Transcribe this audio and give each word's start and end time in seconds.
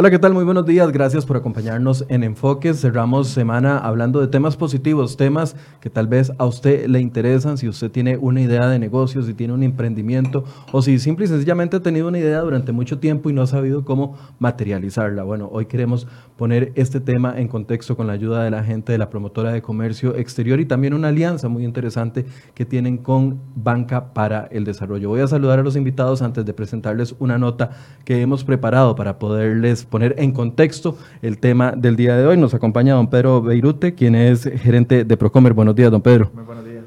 Hola, 0.00 0.10
¿qué 0.10 0.18
tal? 0.18 0.32
Muy 0.32 0.44
buenos 0.44 0.64
días. 0.64 0.90
Gracias 0.92 1.26
por 1.26 1.36
acompañarnos 1.36 2.06
en 2.08 2.24
Enfoques. 2.24 2.80
Cerramos 2.80 3.28
semana 3.28 3.76
hablando 3.76 4.18
de 4.22 4.28
temas 4.28 4.56
positivos, 4.56 5.18
temas 5.18 5.54
que 5.82 5.90
tal 5.90 6.06
vez 6.06 6.32
a 6.38 6.46
usted 6.46 6.86
le 6.86 7.00
interesan, 7.00 7.58
si 7.58 7.68
usted 7.68 7.90
tiene 7.90 8.16
una 8.16 8.40
idea 8.40 8.66
de 8.66 8.78
negocio, 8.78 9.22
si 9.22 9.34
tiene 9.34 9.52
un 9.52 9.62
emprendimiento 9.62 10.44
o 10.72 10.80
si 10.80 10.98
simple 10.98 11.26
y 11.26 11.28
sencillamente 11.28 11.76
ha 11.76 11.80
tenido 11.80 12.08
una 12.08 12.18
idea 12.18 12.40
durante 12.40 12.72
mucho 12.72 12.98
tiempo 12.98 13.28
y 13.28 13.34
no 13.34 13.42
ha 13.42 13.46
sabido 13.46 13.84
cómo 13.84 14.16
materializarla. 14.38 15.22
Bueno, 15.22 15.50
hoy 15.52 15.66
queremos 15.66 16.06
poner 16.38 16.72
este 16.76 17.00
tema 17.00 17.38
en 17.38 17.48
contexto 17.48 17.94
con 17.94 18.06
la 18.06 18.14
ayuda 18.14 18.42
de 18.42 18.50
la 18.50 18.64
gente 18.64 18.92
de 18.92 18.98
la 18.98 19.10
promotora 19.10 19.52
de 19.52 19.60
comercio 19.60 20.16
exterior 20.16 20.60
y 20.60 20.64
también 20.64 20.94
una 20.94 21.08
alianza 21.08 21.50
muy 21.50 21.62
interesante 21.62 22.24
que 22.54 22.64
tienen 22.64 22.96
con 22.96 23.38
Banca 23.54 24.14
para 24.14 24.48
el 24.50 24.64
Desarrollo. 24.64 25.10
Voy 25.10 25.20
a 25.20 25.26
saludar 25.26 25.58
a 25.58 25.62
los 25.62 25.76
invitados 25.76 26.22
antes 26.22 26.46
de 26.46 26.54
presentarles 26.54 27.14
una 27.18 27.36
nota 27.36 27.72
que 28.06 28.22
hemos 28.22 28.44
preparado 28.44 28.96
para 28.96 29.18
poderles 29.18 29.89
poner 29.90 30.14
en 30.18 30.32
contexto 30.32 30.96
el 31.20 31.38
tema 31.38 31.72
del 31.72 31.96
día 31.96 32.16
de 32.16 32.26
hoy. 32.26 32.36
Nos 32.36 32.54
acompaña 32.54 32.94
don 32.94 33.10
Pedro 33.10 33.42
Beirute, 33.42 33.94
quien 33.94 34.14
es 34.14 34.44
gerente 34.44 35.04
de 35.04 35.16
Procomer. 35.16 35.52
Buenos 35.52 35.74
días, 35.74 35.90
don 35.90 36.00
Pedro. 36.00 36.30
Muy 36.32 36.44
buenos 36.44 36.64
días. 36.64 36.84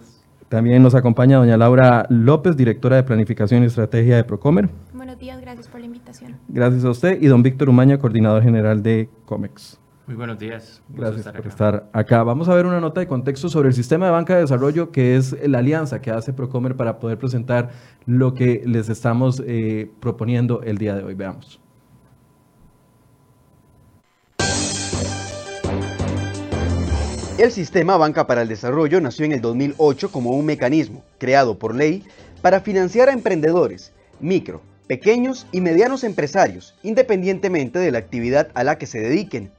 También 0.50 0.82
nos 0.82 0.96
acompaña 0.96 1.38
doña 1.38 1.58
Laura 1.58 2.06
López, 2.10 2.56
directora 2.56 2.96
de 2.96 3.04
Planificación 3.04 3.64
y 3.64 3.66
Estrategia 3.68 4.16
de 4.16 4.24
Procomer. 4.24 4.70
Buenos 4.94 5.20
días, 5.20 5.42
gracias 5.42 5.68
por 5.68 5.80
la 5.80 5.86
invitación. 5.86 6.36
Gracias 6.48 6.86
a 6.86 6.90
usted. 6.90 7.22
Y 7.22 7.28
don 7.28 7.44
Víctor 7.44 7.70
Umaña, 7.70 7.98
coordinador 7.98 8.44
general 8.44 8.82
de 8.84 9.10
COMEX. 9.26 9.80
Muy 10.06 10.18
buenos 10.18 10.38
días. 10.38 10.84
Gracias 10.90 11.28
por 11.28 11.48
estar 11.48 11.90
acá. 11.94 12.24
Vamos 12.24 12.50
a 12.50 12.56
ver 12.56 12.66
una 12.66 12.82
nota 12.82 13.00
de 13.00 13.08
contexto 13.08 13.48
sobre 13.50 13.70
el 13.70 13.74
sistema 13.74 14.06
de 14.06 14.12
banca 14.12 14.36
de 14.36 14.42
desarrollo, 14.42 14.92
que 14.92 15.16
es 15.16 15.36
la 15.48 15.60
alianza 15.60 16.02
que 16.02 16.12
hace 16.12 16.34
Procomer 16.34 16.76
para 16.76 17.00
poder 17.00 17.18
presentar 17.18 17.72
lo 18.06 18.34
que 18.34 18.64
les 18.66 18.90
estamos 18.90 19.42
eh, 19.48 19.90
proponiendo 20.02 20.62
el 20.62 20.78
día 20.78 20.94
de 20.96 21.04
hoy. 21.04 21.14
Veamos. 21.14 21.63
El 27.40 27.52
sistema 27.52 27.98
Banca 27.98 28.28
para 28.28 28.44
el 28.44 28.48
Desarrollo 28.48 29.02
nació 29.02 29.26
en 29.26 29.32
el 29.32 29.42
2008 29.42 30.12
como 30.12 30.32
un 30.32 30.46
mecanismo 30.46 31.04
creado 31.18 31.58
por 31.58 31.74
ley 31.74 32.04
para 32.44 32.62
financiar 32.62 33.10
a 33.10 33.14
emprendedores, 33.14 33.92
micro, 34.20 34.62
pequeños 34.86 35.48
y 35.52 35.60
medianos 35.60 36.04
empresarios, 36.04 36.76
independientemente 36.84 37.80
de 37.80 37.90
la 37.90 37.98
actividad 37.98 38.50
a 38.54 38.64
la 38.64 38.78
que 38.78 38.86
se 38.86 39.00
dediquen. 39.00 39.50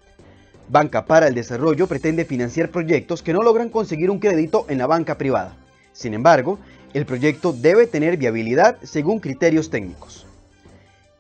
Banca 0.69 1.05
para 1.05 1.27
el 1.27 1.35
Desarrollo 1.35 1.89
pretende 1.89 2.25
financiar 2.25 2.71
proyectos 2.71 3.25
que 3.25 3.33
no 3.33 3.43
logran 3.43 3.71
conseguir 3.71 4.09
un 4.09 4.21
crédito 4.21 4.67
en 4.69 4.79
la 4.79 4.87
banca 4.87 5.19
privada. 5.19 5.57
Sin 5.93 6.15
embargo, 6.15 6.61
el 6.93 7.07
proyecto 7.07 7.53
debe 7.53 7.89
tener 7.89 8.17
viabilidad 8.17 8.77
según 8.85 9.19
criterios 9.19 9.69
técnicos. 9.69 10.27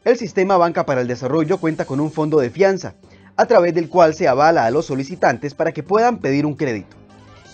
El 0.04 0.16
sistema 0.16 0.56
Banca 0.56 0.86
para 0.86 1.00
el 1.00 1.09
Desarrollo 1.09 1.59
cuenta 1.59 1.84
con 1.84 1.98
un 1.98 2.12
fondo 2.12 2.38
de 2.38 2.50
fianza, 2.50 2.94
a 3.37 3.47
través 3.47 3.75
del 3.75 3.89
cual 3.89 4.15
se 4.15 4.28
avala 4.28 4.65
a 4.65 4.71
los 4.71 4.87
solicitantes 4.87 5.55
para 5.55 5.72
que 5.72 5.83
puedan 5.83 6.19
pedir 6.19 6.47
un 6.47 6.55
crédito. 6.55 6.97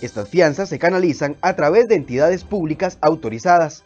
Estas 0.01 0.29
fianzas 0.29 0.69
se 0.69 0.79
canalizan 0.79 1.37
a 1.43 1.55
través 1.57 1.89
de 1.89 1.95
entidades 1.95 2.45
públicas 2.45 2.99
autorizadas. 3.01 3.85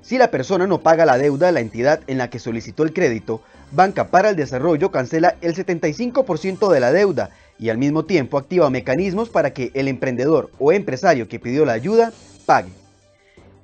Si 0.00 0.18
la 0.18 0.30
persona 0.30 0.66
no 0.66 0.80
paga 0.80 1.04
la 1.06 1.18
deuda 1.18 1.46
de 1.46 1.52
la 1.52 1.60
entidad 1.60 2.00
en 2.06 2.18
la 2.18 2.30
que 2.30 2.38
solicitó 2.38 2.82
el 2.82 2.92
crédito, 2.92 3.42
Banca 3.70 4.08
para 4.08 4.30
el 4.30 4.36
Desarrollo 4.36 4.90
cancela 4.90 5.36
el 5.40 5.54
75% 5.54 6.70
de 6.70 6.80
la 6.80 6.92
deuda 6.92 7.30
y 7.58 7.70
al 7.70 7.78
mismo 7.78 8.04
tiempo 8.04 8.36
activa 8.36 8.68
mecanismos 8.68 9.30
para 9.30 9.54
que 9.54 9.70
el 9.74 9.88
emprendedor 9.88 10.50
o 10.58 10.72
empresario 10.72 11.28
que 11.28 11.40
pidió 11.40 11.64
la 11.64 11.72
ayuda 11.72 12.12
pague. 12.44 12.72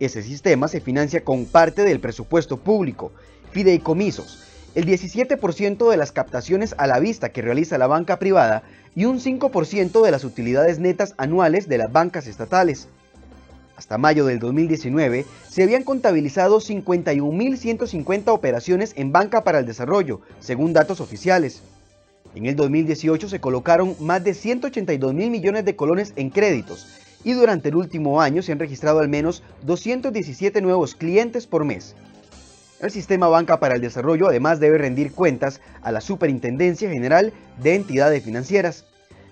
Ese 0.00 0.22
sistema 0.22 0.68
se 0.68 0.80
financia 0.80 1.24
con 1.24 1.44
parte 1.44 1.82
del 1.82 2.00
presupuesto 2.00 2.56
público, 2.56 3.12
fideicomisos, 3.50 4.47
el 4.78 4.86
17% 4.86 5.90
de 5.90 5.96
las 5.96 6.12
captaciones 6.12 6.76
a 6.78 6.86
la 6.86 7.00
vista 7.00 7.30
que 7.30 7.42
realiza 7.42 7.78
la 7.78 7.88
banca 7.88 8.20
privada 8.20 8.62
y 8.94 9.06
un 9.06 9.18
5% 9.18 10.04
de 10.04 10.10
las 10.12 10.22
utilidades 10.22 10.78
netas 10.78 11.14
anuales 11.16 11.68
de 11.68 11.78
las 11.78 11.90
bancas 11.90 12.28
estatales. 12.28 12.86
Hasta 13.74 13.98
mayo 13.98 14.24
del 14.24 14.38
2019 14.38 15.26
se 15.48 15.64
habían 15.64 15.82
contabilizado 15.82 16.60
51.150 16.60 18.28
operaciones 18.28 18.92
en 18.94 19.10
banca 19.10 19.42
para 19.42 19.58
el 19.58 19.66
desarrollo, 19.66 20.20
según 20.38 20.72
datos 20.72 21.00
oficiales. 21.00 21.64
En 22.36 22.46
el 22.46 22.54
2018 22.54 23.28
se 23.28 23.40
colocaron 23.40 23.96
más 23.98 24.22
de 24.22 24.32
182 24.32 25.12
mil 25.12 25.32
millones 25.32 25.64
de 25.64 25.74
colones 25.74 26.12
en 26.14 26.30
créditos 26.30 26.86
y 27.24 27.32
durante 27.32 27.70
el 27.70 27.74
último 27.74 28.20
año 28.20 28.42
se 28.42 28.52
han 28.52 28.60
registrado 28.60 29.00
al 29.00 29.08
menos 29.08 29.42
217 29.62 30.60
nuevos 30.60 30.94
clientes 30.94 31.48
por 31.48 31.64
mes. 31.64 31.96
El 32.80 32.92
sistema 32.92 33.26
Banca 33.26 33.58
para 33.58 33.74
el 33.74 33.80
Desarrollo 33.80 34.28
además 34.28 34.60
debe 34.60 34.78
rendir 34.78 35.10
cuentas 35.10 35.60
a 35.82 35.90
la 35.90 36.00
Superintendencia 36.00 36.88
General 36.88 37.32
de 37.60 37.74
Entidades 37.74 38.22
Financieras. 38.22 38.86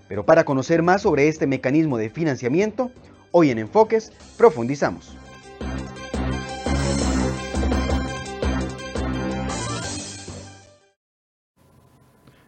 Pero 0.09 0.27
para 0.27 0.43
conocer 0.43 0.83
más 0.83 1.03
sobre 1.03 1.29
este 1.29 1.47
mecanismo 1.47 1.97
de 1.97 2.11
financiamiento, 2.11 2.91
hoy 3.31 3.51
en 3.51 3.59
Enfoques 3.59 4.11
profundizamos. 4.37 5.17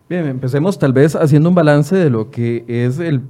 Bien, 0.09 0.27
empecemos 0.27 0.81
tal 0.81 0.93
vez 0.93 1.15
haciendo 1.15 1.49
un 1.49 1.55
balance 1.55 1.95
de 1.95 2.11
lo 2.11 2.33
que 2.33 2.65
es 2.67 2.99
el, 2.99 3.23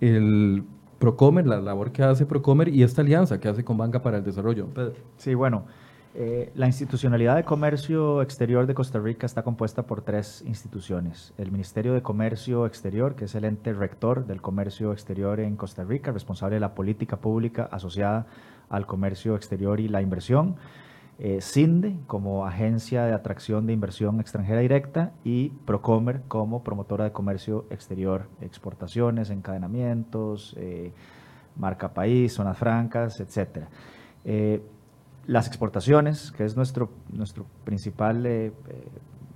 el 0.00 0.64
Procomer, 0.98 1.46
la 1.46 1.60
labor 1.60 1.92
que 1.92 2.02
hace 2.02 2.26
Procomer 2.26 2.66
y 2.66 2.82
esta 2.82 3.02
alianza 3.02 3.38
que 3.38 3.48
hace 3.48 3.62
con 3.62 3.76
Banca 3.76 4.02
para 4.02 4.18
el 4.18 4.24
Desarrollo. 4.24 4.66
Pedro. 4.66 4.94
Sí, 5.18 5.34
bueno, 5.34 5.66
eh, 6.14 6.52
la 6.54 6.66
institucionalidad 6.66 7.36
de 7.36 7.44
comercio 7.44 8.20
exterior 8.20 8.66
de 8.66 8.74
Costa 8.74 8.98
Rica 8.98 9.24
está 9.24 9.42
compuesta 9.42 9.84
por 9.84 10.02
tres 10.02 10.44
instituciones. 10.46 11.32
El 11.38 11.50
Ministerio 11.50 11.94
de 11.94 12.02
Comercio 12.02 12.66
Exterior, 12.66 13.14
que 13.14 13.24
es 13.24 13.34
el 13.34 13.44
ente 13.44 13.72
rector 13.72 14.26
del 14.26 14.42
comercio 14.42 14.92
exterior 14.92 15.40
en 15.40 15.56
Costa 15.56 15.84
Rica, 15.84 16.12
responsable 16.12 16.56
de 16.56 16.60
la 16.60 16.74
política 16.74 17.16
pública 17.16 17.66
asociada 17.72 18.26
al 18.68 18.86
comercio 18.86 19.36
exterior 19.36 19.80
y 19.80 19.88
la 19.88 20.02
inversión. 20.02 20.56
Eh, 21.18 21.40
CINDE 21.40 21.96
como 22.06 22.46
agencia 22.46 23.04
de 23.04 23.14
atracción 23.14 23.66
de 23.66 23.72
inversión 23.72 24.20
extranjera 24.20 24.60
directa 24.60 25.12
y 25.24 25.50
Procomer 25.64 26.22
como 26.28 26.62
promotora 26.62 27.04
de 27.04 27.12
comercio 27.12 27.64
exterior, 27.70 28.28
exportaciones, 28.42 29.30
encadenamientos, 29.30 30.54
eh, 30.58 30.92
marca 31.56 31.94
país, 31.94 32.34
zonas 32.34 32.58
francas, 32.58 33.20
etc. 33.20 33.66
Las 35.26 35.46
exportaciones, 35.46 36.32
que 36.32 36.44
es 36.44 36.56
nuestro, 36.56 36.90
nuestro 37.12 37.46
principal 37.64 38.26
eh, 38.26 38.46
eh, 38.46 38.52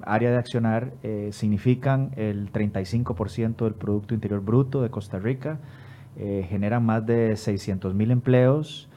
área 0.03 0.31
de 0.31 0.37
accionar, 0.37 0.93
eh, 1.05 1.31
significan 1.33 2.11
el 2.17 2.53
35% 2.53 3.65
del 3.65 3.75
Producto 3.75 4.15
Interior 4.15 4.41
Bruto 4.41 4.83
de 4.83 4.91
Costa 4.91 5.19
Rica, 5.19 5.59
generan 6.49 6.83
más 6.83 7.05
de 7.05 7.37
600 7.37 7.93
mil 7.93 8.10
empleos. 8.10 8.89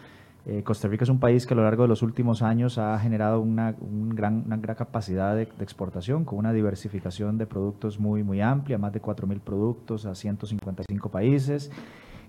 Costa 0.63 0.87
Rica 0.87 1.03
es 1.03 1.09
un 1.09 1.19
país 1.19 1.45
que 1.45 1.53
a 1.53 1.57
lo 1.57 1.63
largo 1.63 1.83
de 1.83 1.89
los 1.89 2.01
últimos 2.01 2.41
años 2.41 2.77
ha 2.77 2.97
generado 2.97 3.41
una, 3.41 3.75
gran, 4.13 4.43
una 4.45 4.55
gran, 4.55 4.77
capacidad 4.77 5.35
de, 5.35 5.41
exportación, 5.59 6.23
con 6.23 6.39
una 6.39 6.53
diversificación 6.53 7.37
de 7.37 7.45
productos 7.45 7.99
muy, 7.99 8.23
muy 8.23 8.39
amplia, 8.39 8.77
más 8.77 8.93
de 8.93 9.01
4 9.01 9.27
mil 9.27 9.41
productos 9.41 10.05
a 10.05 10.15
155 10.15 11.09
países 11.11 11.69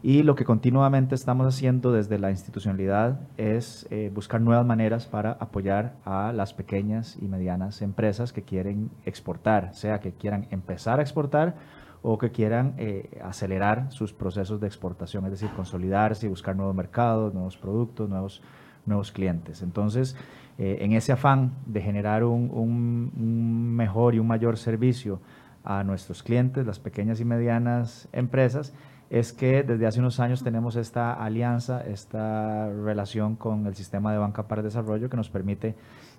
y 0.02 0.22
lo 0.22 0.34
que 0.34 0.44
continuamente 0.46 1.14
estamos 1.14 1.46
haciendo 1.46 1.92
desde 1.92 2.18
la 2.18 2.30
institucionalidad 2.30 3.20
es 3.36 3.86
eh, 3.90 4.10
buscar 4.14 4.40
nuevas 4.40 4.64
maneras 4.64 5.06
para 5.06 5.32
apoyar 5.32 5.96
a 6.06 6.32
las 6.32 6.54
pequeñas 6.54 7.18
y 7.20 7.28
medianas 7.28 7.82
empresas 7.82 8.32
que 8.32 8.42
quieren 8.42 8.90
exportar, 9.04 9.74
sea 9.74 10.00
que 10.00 10.12
quieran 10.12 10.46
empezar 10.50 11.00
a 11.00 11.02
exportar 11.02 11.54
o 12.02 12.16
que 12.16 12.30
quieran 12.30 12.74
eh, 12.78 13.20
acelerar 13.22 13.92
sus 13.92 14.14
procesos 14.14 14.58
de 14.58 14.66
exportación, 14.66 15.26
es 15.26 15.32
decir, 15.32 15.50
consolidarse 15.54 16.26
y 16.26 16.28
buscar 16.30 16.56
nuevos 16.56 16.74
mercados, 16.74 17.34
nuevos 17.34 17.58
productos, 17.58 18.08
nuevos, 18.08 18.42
nuevos 18.86 19.12
clientes. 19.12 19.60
Entonces, 19.60 20.16
eh, 20.56 20.78
en 20.80 20.92
ese 20.92 21.12
afán 21.12 21.52
de 21.66 21.82
generar 21.82 22.24
un, 22.24 22.50
un 22.50 23.76
mejor 23.76 24.14
y 24.14 24.18
un 24.18 24.26
mayor 24.26 24.56
servicio 24.56 25.20
a 25.62 25.84
nuestros 25.84 26.22
clientes, 26.22 26.66
las 26.66 26.78
pequeñas 26.78 27.20
y 27.20 27.26
medianas 27.26 28.08
empresas, 28.12 28.72
es 29.10 29.32
que 29.32 29.64
desde 29.64 29.86
hace 29.86 29.98
unos 29.98 30.20
años 30.20 30.44
tenemos 30.44 30.76
esta 30.76 31.12
alianza, 31.12 31.80
esta 31.80 32.70
relación 32.70 33.34
con 33.34 33.66
el 33.66 33.74
sistema 33.74 34.12
de 34.12 34.18
banca 34.18 34.46
para 34.46 34.60
el 34.60 34.66
desarrollo 34.66 35.10
que 35.10 35.16
nos 35.16 35.28
permite 35.28 35.74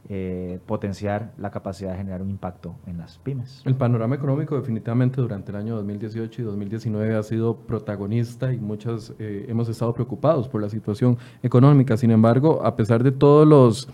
eh, 0.09 0.59
potenciar 0.65 1.31
la 1.37 1.51
capacidad 1.51 1.91
de 1.91 1.97
generar 1.97 2.21
un 2.21 2.29
impacto 2.29 2.75
en 2.85 2.97
las 2.97 3.17
pymes. 3.19 3.61
El 3.65 3.75
panorama 3.75 4.15
económico 4.15 4.57
definitivamente 4.57 5.21
durante 5.21 5.51
el 5.51 5.57
año 5.57 5.75
2018 5.77 6.41
y 6.41 6.45
2019 6.45 7.15
ha 7.15 7.23
sido 7.23 7.55
protagonista 7.55 8.51
y 8.51 8.57
muchas 8.57 9.13
eh, 9.19 9.45
hemos 9.47 9.69
estado 9.69 9.93
preocupados 9.93 10.49
por 10.49 10.61
la 10.61 10.69
situación 10.69 11.17
económica. 11.43 11.95
Sin 11.95 12.11
embargo, 12.11 12.65
a 12.65 12.75
pesar 12.75 13.03
de 13.03 13.13
todos 13.13 13.47
los 13.47 13.87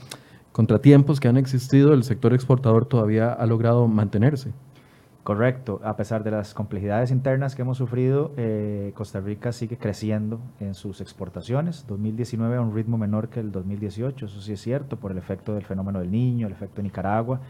contratiempos 0.52 1.20
que 1.20 1.28
han 1.28 1.38
existido, 1.38 1.94
el 1.94 2.04
sector 2.04 2.34
exportador 2.34 2.88
todavía 2.88 3.32
ha 3.32 3.46
logrado 3.46 3.88
mantenerse. 3.88 4.54
Correcto, 5.28 5.82
a 5.84 5.98
pesar 5.98 6.24
de 6.24 6.32
las 6.32 6.54
complejidades 6.54 7.12
internas 7.12 7.54
que 7.54 7.62
hemos 7.62 7.78
sufrido, 7.78 8.32
eh, 8.38 8.94
Costa 8.96 9.20
Rica 9.20 9.52
sigue 9.52 9.78
creciendo 9.78 10.40
en 10.62 10.74
sus 10.74 11.02
exportaciones. 11.02 11.86
2019 11.86 12.56
a 12.56 12.62
un 12.62 12.74
ritmo 12.74 12.98
menor 12.98 13.28
que 13.28 13.42
el 13.42 13.52
2018, 13.52 14.26
eso 14.26 14.40
sí 14.40 14.54
es 14.54 14.62
cierto, 14.62 14.96
por 14.96 15.12
el 15.12 15.18
efecto 15.18 15.54
del 15.54 15.66
fenómeno 15.66 16.00
del 16.00 16.12
niño, 16.12 16.48
el 16.48 16.54
efecto 16.54 16.78
de 16.78 16.84
Nicaragua 16.84 17.42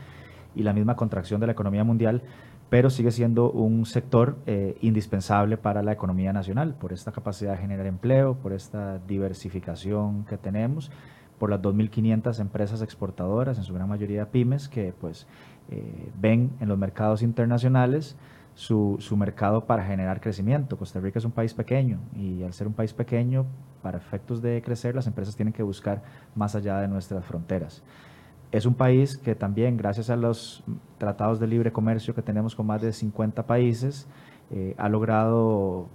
y 0.56 0.64
la 0.64 0.74
misma 0.74 0.96
contracción 0.96 1.40
de 1.40 1.46
la 1.46 1.52
economía 1.52 1.84
mundial, 1.84 2.24
pero 2.72 2.90
sigue 2.90 3.12
siendo 3.12 3.52
un 3.52 3.86
sector 3.86 4.38
eh, 4.48 4.76
indispensable 4.82 5.56
para 5.56 5.84
la 5.84 5.92
economía 5.92 6.34
nacional 6.34 6.74
por 6.74 6.94
esta 6.94 7.12
capacidad 7.12 7.52
de 7.52 7.58
generar 7.60 7.86
empleo, 7.86 8.38
por 8.42 8.54
esta 8.54 8.98
diversificación 9.08 10.26
que 10.26 10.40
tenemos, 10.40 10.90
por 11.38 11.52
las 11.52 11.62
2.500 11.62 12.40
empresas 12.40 12.82
exportadoras, 12.82 13.60
en 13.60 13.64
su 13.64 13.76
gran 13.76 13.88
mayoría 13.88 14.32
pymes, 14.32 14.68
que 14.68 14.96
pues 15.00 15.28
eh, 15.72 16.12
ven 16.20 16.52
en 16.60 16.70
los 16.70 16.78
mercados 16.78 17.22
internacionales 17.22 18.16
su, 18.56 18.98
su, 19.00 19.16
mercado 19.18 19.66
para 19.66 19.86
generar 19.86 20.20
crecimiento. 20.20 20.78
Costa 20.78 21.00
Rica 21.00 21.20
es 21.20 21.26
un 21.26 21.32
país 21.32 21.54
pequeño 21.54 22.00
y 22.16 22.44
al 22.44 22.54
ser 22.54 22.68
un 22.68 22.74
país 22.74 22.94
pequeño, 22.94 23.46
para 23.84 23.98
efectos 23.98 24.42
de 24.42 24.62
crecer, 24.64 24.96
las 24.96 25.06
empresas 25.06 25.36
tienen 25.36 25.54
que 25.54 25.64
buscar 25.64 26.02
más 26.36 26.56
allá 26.56 26.80
de 26.80 26.88
nuestras 26.88 27.24
fronteras 27.24 27.84
es 28.52 28.66
un 28.66 28.76
país 28.76 29.18
que 29.18 29.36
también, 29.36 29.78
gracias 29.78 30.10
a 30.10 30.16
los 30.16 30.64
tratados 30.98 31.40
de 31.40 31.48
libre 31.48 31.72
comercio 31.72 32.16
que 32.16 32.22
tenemos 32.22 32.56
con 32.56 32.66
más 32.66 32.82
de 32.82 32.94
50 32.94 33.46
países, 33.46 34.08
eh, 34.52 34.74
ha 34.78 34.88
logrado 34.90 35.90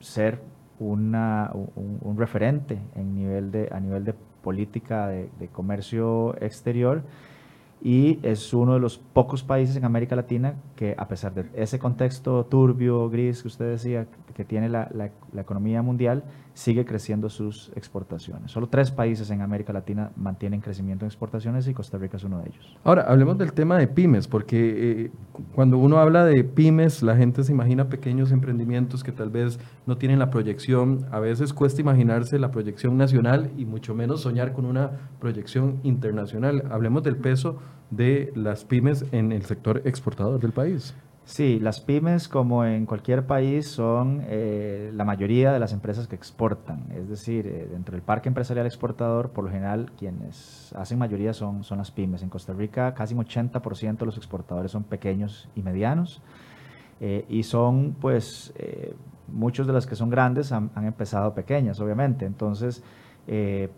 ser 0.00 0.40
una, 0.78 1.50
un, 1.54 2.16
referente 2.16 2.78
en 2.94 3.14
nivel 3.14 3.50
de, 3.50 3.68
a 3.70 3.80
nivel 3.80 4.04
de 4.04 4.14
política 4.42 5.08
de, 5.08 5.30
de 5.38 5.48
comercio 5.48 6.34
exterior 6.42 7.02
y 7.84 8.18
es 8.22 8.54
uno 8.54 8.72
de 8.72 8.80
los 8.80 8.96
pocos 8.96 9.42
países 9.42 9.76
en 9.76 9.84
América 9.84 10.16
Latina 10.16 10.54
que 10.74 10.94
a 10.96 11.06
pesar 11.06 11.34
de 11.34 11.44
ese 11.54 11.78
contexto 11.78 12.46
turbio, 12.46 13.10
gris 13.10 13.42
que 13.42 13.48
usted 13.48 13.72
decía, 13.72 14.06
que 14.34 14.42
tiene 14.42 14.70
la, 14.70 14.88
la, 14.94 15.40
economía 15.40 15.82
mundial, 15.82 16.24
sigue 16.54 16.84
creciendo 16.84 17.28
sus 17.28 17.70
exportaciones. 17.74 18.52
Solo 18.52 18.68
tres 18.68 18.90
países 18.90 19.30
en 19.30 19.42
América 19.42 19.72
Latina 19.72 20.12
mantienen 20.16 20.60
crecimiento 20.60 21.04
en 21.04 21.08
exportaciones 21.08 21.66
y 21.66 21.74
Costa 21.74 21.98
Rica 21.98 22.16
es 22.16 22.24
uno 22.24 22.38
de 22.38 22.48
ellos. 22.48 22.78
Ahora, 22.84 23.02
hablemos 23.02 23.36
del 23.36 23.52
tema 23.52 23.76
de 23.76 23.88
pymes, 23.88 24.28
porque 24.28 25.02
eh, 25.06 25.10
cuando 25.54 25.78
uno 25.78 25.98
habla 25.98 26.24
de 26.24 26.44
pymes, 26.44 27.02
la 27.02 27.16
gente 27.16 27.42
se 27.42 27.52
imagina 27.52 27.88
pequeños 27.88 28.30
emprendimientos 28.30 29.02
que 29.02 29.10
tal 29.10 29.30
vez 29.30 29.58
no 29.84 29.98
tienen 29.98 30.20
la 30.20 30.30
proyección, 30.30 31.06
a 31.10 31.18
veces 31.18 31.52
cuesta 31.52 31.80
imaginarse 31.80 32.38
la 32.38 32.52
proyección 32.52 32.96
nacional 32.96 33.50
y 33.56 33.64
mucho 33.64 33.94
menos 33.94 34.20
soñar 34.20 34.52
con 34.52 34.64
una 34.64 34.92
proyección 35.20 35.80
internacional. 35.82 36.64
Hablemos 36.70 37.02
del 37.02 37.16
peso 37.16 37.58
de 37.90 38.32
las 38.36 38.64
pymes 38.64 39.04
en 39.10 39.32
el 39.32 39.44
sector 39.44 39.82
exportador 39.84 40.40
del 40.40 40.52
país. 40.52 40.94
Sí, 41.26 41.58
las 41.58 41.80
pymes, 41.80 42.28
como 42.28 42.66
en 42.66 42.84
cualquier 42.84 43.26
país, 43.26 43.66
son 43.66 44.22
eh, 44.26 44.90
la 44.94 45.06
mayoría 45.06 45.54
de 45.54 45.58
las 45.58 45.72
empresas 45.72 46.06
que 46.06 46.14
exportan. 46.14 46.84
Es 46.94 47.08
decir, 47.08 47.46
eh, 47.46 47.66
dentro 47.70 47.92
del 47.92 48.02
parque 48.02 48.28
empresarial 48.28 48.66
exportador, 48.66 49.30
por 49.30 49.44
lo 49.44 49.50
general, 49.50 49.90
quienes 49.96 50.74
hacen 50.76 50.98
mayoría 50.98 51.32
son, 51.32 51.64
son 51.64 51.78
las 51.78 51.90
pymes. 51.90 52.22
En 52.22 52.28
Costa 52.28 52.52
Rica, 52.52 52.92
casi 52.92 53.14
un 53.14 53.24
80% 53.24 54.00
de 54.00 54.06
los 54.06 54.18
exportadores 54.18 54.70
son 54.70 54.84
pequeños 54.84 55.48
y 55.54 55.62
medianos. 55.62 56.20
Eh, 57.00 57.24
y 57.30 57.42
son, 57.44 57.96
pues, 57.98 58.52
muchos 59.26 59.66
de 59.66 59.72
las 59.72 59.86
que 59.86 59.96
son 59.96 60.10
grandes 60.10 60.52
han, 60.52 60.70
han 60.74 60.84
empezado 60.84 61.32
pequeñas, 61.32 61.80
obviamente. 61.80 62.26
Entonces, 62.26 62.82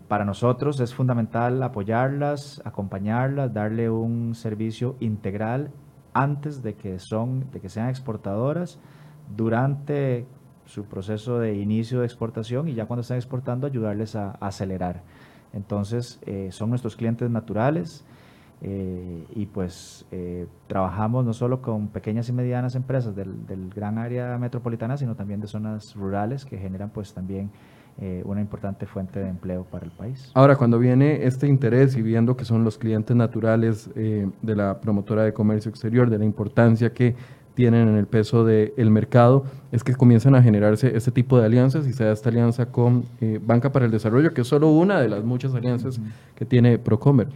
para 0.09 0.25
nosotros 0.25 0.81
es 0.81 0.93
fundamental 0.93 1.63
apoyarlas, 1.63 2.61
acompañarlas, 2.65 3.53
darle 3.53 3.89
un 3.89 4.35
servicio 4.35 4.97
integral 4.99 5.71
antes 6.17 6.63
de 6.63 6.73
que, 6.73 6.99
son, 6.99 7.51
de 7.51 7.59
que 7.59 7.69
sean 7.69 7.89
exportadoras, 7.89 8.79
durante 9.35 10.25
su 10.65 10.85
proceso 10.85 11.39
de 11.39 11.55
inicio 11.55 11.99
de 11.99 12.05
exportación 12.05 12.67
y 12.67 12.73
ya 12.73 12.85
cuando 12.85 13.01
están 13.01 13.17
exportando 13.17 13.67
ayudarles 13.67 14.15
a, 14.15 14.31
acelerar. 14.31 15.03
Entonces, 15.53 16.19
eh, 16.25 16.49
son 16.51 16.69
nuestros 16.69 16.95
clientes 16.95 17.29
naturales 17.29 18.03
eh, 18.61 19.25
y 19.35 19.45
pues 19.45 20.05
eh, 20.11 20.47
trabajamos 20.65 21.23
no 21.23 21.33
solo 21.33 21.61
con 21.61 21.87
pequeñas 21.89 22.27
y 22.29 22.33
medianas 22.33 22.75
empresas 22.75 23.15
del, 23.15 23.45
del, 23.45 23.69
gran 23.69 23.99
área 23.99 24.37
metropolitana, 24.39 24.97
sino 24.97 25.15
también 25.15 25.39
de 25.39 25.47
zonas 25.47 25.95
rurales 25.95 26.45
que 26.45 26.57
generan 26.57 26.89
pues 26.89 27.13
también 27.13 27.51
eh, 27.99 28.21
una 28.25 28.41
importante 28.41 28.85
fuente 28.85 29.19
de 29.19 29.27
empleo 29.27 29.63
para 29.63 29.83
el 29.83 29.91
país. 29.91 30.29
Ahora, 30.35 30.55
cuando 30.55 30.77
viene 30.77 31.25
este 31.25 31.47
interés 31.47 31.97
y 31.97 32.03
viendo 32.03 32.37
que 32.37 32.45
son 32.45 32.63
los 32.63 32.77
clientes 32.77 33.15
naturales 33.15 33.89
eh, 33.95 34.29
de 34.43 34.55
la 34.55 34.79
promotora 34.79 35.23
de 35.23 35.33
comercio 35.33 35.71
exterior, 35.71 36.07
de 36.07 36.19
la 36.19 36.25
importancia 36.25 36.93
que 36.93 37.15
tienen 37.55 37.87
en 37.87 37.97
el 37.97 38.05
peso 38.05 38.45
del 38.45 38.91
mercado, 38.91 39.45
es 39.71 39.83
que 39.83 39.95
comienzan 39.95 40.35
a 40.35 40.43
generarse 40.43 40.95
este 40.95 41.09
tipo 41.09 41.39
de 41.39 41.47
alianzas 41.47 41.87
y 41.87 41.93
se 41.93 42.03
da 42.03 42.11
esta 42.11 42.29
alianza 42.29 42.67
con 42.67 43.03
eh, 43.19 43.39
Banca 43.43 43.71
para 43.71 43.85
el 43.85 43.91
Desarrollo, 43.91 44.31
que 44.31 44.41
es 44.41 44.47
solo 44.47 44.69
una 44.69 45.01
de 45.01 45.09
las 45.09 45.23
muchas 45.23 45.55
alianzas 45.55 45.99
que 46.35 46.45
tiene 46.45 46.77
Procomer. 46.77 47.29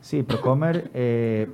Sí, 0.00 0.22
Procomer 0.22 0.90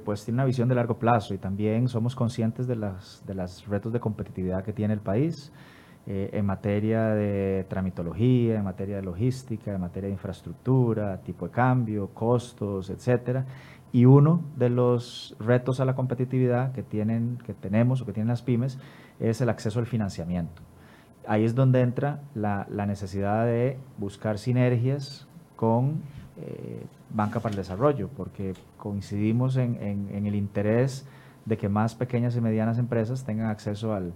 pues 0.05 0.25
tiene 0.25 0.37
una 0.37 0.45
visión 0.45 0.69
de 0.69 0.77
largo 0.77 0.99
plazo 0.99 1.35
y 1.35 1.39
también 1.39 1.89
somos 1.89 2.15
conscientes 2.15 2.69
de 2.69 2.77
las, 2.77 3.25
de 3.27 3.35
los 3.35 3.67
retos 3.67 3.93
de 3.93 3.99
competitividad 3.99 4.63
que 4.63 4.73
tiene 4.73 4.95
el 4.95 5.01
país. 5.01 5.51
Eh, 6.05 6.31
en 6.33 6.45
materia 6.45 7.11
de 7.11 7.65
tramitología, 7.69 8.57
en 8.57 8.65
materia 8.65 8.97
de 8.97 9.03
logística, 9.03 9.73
en 9.73 9.81
materia 9.81 10.09
de 10.09 10.15
infraestructura, 10.15 11.19
tipo 11.19 11.47
de 11.47 11.53
cambio, 11.53 12.09
costos, 12.09 12.91
etcétera. 12.91 13.47
Y 13.93 14.05
uno 14.05 14.43
de 14.57 14.69
los 14.69 15.37
retos 15.39 15.79
a 15.79 15.85
la 15.85 15.95
competitividad 15.95 16.73
que, 16.73 16.83
tienen, 16.83 17.39
que 17.47 17.55
tenemos 17.55 18.03
o 18.03 18.07
que 18.07 18.13
tienen 18.13 18.29
las 18.29 18.43
pymes 18.43 18.81
es 19.21 19.41
el 19.43 19.49
acceso 19.49 19.79
al 19.79 19.87
financiamiento. 19.87 20.61
Ahí 21.25 21.45
es 21.45 21.55
donde 21.55 21.83
entra 21.83 22.21
la, 22.35 22.67
necesidad 22.85 23.47
de 23.47 23.79
buscar 23.97 24.39
sinergias 24.39 25.29
con 25.55 26.03
eh, 26.37 26.85
Banca 27.11 27.39
para 27.39 27.53
el 27.53 27.57
Desarrollo, 27.57 28.09
porque 28.17 28.55
coincidimos 28.77 29.57
en, 29.57 29.79
en 29.81 30.27
el 30.27 30.35
interés 30.35 31.07
de 31.45 31.57
que 31.57 31.69
más 31.69 31.95
pequeñas 31.95 32.35
y 32.35 32.41
medianas 32.41 32.79
empresas 32.79 33.25
tengan 33.25 33.51
acceso 33.51 33.95
al, 33.95 34.13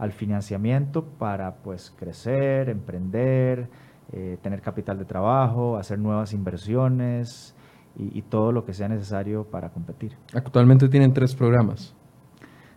al 0.00 0.12
financiamiento 0.12 1.04
para 1.04 1.56
pues 1.56 1.94
crecer, 1.96 2.70
emprender, 2.70 3.68
eh, 4.12 4.38
tener 4.42 4.62
capital 4.62 4.98
de 4.98 5.04
trabajo, 5.04 5.76
hacer 5.76 5.98
nuevas 5.98 6.32
inversiones 6.32 7.54
y, 7.96 8.22
todo 8.22 8.50
lo 8.50 8.64
que 8.64 8.72
sea 8.72 8.88
necesario 8.88 9.44
para 9.44 9.68
competir. 9.70 10.16
Actualmente 10.32 10.88
tienen 10.88 11.12
tres 11.12 11.34
programas. 11.34 11.94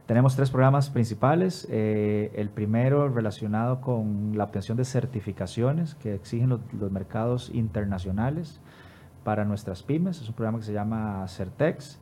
Tenemos 0.05 0.35
tres 0.35 0.51
programas 0.51 0.89
principales. 0.89 1.65
Eh, 1.71 2.31
el 2.35 2.49
primero 2.49 3.07
relacionado 3.07 3.79
con 3.79 4.33
la 4.35 4.43
obtención 4.43 4.75
de 4.75 4.83
certificaciones 4.83 5.95
que 5.95 6.13
exigen 6.15 6.49
los, 6.49 6.59
los, 6.73 6.91
mercados 6.91 7.51
internacionales 7.53 8.59
para 9.23 9.45
nuestras 9.45 9.81
pymes. 9.81 10.19
Es 10.19 10.27
un 10.27 10.35
programa 10.35 10.59
que 10.59 10.65
se 10.65 10.73
llama 10.73 11.25
Certex. 11.29 12.01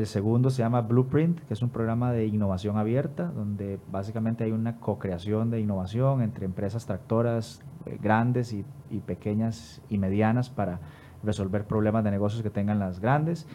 El 0.00 0.06
segundo 0.06 0.48
se 0.48 0.62
llama 0.62 0.80
Blueprint, 0.80 1.40
que 1.40 1.52
es 1.52 1.60
un 1.60 1.68
programa 1.68 2.10
de 2.10 2.24
innovación 2.24 2.78
abierta, 2.78 3.26
donde 3.26 3.78
básicamente 3.92 4.44
hay 4.44 4.50
una 4.50 4.78
co-creación 4.78 5.50
de 5.50 5.60
innovación 5.60 6.22
entre 6.22 6.46
empresas 6.46 6.86
tractoras 6.86 7.60
eh, 7.84 7.98
grandes 8.02 8.54
y, 8.54 8.64
pequeñas 9.00 9.82
y 9.90 9.98
medianas 9.98 10.48
para 10.48 10.80
resolver 11.22 11.66
problemas 11.66 12.02
de 12.02 12.12
negocios 12.12 12.42
que 12.42 12.48
tengan 12.48 12.78
las 12.78 12.98
grandes. 12.98 13.46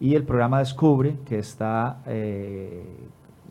Y 0.00 0.16
el 0.16 0.24
programa 0.24 0.58
Descubre, 0.58 1.20
que 1.24 1.38
está 1.38 1.98
eh, 2.06 2.84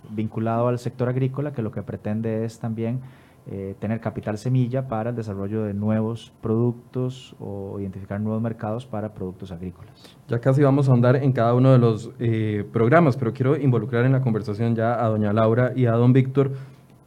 vinculado 0.10 0.68
al 0.68 0.78
sector 0.78 1.08
agrícola, 1.08 1.54
que 1.54 1.62
lo 1.62 1.72
que 1.72 1.84
pretende 1.84 2.44
es 2.44 2.60
también 2.60 3.00
eh, 3.48 3.76
tener 3.80 4.00
capital 4.00 4.38
semilla 4.38 4.88
para 4.88 5.10
el 5.10 5.16
desarrollo 5.16 5.64
de 5.64 5.74
nuevos 5.74 6.32
productos 6.42 7.36
o 7.40 7.80
identificar 7.80 8.22
nuevos 8.22 8.40
mercados 8.40 8.86
para 8.86 9.16
productos 9.16 9.52
agrícolas. 9.52 10.16
Ya 10.28 10.40
casi 10.40 10.62
vamos 10.62 10.88
a 10.90 10.94
andar 10.94 11.16
en 11.16 11.32
cada 11.32 11.56
uno 11.56 11.72
de 11.72 11.80
los 11.80 12.12
eh, 12.20 12.64
programas, 12.72 13.18
pero 13.18 13.34
quiero 13.34 13.58
involucrar 13.58 14.06
en 14.06 14.12
la 14.12 14.22
conversación 14.22 14.76
ya 14.76 15.04
a 15.04 15.08
doña 15.08 15.34
Laura 15.34 15.74
y 15.76 15.88
a 15.88 15.94
don 15.94 16.14
Víctor 16.14 16.52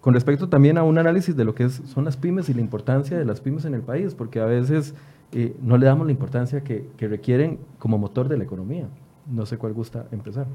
con 0.00 0.12
respecto 0.12 0.48
también 0.48 0.76
a 0.76 0.82
un 0.82 0.98
análisis 0.98 1.36
de 1.36 1.44
lo 1.44 1.54
que 1.54 1.68
son 1.68 2.04
las 2.04 2.16
pymes 2.16 2.48
y 2.48 2.54
la 2.54 2.60
importancia 2.60 3.16
de 3.16 3.24
las 3.24 3.40
pymes 3.40 3.64
en 3.64 3.74
el 3.74 3.82
país, 3.82 4.16
porque 4.16 4.40
a 4.40 4.44
veces 4.44 4.92
eh, 5.30 5.54
no 5.62 5.78
le 5.78 5.86
damos 5.86 6.04
la 6.04 6.12
importancia 6.12 6.64
que, 6.64 6.90
que, 6.96 7.06
requieren 7.06 7.60
como 7.78 7.96
motor 7.96 8.28
de 8.28 8.38
la 8.38 8.44
economía. 8.44 8.88
No 9.30 9.46
sé 9.46 9.56
cuál 9.56 9.72
gusta 9.72 10.08
empezar. 10.10 10.48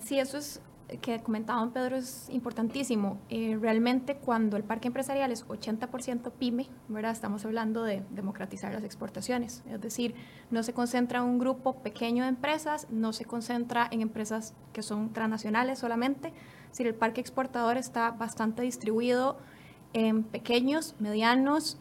sí, 0.00 0.20
eso 0.20 0.38
es 0.38 0.62
que 1.00 1.20
comentaban 1.20 1.72
Pedro 1.72 1.96
es 1.96 2.28
importantísimo. 2.30 3.18
Eh, 3.28 3.56
realmente 3.60 4.16
cuando 4.16 4.56
el 4.56 4.64
parque 4.64 4.88
empresarial 4.88 5.32
es 5.32 5.46
80% 5.46 6.32
pyme, 6.32 6.68
¿verdad? 6.88 7.12
estamos 7.12 7.44
hablando 7.44 7.84
de 7.84 8.02
democratizar 8.10 8.72
las 8.72 8.84
exportaciones. 8.84 9.62
Es 9.70 9.80
decir, 9.80 10.14
no 10.50 10.62
se 10.62 10.72
concentra 10.72 11.20
en 11.20 11.24
un 11.24 11.38
grupo 11.38 11.74
pequeño 11.82 12.24
de 12.24 12.30
empresas, 12.30 12.86
no 12.90 13.12
se 13.12 13.24
concentra 13.24 13.88
en 13.90 14.00
empresas 14.00 14.54
que 14.72 14.82
son 14.82 15.12
transnacionales 15.12 15.78
solamente. 15.78 16.32
Si 16.72 16.82
el 16.82 16.94
parque 16.94 17.20
exportador 17.20 17.76
está 17.76 18.10
bastante 18.10 18.62
distribuido 18.62 19.38
en 19.92 20.22
pequeños, 20.24 20.94
medianos, 20.98 21.78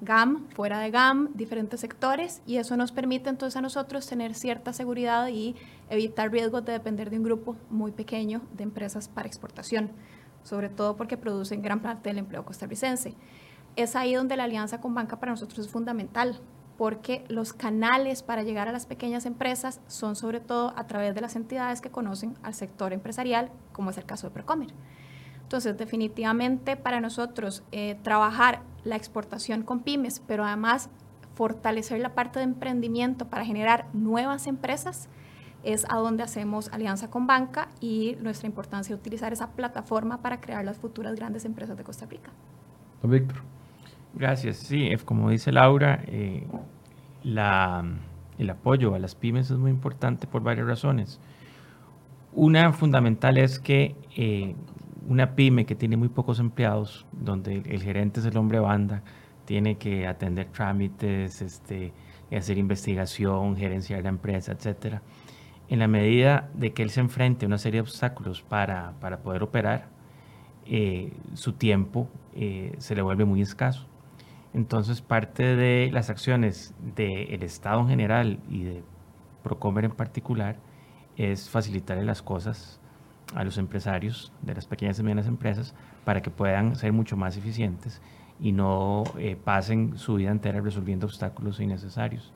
GAM, 0.00 0.48
fuera 0.50 0.78
de 0.80 0.90
GAM, 0.90 1.30
diferentes 1.34 1.80
sectores, 1.80 2.42
y 2.46 2.56
eso 2.56 2.76
nos 2.76 2.92
permite 2.92 3.30
entonces 3.30 3.56
a 3.56 3.60
nosotros 3.60 4.06
tener 4.06 4.34
cierta 4.34 4.72
seguridad 4.72 5.28
y 5.28 5.54
evitar 5.88 6.30
riesgos 6.30 6.64
de 6.64 6.72
depender 6.72 7.10
de 7.10 7.18
un 7.18 7.24
grupo 7.24 7.56
muy 7.70 7.92
pequeño 7.92 8.42
de 8.52 8.64
empresas 8.64 9.08
para 9.08 9.28
exportación, 9.28 9.90
sobre 10.42 10.68
todo 10.68 10.96
porque 10.96 11.16
producen 11.16 11.62
gran 11.62 11.80
parte 11.80 12.10
del 12.10 12.18
empleo 12.18 12.44
costarricense. 12.44 13.14
Es 13.76 13.96
ahí 13.96 14.14
donde 14.14 14.36
la 14.36 14.44
alianza 14.44 14.80
con 14.80 14.94
banca 14.94 15.18
para 15.18 15.32
nosotros 15.32 15.66
es 15.66 15.72
fundamental, 15.72 16.40
porque 16.76 17.24
los 17.28 17.52
canales 17.52 18.22
para 18.22 18.42
llegar 18.42 18.68
a 18.68 18.72
las 18.72 18.86
pequeñas 18.86 19.26
empresas 19.26 19.80
son 19.86 20.16
sobre 20.16 20.40
todo 20.40 20.72
a 20.76 20.86
través 20.86 21.14
de 21.14 21.20
las 21.20 21.36
entidades 21.36 21.80
que 21.80 21.90
conocen 21.90 22.34
al 22.42 22.54
sector 22.54 22.92
empresarial, 22.92 23.50
como 23.72 23.90
es 23.90 23.98
el 23.98 24.04
caso 24.04 24.26
de 24.26 24.34
Procomer. 24.34 24.72
Entonces, 25.44 25.78
definitivamente 25.78 26.76
para 26.76 27.00
nosotros 27.00 27.62
eh, 27.70 27.96
trabajar 28.02 28.62
la 28.82 28.96
exportación 28.96 29.62
con 29.62 29.80
pymes, 29.80 30.20
pero 30.26 30.44
además 30.44 30.90
fortalecer 31.34 32.00
la 32.00 32.14
parte 32.14 32.38
de 32.38 32.44
emprendimiento 32.44 33.26
para 33.28 33.44
generar 33.44 33.86
nuevas 33.92 34.46
empresas, 34.46 35.08
es 35.62 35.86
a 35.88 35.96
donde 35.96 36.22
hacemos 36.22 36.68
alianza 36.72 37.10
con 37.10 37.26
banca 37.26 37.68
y 37.80 38.16
nuestra 38.20 38.46
importancia 38.46 38.94
de 38.94 39.00
utilizar 39.00 39.32
esa 39.32 39.52
plataforma 39.52 40.20
para 40.20 40.40
crear 40.40 40.64
las 40.64 40.78
futuras 40.78 41.14
grandes 41.14 41.44
empresas 41.44 41.76
de 41.76 41.84
Costa 41.84 42.06
Rica. 42.06 42.30
Víctor. 43.02 43.42
Gracias. 44.14 44.58
Sí, 44.58 44.90
como 45.04 45.30
dice 45.30 45.52
Laura, 45.52 46.02
eh, 46.06 46.46
la, 47.22 47.84
el 48.38 48.50
apoyo 48.50 48.94
a 48.94 48.98
las 48.98 49.14
pymes 49.14 49.50
es 49.50 49.58
muy 49.58 49.70
importante 49.70 50.26
por 50.26 50.42
varias 50.42 50.66
razones. 50.66 51.20
Una 52.32 52.72
fundamental 52.72 53.38
es 53.38 53.58
que 53.58 53.96
eh, 54.16 54.54
una 55.08 55.34
pyme 55.34 55.66
que 55.66 55.74
tiene 55.74 55.96
muy 55.96 56.08
pocos 56.08 56.38
empleados, 56.38 57.06
donde 57.12 57.56
el, 57.56 57.82
gerente 57.82 58.20
es 58.20 58.26
el 58.26 58.36
hombre 58.36 58.58
banda, 58.58 59.02
tiene 59.44 59.76
que 59.76 60.06
atender 60.06 60.46
trámites, 60.46 61.42
este, 61.42 61.92
hacer 62.34 62.58
investigación, 62.58 63.56
gerenciar 63.56 64.02
la 64.02 64.08
empresa, 64.08 64.52
etcétera. 64.52 65.02
En 65.68 65.78
la 65.78 65.88
medida 65.88 66.50
de 66.54 66.72
que 66.72 66.82
él 66.82 66.90
se 66.90 67.00
enfrente 67.00 67.46
a 67.46 67.48
una 67.48 67.58
serie 67.58 67.78
de 67.78 67.82
obstáculos 67.82 68.42
para, 68.42 68.92
para 69.00 69.22
poder 69.22 69.42
operar, 69.42 69.88
eh, 70.66 71.12
su 71.34 71.52
tiempo 71.52 72.08
se 72.78 72.94
le 72.96 73.02
vuelve 73.02 73.24
muy 73.24 73.40
escaso. 73.40 73.86
Entonces, 74.54 75.02
parte 75.02 75.56
de 75.56 75.90
las 75.92 76.10
acciones 76.10 76.74
del 76.94 77.42
Estado 77.42 77.80
en 77.80 77.88
general 77.88 78.38
y 78.48 78.62
de 78.62 78.82
Procomer 79.42 79.84
en 79.84 79.90
particular 79.90 80.56
es 81.16 81.50
facilitarle 81.50 82.04
las 82.04 82.22
cosas 82.22 82.80
a 83.34 83.44
los 83.44 83.58
empresarios 83.58 84.32
de 84.42 84.54
las 84.54 84.66
pequeñas 84.66 84.98
y 84.98 85.02
medianas 85.02 85.26
empresas 85.26 85.74
para 86.04 86.22
que 86.22 86.30
puedan 86.30 86.76
ser 86.76 86.92
mucho 86.92 87.16
más 87.16 87.36
eficientes 87.36 88.00
y 88.40 88.52
no 88.52 89.04
eh, 89.18 89.36
pasen 89.42 89.96
su 89.96 90.16
vida 90.16 90.30
entera 90.30 90.60
resolviendo 90.60 91.06
obstáculos 91.06 91.60
innecesarios. 91.60 92.32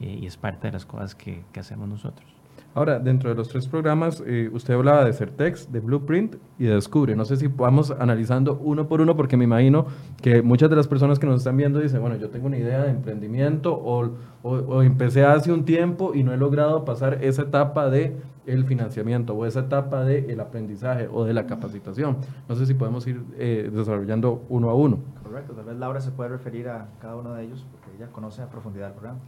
Eh, 0.00 0.20
y 0.22 0.26
es 0.26 0.36
parte 0.36 0.68
de 0.68 0.72
las 0.72 0.86
cosas 0.86 1.14
que 1.14 1.44
hacemos 1.54 1.88
nosotros. 1.88 2.32
Ahora, 2.74 2.98
dentro 2.98 3.28
de 3.28 3.36
los 3.36 3.48
tres 3.48 3.68
programas, 3.68 4.22
eh, 4.26 4.48
usted 4.50 4.72
hablaba 4.72 5.04
de 5.04 5.12
Certex, 5.12 5.70
de 5.70 5.80
Blueprint 5.80 6.36
y 6.58 6.64
de 6.64 6.74
Descubre. 6.74 7.14
No 7.14 7.26
sé 7.26 7.36
si 7.36 7.46
vamos 7.46 7.90
analizando 7.90 8.58
uno 8.62 8.88
por 8.88 9.02
uno, 9.02 9.14
porque 9.14 9.36
me 9.36 9.44
imagino 9.44 9.84
que 10.22 10.40
muchas 10.40 10.70
de 10.70 10.76
las 10.76 10.88
personas 10.88 11.18
que 11.18 11.26
nos 11.26 11.40
están 11.40 11.58
viendo 11.58 11.80
dicen, 11.80 12.00
bueno, 12.00 12.16
yo 12.16 12.30
tengo 12.30 12.46
una 12.46 12.56
idea 12.56 12.82
de 12.82 12.90
emprendimiento 12.90 13.74
o, 13.74 14.12
o, 14.42 14.82
empecé 14.82 15.22
hace 15.22 15.52
un 15.52 15.66
tiempo 15.66 16.12
y 16.14 16.22
no 16.22 16.32
he 16.32 16.38
logrado 16.38 16.86
pasar 16.86 17.18
esa 17.22 17.42
etapa 17.42 17.90
de 17.90 18.16
el 18.46 18.64
financiamiento 18.64 19.34
o 19.34 19.46
esa 19.46 19.60
etapa 19.60 20.04
del 20.04 20.30
el 20.30 20.40
aprendizaje 20.40 21.08
o 21.08 21.24
de 21.24 21.34
la 21.34 21.46
capacitación. 21.46 22.18
No 22.48 22.56
sé 22.56 22.66
si 22.66 22.74
podemos 22.74 23.06
ir 23.06 23.22
eh, 23.38 23.70
desarrollando 23.72 24.44
uno 24.48 24.70
a 24.70 24.74
uno. 24.74 24.98
Correcto, 25.22 25.52
tal 25.54 25.64
vez 25.64 25.76
Laura 25.76 26.00
se 26.00 26.10
puede 26.10 26.30
referir 26.30 26.68
a 26.68 26.88
cada 27.00 27.16
uno 27.16 27.34
de 27.34 27.44
ellos 27.44 27.64
porque 27.70 27.96
ella 27.96 28.10
conoce 28.12 28.42
a 28.42 28.50
profundidad 28.50 28.88
el 28.88 28.94
programa. 28.94 29.20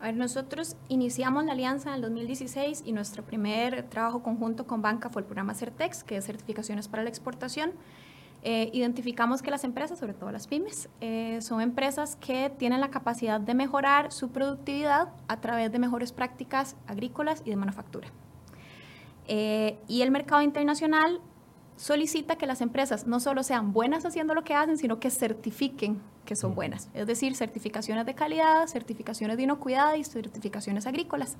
A 0.00 0.04
ver, 0.04 0.16
nosotros 0.16 0.76
iniciamos 0.88 1.44
la 1.44 1.52
alianza 1.52 1.90
en 1.90 1.96
el 1.96 2.00
2016 2.00 2.84
y 2.86 2.92
nuestro 2.92 3.22
primer 3.22 3.82
trabajo 3.90 4.22
conjunto 4.22 4.66
con 4.66 4.80
banca 4.80 5.10
fue 5.10 5.20
el 5.20 5.26
programa 5.26 5.54
CERTEX, 5.54 6.04
que 6.04 6.16
es 6.16 6.24
Certificaciones 6.24 6.88
para 6.88 7.02
la 7.02 7.10
Exportación. 7.10 7.72
Eh, 8.42 8.70
identificamos 8.72 9.42
que 9.42 9.50
las 9.50 9.64
empresas, 9.64 9.98
sobre 9.98 10.14
todo 10.14 10.32
las 10.32 10.46
pymes, 10.46 10.88
eh, 11.02 11.42
son 11.42 11.60
empresas 11.60 12.16
que 12.16 12.50
tienen 12.56 12.80
la 12.80 12.88
capacidad 12.88 13.38
de 13.38 13.54
mejorar 13.54 14.12
su 14.12 14.30
productividad 14.30 15.10
a 15.28 15.40
través 15.42 15.70
de 15.70 15.78
mejores 15.78 16.12
prácticas 16.12 16.76
agrícolas 16.86 17.42
y 17.44 17.50
de 17.50 17.56
manufactura. 17.56 18.08
Eh, 19.32 19.78
y 19.86 20.02
el 20.02 20.10
mercado 20.10 20.42
internacional 20.42 21.20
solicita 21.76 22.34
que 22.34 22.46
las 22.46 22.60
empresas 22.60 23.06
no 23.06 23.20
solo 23.20 23.44
sean 23.44 23.72
buenas 23.72 24.04
haciendo 24.04 24.34
lo 24.34 24.42
que 24.42 24.54
hacen, 24.54 24.76
sino 24.76 24.98
que 24.98 25.08
certifiquen 25.08 26.02
que 26.24 26.34
son 26.34 26.56
buenas. 26.56 26.88
Es 26.94 27.06
decir, 27.06 27.36
certificaciones 27.36 28.06
de 28.06 28.14
calidad, 28.16 28.66
certificaciones 28.66 29.36
de 29.36 29.44
inocuidad 29.44 29.94
y 29.94 30.02
certificaciones 30.02 30.84
agrícolas. 30.88 31.36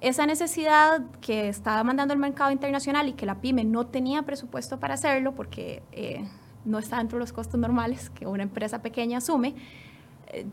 Esa 0.00 0.24
necesidad 0.24 1.02
que 1.20 1.50
estaba 1.50 1.84
mandando 1.84 2.14
el 2.14 2.20
mercado 2.20 2.50
internacional 2.50 3.10
y 3.10 3.12
que 3.12 3.26
la 3.26 3.42
pyme 3.42 3.62
no 3.64 3.86
tenía 3.86 4.22
presupuesto 4.22 4.80
para 4.80 4.94
hacerlo 4.94 5.34
porque 5.34 5.82
eh, 5.92 6.24
no 6.64 6.78
está 6.78 6.96
dentro 6.96 7.18
de 7.18 7.20
los 7.20 7.34
costos 7.34 7.60
normales 7.60 8.08
que 8.08 8.26
una 8.26 8.42
empresa 8.42 8.80
pequeña 8.80 9.18
asume, 9.18 9.54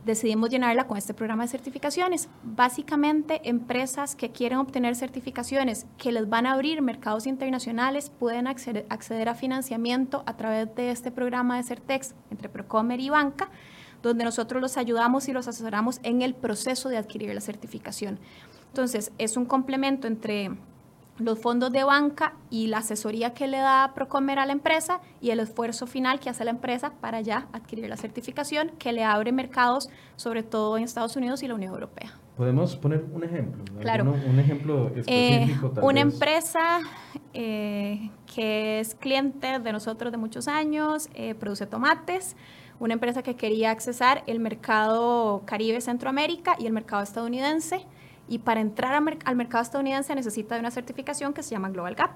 decidimos 0.05 0.49
llenarla 0.49 0.87
con 0.87 0.97
este 0.97 1.13
programa 1.13 1.43
de 1.43 1.49
certificaciones. 1.49 2.29
Básicamente, 2.43 3.41
empresas 3.43 4.15
que 4.15 4.31
quieren 4.31 4.59
obtener 4.59 4.95
certificaciones 4.95 5.85
que 5.97 6.11
les 6.11 6.27
van 6.27 6.45
a 6.45 6.53
abrir 6.53 6.81
mercados 6.81 7.27
internacionales 7.27 8.09
pueden 8.09 8.47
acceder, 8.47 8.85
a 9.29 9.35
financiamiento 9.35 10.23
a 10.25 10.37
través 10.37 10.73
de 10.75 10.91
este 10.91 11.11
programa 11.11 11.57
de 11.57 11.63
Certex 11.63 12.15
entre 12.31 12.49
Procomer 12.49 12.99
y 12.99 13.09
Banca, 13.09 13.49
donde 14.01 14.23
nosotros 14.23 14.61
los 14.61 14.77
ayudamos 14.77 15.27
y 15.27 15.33
los 15.33 15.47
asesoramos 15.47 15.99
en 16.03 16.21
el 16.21 16.33
proceso 16.33 16.89
de 16.89 16.97
adquirir 16.97 17.33
la 17.33 17.41
certificación. 17.41 18.19
Entonces, 18.67 19.11
es 19.17 19.37
un 19.37 19.45
complemento 19.45 20.07
entre 20.07 20.51
los 21.19 21.39
fondos 21.39 21.71
de 21.71 21.83
banca 21.83 22.33
y 22.49 22.67
la 22.67 22.79
asesoría 22.79 23.33
que 23.33 23.47
le 23.47 23.57
da 23.57 23.91
Procomer 23.95 24.39
a 24.39 24.45
la 24.45 24.53
empresa 24.53 25.01
y 25.21 25.31
el 25.31 25.39
esfuerzo 25.39 25.87
final 25.87 26.19
que 26.19 26.29
hace 26.29 26.45
la 26.45 26.51
empresa 26.51 26.93
para 27.01 27.21
ya 27.21 27.47
adquirir 27.53 27.89
la 27.89 27.97
certificación 27.97 28.71
que 28.77 28.93
le 28.93 29.03
abre 29.03 29.31
mercados, 29.31 29.89
sobre 30.15 30.43
todo 30.43 30.77
en 30.77 30.83
Estados 30.83 31.15
Unidos 31.15 31.43
y 31.43 31.47
la 31.47 31.55
Unión 31.55 31.73
Europea. 31.73 32.13
¿Podemos 32.35 32.75
poner 32.75 33.03
un 33.11 33.23
ejemplo? 33.23 33.63
Claro. 33.81 34.03
Un 34.11 34.39
ejemplo 34.39 34.91
eh, 34.95 35.41
específico. 35.41 35.73
una 35.81 36.01
empresa 36.01 36.81
eh, 37.33 38.11
que 38.31 38.79
es 38.79 38.93
cliente 38.93 39.57
de 39.57 39.71
nosotros 39.71 40.11
de 40.11 40.17
muchos 40.19 40.47
años, 40.47 41.09
eh, 41.15 41.33
produce 41.33 41.65
tomates, 41.65 42.35
una 42.79 42.93
empresa 42.93 43.23
que 43.23 43.35
quería 43.35 43.71
accesar 43.71 44.23
el 44.27 44.39
mercado 44.39 45.41
Caribe 45.45 45.81
Centroamérica 45.81 46.55
y 46.59 46.67
el 46.67 46.73
mercado 46.73 47.01
estadounidense 47.01 47.87
y 48.27 48.39
para 48.39 48.59
entrar 48.61 48.93
al 49.25 49.35
mercado 49.35 49.63
estadounidense 49.63 50.13
necesita 50.15 50.55
de 50.55 50.61
una 50.61 50.71
certificación 50.71 51.33
que 51.33 51.43
se 51.43 51.51
llama 51.51 51.69
Global 51.69 51.95
Gap. 51.95 52.11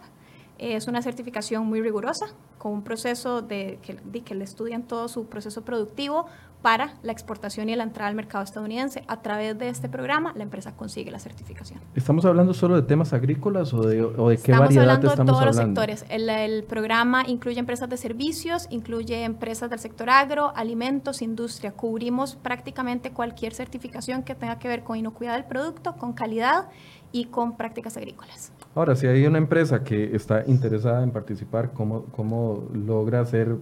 Es 0.61 0.87
una 0.87 1.01
certificación 1.01 1.65
muy 1.65 1.81
rigurosa, 1.81 2.27
con 2.59 2.71
un 2.71 2.83
proceso 2.83 3.41
de 3.41 3.79
que, 3.81 3.97
de 4.03 4.21
que 4.21 4.35
le 4.35 4.43
estudian 4.43 4.83
todo 4.83 5.07
su 5.07 5.25
proceso 5.25 5.63
productivo 5.63 6.27
para 6.61 6.93
la 7.01 7.11
exportación 7.11 7.69
y 7.69 7.75
la 7.75 7.83
entrada 7.83 8.09
al 8.09 8.15
mercado 8.15 8.43
estadounidense. 8.43 9.03
A 9.07 9.21
través 9.21 9.57
de 9.57 9.69
este 9.69 9.89
programa, 9.89 10.33
la 10.35 10.43
empresa 10.43 10.75
consigue 10.75 11.09
la 11.09 11.19
certificación. 11.19 11.79
¿Estamos 11.95 12.23
hablando 12.25 12.53
solo 12.53 12.75
de 12.75 12.83
temas 12.83 13.13
agrícolas 13.13 13.73
o 13.73 13.81
de, 13.81 14.03
o 14.03 14.29
de 14.29 14.35
qué 14.35 14.51
estamos 14.51 14.59
variedad 14.59 14.83
hablando 14.83 15.07
estamos 15.07 15.25
de 15.25 15.31
todos 15.31 15.45
los 15.45 15.55
sectores. 15.55 16.05
El, 16.09 16.29
el, 16.29 16.63
programa 16.63 17.23
incluye 17.27 17.59
empresas 17.59 17.89
de 17.89 17.97
servicios, 17.97 18.67
incluye 18.69 19.23
empresas 19.23 19.69
del 19.69 19.79
sector 19.79 20.09
agro, 20.09 20.53
alimentos, 20.55 21.21
industria. 21.21 21.71
Cubrimos 21.71 22.35
prácticamente 22.35 23.11
cualquier 23.11 23.53
certificación 23.53 24.21
que 24.23 24.35
tenga 24.35 24.59
que 24.59 24.67
ver 24.67 24.83
con 24.83 24.97
inocuidad 24.97 25.33
del 25.33 25.45
producto, 25.45 25.95
con 25.95 26.13
calidad 26.13 26.69
y 27.11 27.25
con 27.25 27.57
prácticas 27.57 27.97
agrícolas. 27.97 28.51
Ahora, 28.73 28.95
si 28.95 29.05
hay 29.05 29.25
una 29.25 29.37
empresa 29.37 29.83
que 29.83 30.15
está 30.15 30.43
interesada 30.47 31.03
en 31.03 31.11
participar, 31.11 31.73
¿cómo, 31.73 32.05
cómo 32.05 32.69
logra 32.73 33.25
ser 33.25 33.57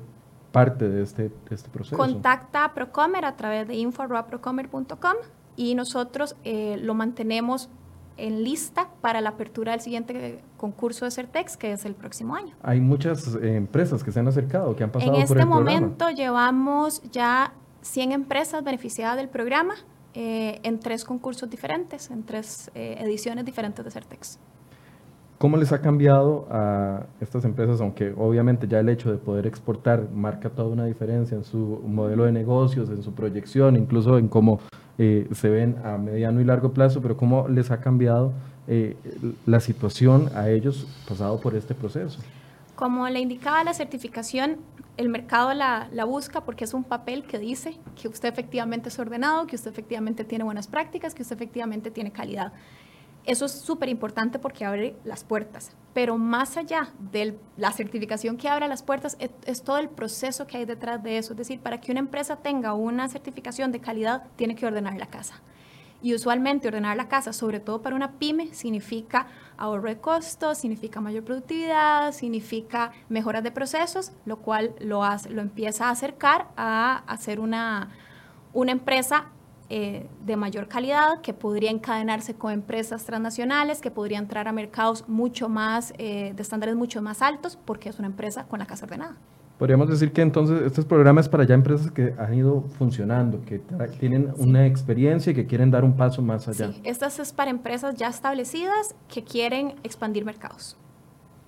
parte 0.51 0.88
de 0.88 1.01
este, 1.01 1.32
este 1.50 1.70
proceso? 1.70 1.98
Contacta 1.98 2.66
a 2.66 2.74
Procomer 2.74 3.25
a 3.25 3.36
través 3.36 3.68
de 3.68 3.75
info.procomer.com 3.75 5.16
y 5.56 5.74
nosotros 5.74 6.36
eh, 6.44 6.78
lo 6.82 6.94
mantenemos 6.94 7.70
en 8.18 8.44
lista 8.44 8.89
para 9.01 9.22
la 9.22 9.30
apertura 9.30 9.72
del 9.72 9.82
siguiente 9.82 10.44
concurso 10.58 11.06
de 11.06 11.12
Certex, 11.12 11.58
que 11.58 11.72
es 11.72 11.86
el 11.86 11.96
próximo 11.96 12.36
año. 12.36 12.56
Hay 12.62 12.80
muchas 12.80 13.36
eh, 13.36 13.56
empresas 13.56 14.04
que 14.04 14.12
se 14.12 14.20
han 14.20 14.28
acercado, 14.28 14.75
que 14.75 14.84
han 14.84 14.92
pasado 14.92 15.12
por 15.12 15.22
el 15.22 15.28
programa. 15.28 15.56
En 15.56 15.62
este 15.62 15.80
momento 15.80 16.10
llevamos 16.12 17.01
ya 17.12 17.54
100 17.82 18.12
empresas 18.12 18.63
beneficiadas 18.63 19.18
del 19.18 19.30
programa 19.30 19.74
eh, 20.13 20.60
en 20.63 20.80
tres 20.80 21.04
concursos 21.04 21.50
diferentes, 21.50 22.12
en 22.12 22.24
tres 22.24 22.70
ediciones 22.75 23.46
diferentes 23.46 23.84
de 23.84 23.89
Certex. 23.89 24.38
¿Cómo 25.39 25.55
les 25.55 25.72
ha 25.72 25.79
cambiado 25.79 26.50
a 26.51 27.05
estas 27.22 27.46
empresas, 27.46 27.79
aunque 27.79 28.13
obviamente 28.17 28.67
ya 28.67 28.81
el 28.81 28.89
hecho 28.89 29.10
de 29.10 29.17
poder 29.17 29.48
exportar 29.48 30.10
marca 30.12 30.50
toda 30.50 30.67
una 30.67 30.84
diferencia 30.84 31.38
en 31.38 31.46
su 31.46 31.81
modelo 31.88 32.25
de 32.25 32.34
negocios, 32.34 32.89
en 32.89 33.01
su 33.01 33.13
proyección, 33.13 33.77
incluso 33.77 34.17
en 34.17 34.27
cómo 34.27 34.60
eh, 34.98 35.29
se 35.31 35.50
ven 35.50 35.77
a 35.86 35.98
mediano 35.98 36.41
y 36.41 36.43
largo 36.43 36.74
plazo, 36.74 37.01
pero 37.01 37.15
cómo 37.15 37.48
les 37.48 37.72
ha 37.72 37.79
cambiado 37.79 38.34
eh, 38.67 38.98
la 39.46 39.62
situación 39.62 40.29
a 40.36 40.50
ellos 40.50 40.86
pasado 41.08 41.39
por 41.39 41.55
este 41.55 41.74
proceso? 41.74 42.19
Como 42.75 43.08
le 43.08 43.22
indicaba 43.22 43.63
la 43.63 43.74
certificación, 43.74 44.58
el 44.98 45.08
mercado 45.08 45.53
la, 45.53 45.88
la, 45.93 46.03
busca 46.03 46.41
porque 46.41 46.65
es 46.65 46.74
un 46.74 46.84
papel 46.84 47.24
que 47.24 47.39
dice 47.39 47.77
que 47.96 48.10
usted 48.10 48.27
efectivamente 48.27 48.89
es 48.89 49.00
ordenado, 49.00 49.48
que 49.48 49.55
usted 49.55 49.72
efectivamente 49.72 50.25
tiene 50.25 50.43
buenas 50.43 50.67
prácticas, 50.67 51.15
que 51.15 51.22
usted 51.22 51.38
efectivamente 51.38 51.91
tiene 51.91 52.12
calidad. 52.12 52.51
Eso 53.25 53.45
es 53.45 53.51
súper 53.51 53.89
importante 53.89 54.39
porque 54.39 54.65
abre 54.65 54.95
las 55.03 55.23
puertas, 55.23 55.75
pero 55.93 56.17
más 56.17 56.57
allá 56.57 56.93
de 57.11 57.38
la 57.57 57.71
certificación 57.71 58.38
que 58.38 58.49
abre 58.49 58.67
las 58.67 58.81
puertas, 58.81 59.17
es, 59.19 59.29
es, 59.45 59.63
todo 59.63 59.77
el 59.77 59.89
proceso 59.89 60.47
que 60.47 60.57
hay 60.57 60.65
detrás 60.65 61.03
de 61.03 61.17
eso. 61.17 61.33
Es 61.33 61.38
decir, 61.38 61.59
para 61.59 61.79
que 61.79 61.91
una 61.91 61.99
empresa 61.99 62.38
tenga 62.38 62.73
una 62.73 63.07
certificación 63.07 63.71
de 63.71 63.81
calidad, 63.81 64.23
tiene 64.35 64.55
que 64.55 64.65
ordenar 64.65 64.97
la 64.97 65.07
casa. 65.07 65.41
Y 66.01 66.15
usualmente 66.15 66.69
ordenar 66.69 66.95
la 66.95 67.09
casa, 67.09 67.33
sobre 67.33 67.59
todo 67.59 67.81
para 67.81 67.95
una 67.95 68.13
pyme, 68.13 68.53
significa 68.53 69.27
ahorro 69.57 69.89
de 69.89 69.99
costos, 69.99 70.57
significa 70.57 71.01
mayor 71.01 71.25
productividad, 71.25 72.13
significa 72.13 72.93
mejoras 73.09 73.43
de 73.43 73.51
procesos, 73.51 74.13
lo 74.25 74.38
cual 74.38 74.73
lo, 74.79 75.03
hace, 75.03 75.29
lo 75.29 75.41
empieza 75.41 75.88
a 75.88 75.91
acercar 75.91 76.47
a 76.55 77.03
hacer 77.05 77.41
una, 77.41 77.89
una 78.53 78.71
empresa 78.71 79.25
eh, 79.71 80.07
de 80.25 80.35
mayor 80.35 80.67
calidad, 80.67 81.21
que 81.21 81.33
podría 81.33 81.69
encadenarse 81.69 82.33
con 82.33 82.51
empresas 82.51 83.05
transnacionales, 83.05 83.81
que 83.81 83.91
podría 83.91 84.17
entrar 84.17 84.47
a 84.47 84.51
mercados 84.51 85.07
mucho 85.07 85.47
más, 85.47 85.93
eh, 85.99 86.33
de 86.35 86.41
estándares 86.41 86.75
mucho 86.75 87.03
más 87.03 87.21
altos, 87.21 87.57
porque 87.65 87.89
es 87.89 87.99
una 87.99 88.07
empresa 88.07 88.45
con 88.45 88.57
la 88.57 88.65
casa 88.65 88.85
ordenada. 88.85 89.17
Podríamos 89.59 89.88
decir 89.89 90.11
que 90.11 90.21
entonces 90.21 90.61
estos 90.63 90.85
programas 90.85 91.29
para 91.29 91.43
ya 91.43 91.53
empresas 91.53 91.91
que 91.91 92.15
han 92.17 92.33
ido 92.33 92.61
funcionando, 92.79 93.45
que 93.45 93.61
tienen 93.99 94.33
una 94.38 94.65
experiencia 94.65 95.33
y 95.33 95.35
que 95.35 95.45
quieren 95.45 95.69
dar 95.69 95.83
un 95.83 95.95
paso 95.95 96.21
más 96.23 96.47
allá. 96.47 96.71
Sí, 96.71 96.81
estas 96.83 97.19
es 97.19 97.31
para 97.31 97.51
empresas 97.51 97.95
ya 97.95 98.07
establecidas 98.07 98.95
que 99.07 99.23
quieren 99.23 99.75
expandir 99.83 100.25
mercados. 100.25 100.77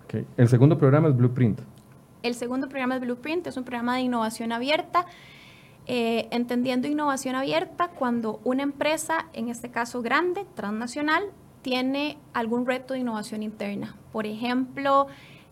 Okay. 0.04 0.28
El 0.38 0.48
segundo 0.48 0.78
programa 0.78 1.08
es 1.08 1.16
Blueprint. 1.16 1.62
El 2.22 2.36
segundo 2.36 2.70
programa 2.70 2.96
es 2.98 3.02
Blueprint, 3.02 3.48
es 3.48 3.58
un 3.58 3.64
programa 3.64 3.96
de 3.96 4.02
innovación 4.02 4.52
abierta 4.52 5.08
eh, 5.94 6.30
entendiendo 6.32 6.88
innovación 6.88 7.36
abierta 7.36 7.90
cuando 7.90 8.40
una 8.46 8.64
empresa, 8.64 9.28
en 9.34 9.50
este 9.50 9.72
caso 9.72 10.02
grande, 10.02 10.46
transnacional, 10.56 11.26
tiene 11.64 12.18
algún 12.32 12.66
reto 12.66 12.94
de 12.94 13.02
innovación 13.02 13.44
interna. 13.44 13.98
Por 14.14 14.26
ejemplo, 14.26 15.08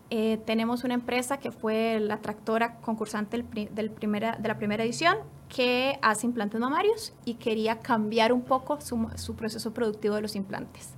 eh, 0.08 0.38
tenemos 0.46 0.82
una 0.82 0.94
empresa 0.94 1.36
que 1.36 1.50
fue 1.50 2.00
la 2.00 2.22
tractora 2.22 2.76
concursante 2.76 3.44
del, 3.70 3.90
primera, 3.90 4.38
de 4.40 4.48
la 4.48 4.56
primera 4.56 4.82
edición 4.82 5.18
que 5.50 5.98
hace 6.00 6.26
implantes 6.26 6.58
mamarios 6.58 7.12
y 7.26 7.34
quería 7.34 7.80
cambiar 7.80 8.32
un 8.32 8.40
poco 8.40 8.80
su, 8.80 9.10
su 9.16 9.36
proceso 9.36 9.74
productivo 9.74 10.14
de 10.14 10.22
los 10.22 10.36
implantes 10.36 10.94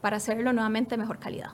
para 0.00 0.16
hacerlo 0.16 0.52
nuevamente 0.52 0.96
de 0.96 0.96
mejor 0.96 1.20
calidad 1.20 1.52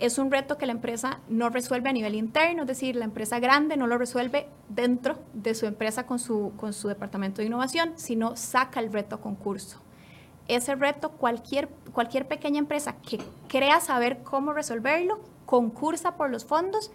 es 0.00 0.18
un 0.18 0.30
reto 0.30 0.58
que 0.58 0.66
la 0.66 0.72
empresa 0.72 1.20
no 1.28 1.50
resuelve 1.50 1.88
a 1.88 1.92
nivel 1.92 2.14
interno, 2.14 2.62
es 2.62 2.68
decir, 2.68 2.96
la 2.96 3.04
empresa 3.04 3.38
grande 3.38 3.76
no 3.76 3.86
lo 3.86 3.98
resuelve 3.98 4.48
dentro 4.68 5.18
de 5.32 5.54
su 5.54 5.66
empresa 5.66 6.06
con 6.06 6.18
su, 6.18 6.52
con 6.56 6.72
su 6.72 6.88
departamento 6.88 7.40
de 7.40 7.46
innovación, 7.46 7.92
sino 7.96 8.36
saca 8.36 8.80
el 8.80 8.92
reto 8.92 9.16
a 9.16 9.20
concurso. 9.20 9.80
Ese 10.48 10.74
reto, 10.74 11.10
cualquier, 11.10 11.68
cualquier 11.92 12.26
pequeña 12.26 12.58
empresa 12.58 12.96
que 12.96 13.18
crea 13.48 13.80
saber 13.80 14.22
cómo 14.22 14.52
resolverlo, 14.52 15.20
concursa 15.46 16.16
por 16.16 16.30
los 16.30 16.44
fondos 16.44 16.90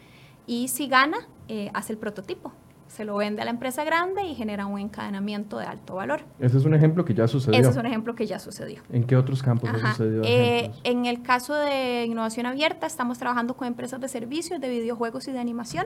y 0.45 0.67
si 0.67 0.87
gana, 0.87 1.27
eh, 1.47 1.71
hace 1.73 1.93
el 1.93 1.99
prototipo 1.99 2.51
se 2.89 3.05
lo 3.05 3.15
vende 3.15 3.41
a 3.41 3.45
la 3.45 3.51
empresa 3.51 3.83
grande 3.83 4.23
y 4.23 4.35
genera 4.35 4.65
un 4.65 4.79
encadenamiento 4.79 5.57
de 5.57 5.65
alto 5.65 5.95
valor. 5.95 6.21
Ese 6.39 6.57
es 6.57 6.65
un 6.65 6.73
ejemplo 6.73 7.05
que 7.05 7.13
ya 7.13 7.27
sucedió. 7.27 7.59
Ese 7.59 7.69
es 7.69 7.77
un 7.77 7.85
ejemplo 7.85 8.15
que 8.15 8.25
ya 8.25 8.39
sucedió. 8.39 8.81
¿En 8.91 9.05
qué 9.05 9.15
otros 9.15 9.41
campos 9.43 9.69
ha 9.69 9.91
sucedido? 9.91 10.23
Eh, 10.25 10.71
en 10.83 11.05
el 11.05 11.21
caso 11.21 11.53
de 11.53 12.05
innovación 12.05 12.47
abierta, 12.47 12.87
estamos 12.87 13.19
trabajando 13.19 13.55
con 13.55 13.67
empresas 13.67 14.01
de 14.01 14.07
servicios, 14.07 14.59
de 14.59 14.69
videojuegos 14.69 15.27
y 15.27 15.31
de 15.31 15.39
animación. 15.39 15.85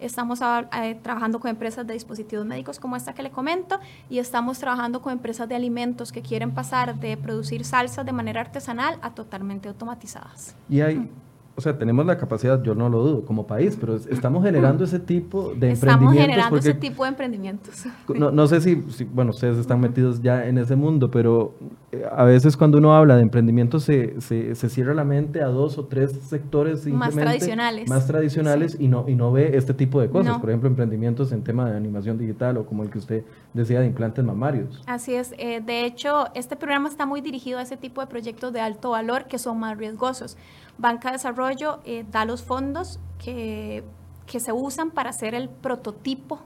Estamos 0.00 0.40
eh, 0.42 0.98
trabajando 1.02 1.38
con 1.38 1.50
empresas 1.50 1.86
de 1.86 1.94
dispositivos 1.94 2.44
médicos 2.44 2.80
como 2.80 2.96
esta 2.96 3.14
que 3.14 3.22
le 3.22 3.30
comento 3.30 3.78
y 4.10 4.18
estamos 4.18 4.58
trabajando 4.58 5.00
con 5.00 5.12
empresas 5.12 5.48
de 5.48 5.54
alimentos 5.54 6.10
que 6.10 6.20
quieren 6.20 6.50
pasar 6.52 6.98
de 6.98 7.16
producir 7.16 7.64
salsas 7.64 8.04
de 8.04 8.12
manera 8.12 8.40
artesanal 8.40 8.98
a 9.02 9.14
totalmente 9.14 9.68
automatizadas. 9.68 10.56
Y 10.68 10.80
hay, 10.80 11.08
o 11.56 11.60
sea, 11.60 11.78
tenemos 11.78 12.04
la 12.04 12.18
capacidad, 12.18 12.60
yo 12.62 12.74
no 12.74 12.88
lo 12.88 13.02
dudo, 13.02 13.24
como 13.24 13.46
país, 13.46 13.76
pero 13.78 13.94
estamos 13.94 14.42
generando 14.42 14.84
ese 14.84 14.98
tipo 14.98 15.54
de 15.54 15.70
emprendimientos. 15.70 15.82
Estamos 15.82 16.14
generando 16.14 16.56
ese 16.56 16.74
tipo 16.74 17.04
de 17.04 17.08
emprendimientos. 17.10 17.86
No, 18.08 18.32
no 18.32 18.46
sé 18.48 18.60
si, 18.60 18.74
bueno, 19.12 19.30
ustedes 19.30 19.58
están 19.58 19.80
metidos 19.80 20.20
ya 20.20 20.46
en 20.46 20.58
ese 20.58 20.74
mundo, 20.74 21.10
pero 21.12 21.54
eh, 21.92 22.04
a 22.10 22.24
veces 22.24 22.56
cuando 22.56 22.78
uno 22.78 22.96
habla 22.96 23.14
de 23.14 23.22
emprendimientos 23.22 23.84
se, 23.84 24.20
se, 24.20 24.56
se, 24.56 24.68
cierra 24.68 24.94
la 24.94 25.04
mente 25.04 25.42
a 25.42 25.46
dos 25.46 25.78
o 25.78 25.84
tres 25.84 26.12
sectores 26.26 26.86
más 26.88 27.14
tradicionales. 27.14 27.88
Más 27.88 28.06
tradicionales 28.08 28.76
y, 28.80 28.88
no, 28.88 29.04
y 29.08 29.14
no 29.14 29.30
ve 29.30 29.56
este 29.56 29.74
tipo 29.74 30.00
de 30.00 30.10
cosas. 30.10 30.38
Por 30.38 30.50
ejemplo, 30.50 30.68
emprendimientos 30.68 31.30
en 31.30 31.44
tema 31.44 31.70
de 31.70 31.76
animación 31.76 32.18
digital 32.18 32.56
o 32.56 32.66
como 32.66 32.82
el 32.82 32.90
que 32.90 32.98
usted 32.98 33.24
decía 33.52 33.78
de 33.78 33.86
implantes 33.86 34.24
mamarios. 34.24 34.82
Así 34.86 35.14
es. 35.14 35.32
Eh, 35.38 35.60
de 35.64 35.84
hecho, 35.84 36.26
este 36.34 36.56
programa 36.56 36.88
está 36.88 37.06
muy 37.06 37.20
dirigido 37.20 37.60
a 37.60 37.62
ese 37.62 37.76
tipo 37.76 38.00
de 38.00 38.08
proyectos 38.08 38.52
de 38.52 38.60
alto 38.60 38.90
valor 38.90 39.26
que 39.26 39.38
son 39.38 39.60
más 39.60 39.78
riesgosos. 39.78 40.36
Banca 40.78 41.08
de 41.08 41.12
Desarrollo 41.14 41.80
eh, 41.84 42.04
da 42.10 42.24
los 42.24 42.42
fondos 42.42 42.98
que, 43.18 43.84
que 44.26 44.40
se 44.40 44.52
usan 44.52 44.90
para 44.90 45.10
hacer 45.10 45.34
el 45.34 45.48
prototipo 45.48 46.40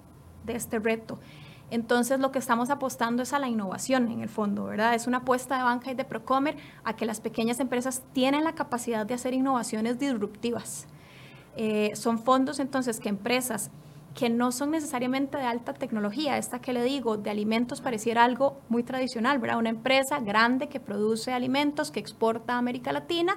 de 0.44 0.56
este 0.56 0.78
reto. 0.78 1.18
Entonces, 1.70 2.18
lo 2.18 2.32
que 2.32 2.38
estamos 2.38 2.70
apostando 2.70 3.22
es 3.22 3.32
a 3.34 3.38
la 3.38 3.48
innovación 3.48 4.08
en 4.08 4.20
el 4.20 4.28
fondo, 4.28 4.64
¿verdad? 4.64 4.94
Es 4.94 5.06
una 5.06 5.18
apuesta 5.18 5.58
de 5.58 5.64
banca 5.64 5.90
y 5.90 5.94
de 5.94 6.04
Procomer 6.04 6.56
a 6.82 6.96
que 6.96 7.04
las 7.04 7.20
pequeñas 7.20 7.60
empresas 7.60 8.02
tienen 8.14 8.44
la 8.44 8.54
capacidad 8.54 9.04
de 9.04 9.14
hacer 9.14 9.34
innovaciones 9.34 9.98
disruptivas. 9.98 10.86
Eh, 11.56 11.94
son 11.94 12.18
fondos 12.18 12.58
entonces 12.58 13.00
que 13.00 13.10
empresas 13.10 13.70
que 14.14 14.30
no 14.30 14.50
son 14.50 14.70
necesariamente 14.70 15.36
de 15.36 15.44
alta 15.44 15.74
tecnología, 15.74 16.38
esta 16.38 16.60
que 16.60 16.72
le 16.72 16.82
digo, 16.82 17.18
de 17.18 17.30
alimentos 17.30 17.80
pareciera 17.80 18.24
algo 18.24 18.58
muy 18.68 18.82
tradicional, 18.82 19.38
¿verdad? 19.38 19.58
Una 19.58 19.68
empresa 19.68 20.18
grande 20.20 20.68
que 20.68 20.80
produce 20.80 21.32
alimentos, 21.32 21.90
que 21.90 22.00
exporta 22.00 22.54
a 22.54 22.58
América 22.58 22.92
Latina 22.92 23.36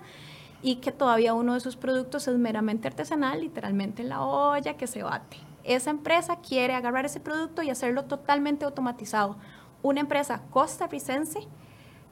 y 0.62 0.78
que 0.78 0.92
todavía 0.92 1.34
uno 1.34 1.54
de 1.54 1.60
sus 1.60 1.76
productos 1.76 2.28
es 2.28 2.38
meramente 2.38 2.88
artesanal, 2.88 3.42
literalmente 3.42 4.02
en 4.02 4.10
la 4.10 4.22
olla 4.22 4.78
que 4.78 4.88
se 4.88 5.04
bate. 5.04 5.38
Esa 5.64 5.90
empresa 5.90 6.38
quiere 6.38 6.74
agarrar 6.74 7.06
ese 7.06 7.20
producto 7.20 7.62
y 7.62 7.70
hacerlo 7.70 8.06
totalmente 8.06 8.66
automatizado. 8.66 9.38
Una 9.84 10.02
empresa 10.02 10.44
costarricense 10.50 11.48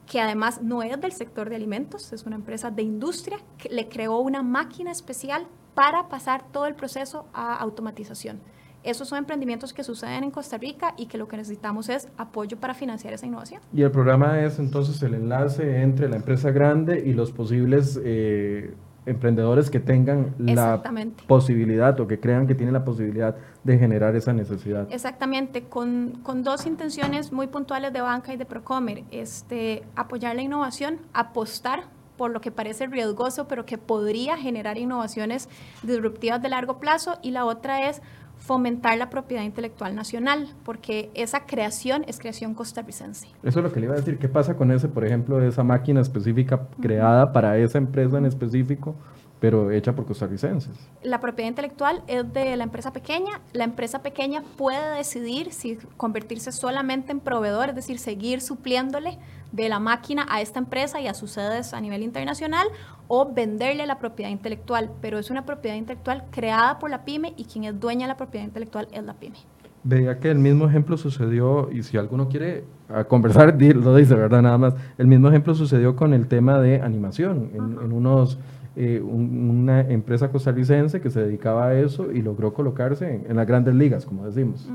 que 0.06 0.20
además 0.20 0.60
no 0.60 0.82
es 0.82 1.00
del 1.00 1.12
sector 1.12 1.48
de 1.48 1.56
alimentos, 1.56 2.12
es 2.12 2.24
una 2.24 2.34
empresa 2.34 2.72
de 2.72 2.82
industria, 2.82 3.38
que 3.58 3.68
le 3.68 3.88
creó 3.88 4.18
una 4.18 4.42
máquina 4.42 4.90
especial 4.90 5.46
para 5.74 6.08
pasar 6.08 6.42
todo 6.50 6.66
el 6.66 6.74
proceso 6.74 7.26
a 7.32 7.54
automatización. 7.56 8.40
Esos 8.82 9.08
son 9.08 9.18
emprendimientos 9.18 9.72
que 9.72 9.84
suceden 9.84 10.24
en 10.24 10.30
Costa 10.30 10.56
Rica 10.56 10.94
y 10.96 11.06
que 11.06 11.18
lo 11.18 11.28
que 11.28 11.36
necesitamos 11.36 11.88
es 11.88 12.08
apoyo 12.16 12.58
para 12.58 12.74
financiar 12.74 13.12
esa 13.12 13.26
innovación. 13.26 13.60
Y 13.74 13.82
el 13.82 13.90
programa 13.90 14.40
es 14.40 14.58
entonces 14.58 15.02
el 15.02 15.14
enlace 15.14 15.82
entre 15.82 16.08
la 16.08 16.16
empresa 16.16 16.50
grande 16.50 17.02
y 17.04 17.12
los 17.12 17.32
posibles 17.32 18.00
eh, 18.02 18.74
emprendedores 19.06 19.70
que 19.70 19.80
tengan 19.80 20.34
la 20.38 20.82
posibilidad 21.26 21.98
o 22.00 22.06
que 22.06 22.20
crean 22.20 22.46
que 22.46 22.54
tienen 22.54 22.72
la 22.72 22.84
posibilidad 22.84 23.36
de 23.64 23.78
generar 23.78 24.16
esa 24.16 24.32
necesidad. 24.32 24.88
Exactamente, 24.90 25.64
con, 25.64 26.20
con 26.22 26.42
dos 26.42 26.66
intenciones 26.66 27.32
muy 27.32 27.46
puntuales 27.46 27.92
de 27.92 28.00
banca 28.00 28.32
y 28.32 28.36
de 28.36 28.44
Procomer, 28.44 29.04
este, 29.10 29.82
apoyar 29.96 30.36
la 30.36 30.42
innovación, 30.42 30.98
apostar 31.12 31.84
por 32.16 32.30
lo 32.30 32.42
que 32.42 32.50
parece 32.50 32.86
riesgoso, 32.86 33.48
pero 33.48 33.64
que 33.64 33.78
podría 33.78 34.36
generar 34.36 34.76
innovaciones 34.76 35.48
disruptivas 35.82 36.42
de 36.42 36.50
largo 36.50 36.78
plazo, 36.78 37.18
y 37.22 37.30
la 37.30 37.46
otra 37.46 37.88
es 37.88 38.02
fomentar 38.40 38.98
la 38.98 39.10
propiedad 39.10 39.44
intelectual 39.44 39.94
nacional, 39.94 40.48
porque 40.64 41.10
esa 41.14 41.46
creación 41.46 42.04
es 42.08 42.18
creación 42.18 42.54
costarricense. 42.54 43.28
Eso 43.42 43.60
es 43.60 43.64
lo 43.64 43.72
que 43.72 43.80
le 43.80 43.86
iba 43.86 43.94
a 43.94 43.98
decir. 43.98 44.18
¿Qué 44.18 44.28
pasa 44.28 44.56
con 44.56 44.72
ese, 44.72 44.88
por 44.88 45.04
ejemplo, 45.04 45.40
esa 45.42 45.62
máquina 45.62 46.00
específica 46.00 46.68
creada 46.80 47.32
para 47.32 47.56
esa 47.58 47.78
empresa 47.78 48.18
en 48.18 48.26
específico? 48.26 48.96
Pero 49.40 49.70
hecha 49.70 49.94
por 49.94 50.06
costarricenses. 50.06 50.72
La 51.02 51.20
propiedad 51.20 51.48
intelectual 51.48 52.02
es 52.06 52.30
de 52.32 52.56
la 52.56 52.64
empresa 52.64 52.92
pequeña. 52.92 53.40
La 53.52 53.64
empresa 53.64 54.02
pequeña 54.02 54.42
puede 54.56 54.96
decidir 54.96 55.52
si 55.52 55.78
convertirse 55.96 56.52
solamente 56.52 57.10
en 57.12 57.20
proveedor, 57.20 57.70
es 57.70 57.74
decir, 57.74 57.98
seguir 57.98 58.40
supliéndole 58.42 59.18
de 59.52 59.68
la 59.68 59.80
máquina 59.80 60.26
a 60.28 60.40
esta 60.40 60.58
empresa 60.58 61.00
y 61.00 61.08
a 61.08 61.14
sus 61.14 61.32
sedes 61.32 61.74
a 61.74 61.80
nivel 61.80 62.02
internacional 62.02 62.68
o 63.08 63.32
venderle 63.32 63.86
la 63.86 63.98
propiedad 63.98 64.30
intelectual, 64.30 64.90
pero 65.00 65.18
es 65.18 65.30
una 65.30 65.44
propiedad 65.44 65.76
intelectual 65.76 66.24
creada 66.30 66.78
por 66.78 66.90
la 66.90 67.04
pyme 67.04 67.32
y 67.36 67.44
quien 67.44 67.64
es 67.64 67.80
dueña 67.80 68.06
de 68.06 68.08
la 68.08 68.16
propiedad 68.16 68.46
intelectual 68.46 68.86
es 68.92 69.02
la 69.02 69.14
pyme. 69.14 69.38
Veía 69.82 70.18
que 70.18 70.30
el 70.30 70.38
mismo 70.38 70.66
ejemplo 70.68 70.98
sucedió, 70.98 71.70
y 71.72 71.82
si 71.82 71.96
alguno 71.96 72.28
quiere 72.28 72.64
conversar, 73.08 73.56
lo 73.74 73.96
dice, 73.96 74.14
¿verdad? 74.14 74.42
Nada 74.42 74.58
más. 74.58 74.74
El 74.98 75.06
mismo 75.06 75.28
ejemplo 75.28 75.54
sucedió 75.54 75.96
con 75.96 76.12
el 76.12 76.28
tema 76.28 76.60
de 76.60 76.82
animación. 76.82 77.50
En, 77.54 77.92
unos, 77.92 78.38
eh, 78.82 78.98
una 78.98 79.82
empresa 79.82 80.30
costarricense 80.30 81.02
que 81.02 81.10
se 81.10 81.20
dedicaba 81.20 81.66
a 81.66 81.78
eso 81.78 82.10
y 82.10 82.22
logró 82.22 82.54
colocarse 82.54 83.26
en, 83.28 83.36
las 83.36 83.46
grandes 83.46 83.74
ligas, 83.74 84.06
como 84.06 84.24
decimos. 84.24 84.66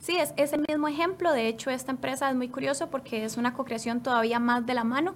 Sí, 0.00 0.16
es, 0.16 0.34
es, 0.36 0.52
el 0.52 0.64
mismo 0.66 0.88
ejemplo. 0.88 1.32
De 1.32 1.46
hecho, 1.46 1.70
esta 1.70 1.92
empresa 1.92 2.28
es 2.28 2.34
muy 2.34 2.48
curioso 2.48 2.88
porque 2.90 3.24
es 3.24 3.36
una 3.36 3.52
co-creación 3.52 4.02
todavía 4.02 4.40
más 4.40 4.66
de 4.66 4.74
la 4.74 4.82
mano. 4.82 5.14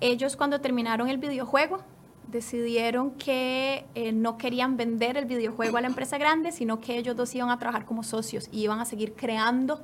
Ellos 0.00 0.34
cuando 0.34 0.60
terminaron 0.60 1.08
el 1.08 1.18
videojuego 1.18 1.78
decidieron 2.26 3.12
que 3.12 3.86
eh, 3.94 4.10
no 4.10 4.36
querían 4.36 4.76
vender 4.76 5.16
el 5.16 5.26
videojuego 5.26 5.76
a 5.76 5.80
la 5.80 5.86
empresa 5.86 6.18
grande, 6.18 6.50
sino 6.50 6.80
que 6.80 6.98
ellos 6.98 7.14
dos 7.14 7.32
iban 7.36 7.50
a 7.50 7.58
trabajar 7.60 7.84
como 7.84 8.02
socios 8.02 8.48
y 8.50 8.62
iban 8.62 8.80
a 8.80 8.84
seguir 8.84 9.14
creando 9.14 9.80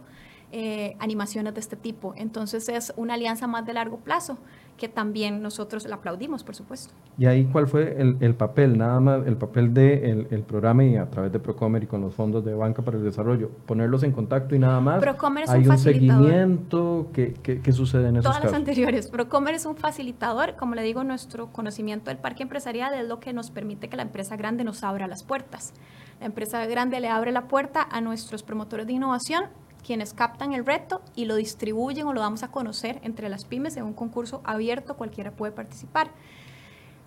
eh, 0.51 0.97
animaciones 0.99 1.55
de 1.55 1.61
este 1.61 1.77
tipo. 1.77 2.15
Entonces 2.17 2.69
es 2.69 2.93
una 2.97 3.15
alianza 3.15 3.47
más 3.47 3.65
de 3.65 3.75
largo 3.75 3.99
plazo 3.99 4.39
que 4.77 4.89
también 4.89 5.41
nosotros 5.41 5.87
la 5.87 5.97
aplaudimos, 5.97 6.43
por 6.43 6.55
supuesto. 6.55 6.93
¿Y 7.17 7.27
ahí 7.27 7.45
cuál 7.45 7.69
fue 7.69 7.97
el, 7.99 8.35
papel, 8.35 8.77
nada 8.77 8.99
más, 8.99 9.27
el 9.27 9.37
papel 9.37 9.73
del 9.73 10.29
de 10.29 10.35
el, 10.35 10.43
programa 10.43 10.85
y 10.85 10.97
a 10.97 11.09
través 11.09 11.33
de 11.33 11.39
Procomer 11.39 11.83
y 11.85 11.87
con 11.87 12.01
los 12.01 12.15
fondos 12.15 12.45
de 12.45 12.55
Banca 12.55 12.83
para 12.83 12.97
el 12.97 13.05
Desarrollo? 13.05 13.51
Ponerlos 13.67 14.03
en 14.03 14.13
contacto 14.13 14.55
y 14.55 14.59
nada 14.59 14.81
más. 14.81 15.01
Procomer 15.01 15.45
es 15.45 15.51
¿Hay 15.51 15.69
un, 15.69 15.79
seguimiento? 15.79 17.09
¿Qué, 17.13 17.35
qué, 17.35 17.73
sucede 17.73 18.09
en 18.09 18.17
esos 18.17 18.33
Todas 18.33 18.45
las 18.45 18.53
anteriores. 18.53 19.09
Procomer 19.09 19.55
es 19.55 19.65
un 19.65 19.77
facilitador. 19.77 20.57
Como 20.57 20.75
le 20.75 20.83
digo, 20.83 21.05
nuestro 21.05 21.53
conocimiento 21.53 22.11
del 22.11 22.19
parque 22.19 22.43
empresarial 22.43 22.95
es 22.95 23.07
lo 23.07 23.21
que 23.21 23.33
nos 23.33 23.51
permite 23.51 23.89
que 23.89 23.97
la 23.97 24.03
empresa 24.03 24.37
grande 24.37 24.65
nos 24.65 24.83
abra 24.83 25.07
las 25.07 25.23
puertas. 25.23 25.73
La 26.19 26.27
empresa 26.27 26.65
grande 26.67 27.01
le 27.01 27.09
abre 27.09 27.31
la 27.33 27.47
puerta 27.47 27.87
a 27.89 28.01
nuestros 28.01 28.43
promotores 28.43 28.87
de 28.87 28.95
innovación 28.95 29.45
quienes 29.85 30.15
captan 30.15 30.53
el 30.53 30.67
reto 30.67 31.03
y 31.15 31.27
lo 31.27 31.37
distribuyen 31.37 32.07
o 32.07 32.13
lo 32.13 32.21
damos 32.21 32.43
a 32.43 32.49
conocer 32.49 33.01
entre 33.05 33.29
las 33.29 33.45
pymes 33.45 33.77
en 33.77 33.85
un 33.85 33.93
concurso 33.93 34.41
abierto, 34.45 34.97
cualquiera 34.97 35.31
puede 35.31 35.53
participar. 35.53 36.11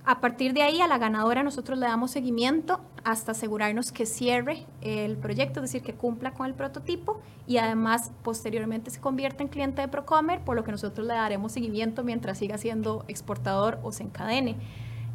A 0.06 0.22
partir 0.22 0.54
de 0.54 0.62
ahí, 0.62 0.80
a 0.80 0.88
la 0.88 0.98
ganadora 0.98 1.44
nosotros 1.44 1.78
le 1.78 1.86
damos 1.86 2.12
seguimiento 2.12 2.80
hasta 3.04 3.34
asegurarnos 3.34 3.92
que 3.92 4.06
cierre 4.06 4.66
el 4.80 5.18
proyecto, 5.18 5.60
es 5.60 5.64
decir, 5.70 5.84
que 5.84 5.96
cumpla 5.96 6.32
con 6.32 6.46
el 6.46 6.54
prototipo 6.54 7.20
y 7.46 7.58
además 7.58 8.12
posteriormente 8.24 8.90
se 8.90 9.02
convierte 9.02 9.44
en 9.44 9.50
cliente 9.50 9.82
de 9.82 9.90
Procomer, 9.90 10.40
por 10.46 10.56
lo 10.56 10.64
que 10.64 10.72
nosotros 10.72 11.06
le 11.06 11.14
daremos 11.14 11.52
seguimiento 11.52 12.06
mientras 12.06 12.38
siga 12.38 12.58
siendo 12.58 13.04
exportador 13.10 13.80
o 13.84 13.92
se 13.92 14.04
encadene. 14.04 14.56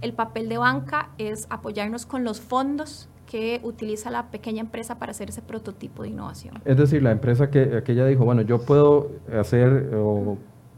El 0.03 0.13
papel 0.13 0.51
de 0.51 0.59
banca 0.59 1.09
es 1.17 1.47
apoyarnos 1.49 2.05
con 2.05 2.23
los 2.23 2.43
fondos 2.43 3.09
que 3.33 3.61
utiliza 3.63 4.11
la 4.11 4.31
pequeña 4.31 4.61
empresa 4.61 4.99
para 4.99 5.13
hacer 5.13 5.31
ese 5.31 5.41
prototipo 5.41 6.03
de 6.03 6.11
innovación. 6.11 6.61
Es 6.67 6.77
decir, 6.77 7.03
la 7.03 7.13
empresa 7.13 7.49
que, 7.51 7.83
que 7.83 7.93
ella 7.93 8.05
dijo, 8.05 8.27
bueno, 8.27 8.43
yo 8.43 8.61
puedo 8.61 9.11
hacer 9.41 9.91
o 9.97 10.37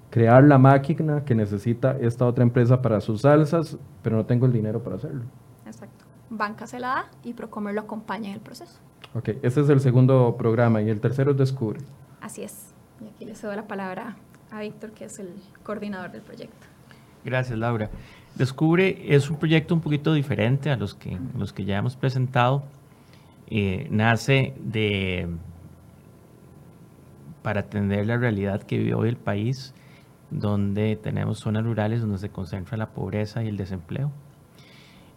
crear 0.08 0.44
la 0.44 0.56
máquina 0.56 1.24
que 1.24 1.34
necesita 1.34 1.98
esta 1.98 2.24
otra 2.24 2.44
empresa 2.44 2.80
para 2.80 3.00
sus 3.00 3.22
salsas, 3.22 3.76
pero 4.02 4.14
no 4.14 4.24
tengo 4.24 4.46
el 4.46 4.52
dinero 4.52 4.84
para 4.84 4.94
hacerlo. 4.94 5.24
Exacto. 5.66 6.04
Banca 6.30 6.68
se 6.68 6.78
la 6.78 6.86
da 6.86 7.06
y 7.24 7.34
Procomer 7.34 7.74
lo 7.74 7.80
acompaña 7.80 8.28
en 8.28 8.34
el 8.34 8.40
proceso. 8.40 8.78
Ok, 9.16 9.30
ese 9.42 9.62
es 9.62 9.68
el 9.68 9.80
segundo 9.80 10.36
programa 10.38 10.80
y 10.80 10.90
el 10.90 11.00
tercero 11.00 11.32
es 11.32 11.36
Descubre. 11.36 11.80
Así 12.20 12.44
es. 12.44 12.72
Y 13.00 13.08
aquí 13.08 13.24
le 13.24 13.34
cedo 13.34 13.52
la 13.56 13.66
palabra 13.66 14.14
a 14.52 14.60
Víctor, 14.60 14.92
que 14.92 15.06
es 15.06 15.18
el 15.18 15.34
coordinador 15.64 16.12
del 16.12 16.22
proyecto. 16.22 16.68
Gracias, 17.24 17.58
Laura. 17.58 17.90
Descubre 18.36 19.14
es 19.14 19.30
un 19.30 19.36
proyecto 19.36 19.74
un 19.74 19.80
poquito 19.80 20.12
diferente 20.12 20.70
a 20.70 20.76
los 20.76 20.94
que, 20.94 21.18
los 21.38 21.52
que 21.52 21.64
ya 21.64 21.78
hemos 21.78 21.94
presentado. 21.96 22.64
Eh, 23.46 23.86
nace 23.90 24.54
para 27.42 27.60
atender 27.60 28.06
la 28.06 28.16
realidad 28.16 28.62
que 28.62 28.78
vive 28.78 28.94
hoy 28.94 29.08
el 29.10 29.16
país, 29.16 29.74
donde 30.30 30.96
tenemos 30.96 31.38
zonas 31.38 31.62
rurales 31.62 32.00
donde 32.00 32.18
se 32.18 32.30
concentra 32.30 32.76
la 32.76 32.90
pobreza 32.90 33.44
y 33.44 33.48
el 33.48 33.56
desempleo. 33.56 34.10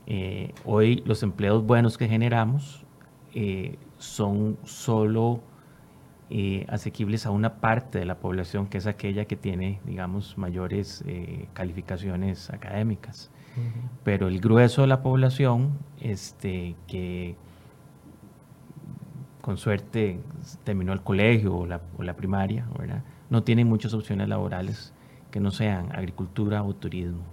Eh, 0.05 0.53
hoy 0.63 1.01
los 1.05 1.23
empleos 1.23 1.65
buenos 1.65 1.97
que 1.97 2.07
generamos 2.07 2.85
eh, 3.33 3.77
son 3.97 4.57
solo 4.63 5.41
eh, 6.29 6.65
asequibles 6.69 7.25
a 7.25 7.31
una 7.31 7.55
parte 7.61 7.99
de 7.99 8.05
la 8.05 8.19
población 8.19 8.67
que 8.67 8.77
es 8.77 8.87
aquella 8.87 9.25
que 9.25 9.35
tiene, 9.35 9.79
digamos, 9.85 10.37
mayores 10.37 11.03
eh, 11.07 11.47
calificaciones 11.53 12.49
académicas. 12.49 13.31
Pero 14.03 14.27
el 14.27 14.39
grueso 14.39 14.81
de 14.81 14.87
la 14.87 15.01
población, 15.01 15.79
este, 15.99 16.75
que 16.85 17.35
con 19.41 19.57
suerte 19.57 20.19
terminó 20.63 20.93
el 20.93 21.01
colegio 21.01 21.55
o 21.55 21.65
la, 21.65 21.81
o 21.97 22.03
la 22.03 22.15
primaria, 22.15 22.67
¿verdad? 22.77 23.01
no 23.29 23.43
tiene 23.43 23.65
muchas 23.65 23.93
opciones 23.93 24.29
laborales 24.29 24.93
que 25.31 25.39
no 25.39 25.51
sean 25.51 25.91
agricultura 25.95 26.63
o 26.63 26.73
turismo. 26.75 27.23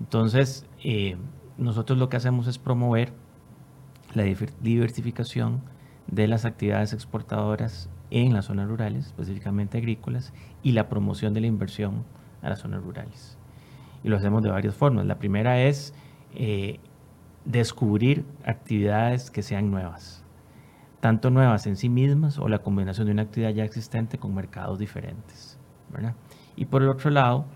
Entonces, 0.00 0.66
eh, 0.84 1.16
nosotros 1.56 1.98
lo 1.98 2.08
que 2.08 2.16
hacemos 2.16 2.46
es 2.46 2.58
promover 2.58 3.12
la 4.14 4.24
diversificación 4.60 5.60
de 6.06 6.28
las 6.28 6.44
actividades 6.44 6.92
exportadoras 6.92 7.90
en 8.10 8.32
las 8.32 8.46
zonas 8.46 8.68
rurales, 8.68 9.06
específicamente 9.06 9.78
agrícolas, 9.78 10.32
y 10.62 10.72
la 10.72 10.88
promoción 10.88 11.34
de 11.34 11.40
la 11.40 11.46
inversión 11.46 12.04
a 12.42 12.48
las 12.48 12.60
zonas 12.60 12.82
rurales. 12.82 13.36
Y 14.02 14.08
lo 14.08 14.16
hacemos 14.16 14.42
de 14.42 14.50
varias 14.50 14.74
formas. 14.74 15.06
La 15.06 15.18
primera 15.18 15.60
es 15.62 15.92
eh, 16.34 16.78
descubrir 17.44 18.24
actividades 18.44 19.30
que 19.30 19.42
sean 19.42 19.70
nuevas, 19.70 20.24
tanto 21.00 21.30
nuevas 21.30 21.66
en 21.66 21.76
sí 21.76 21.88
mismas 21.88 22.38
o 22.38 22.48
la 22.48 22.58
combinación 22.58 23.06
de 23.06 23.12
una 23.12 23.22
actividad 23.22 23.50
ya 23.50 23.64
existente 23.64 24.18
con 24.18 24.34
mercados 24.34 24.78
diferentes. 24.78 25.58
Y 26.56 26.66
por 26.66 26.82
el 26.82 26.88
otro 26.88 27.10
lado, 27.10 27.46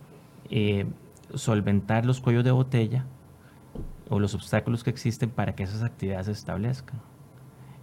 eh, 0.51 0.87
solventar 1.35 2.07
los 2.07 2.21
cuellos 2.21 2.45
de 2.45 2.51
botella 2.51 3.05
o 4.09 4.19
los 4.19 4.35
obstáculos 4.35 4.85
que 4.85 4.91
existen 4.91 5.31
para 5.31 5.55
que 5.55 5.63
esas 5.63 5.83
actividades 5.83 6.27
se 6.27 6.33
establezcan. 6.33 7.01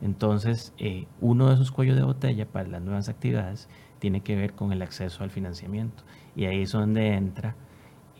Entonces, 0.01 0.73
eh, 0.77 1.07
uno 1.19 1.47
de 1.47 1.55
esos 1.55 1.71
cuellos 1.71 1.95
de 1.95 2.03
botella 2.03 2.45
para 2.45 2.67
las 2.67 2.81
nuevas 2.81 3.09
actividades 3.09 3.67
tiene 3.99 4.21
que 4.21 4.35
ver 4.35 4.53
con 4.53 4.71
el 4.71 4.81
acceso 4.81 5.23
al 5.23 5.29
financiamiento. 5.29 6.03
Y 6.35 6.45
ahí 6.45 6.61
es 6.61 6.71
donde 6.71 7.13
entra 7.13 7.55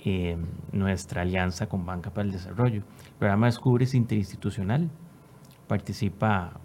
eh, 0.06 0.38
nuestra 0.72 1.22
alianza 1.22 1.68
con 1.68 1.86
Banca 1.86 2.12
para 2.12 2.26
el 2.26 2.32
Desarrollo. 2.32 2.84
El 3.06 3.14
programa 3.18 3.48
Descubre 3.48 3.86
es 3.86 3.94
interinstitucional. 3.94 4.90
Participa 5.68 6.60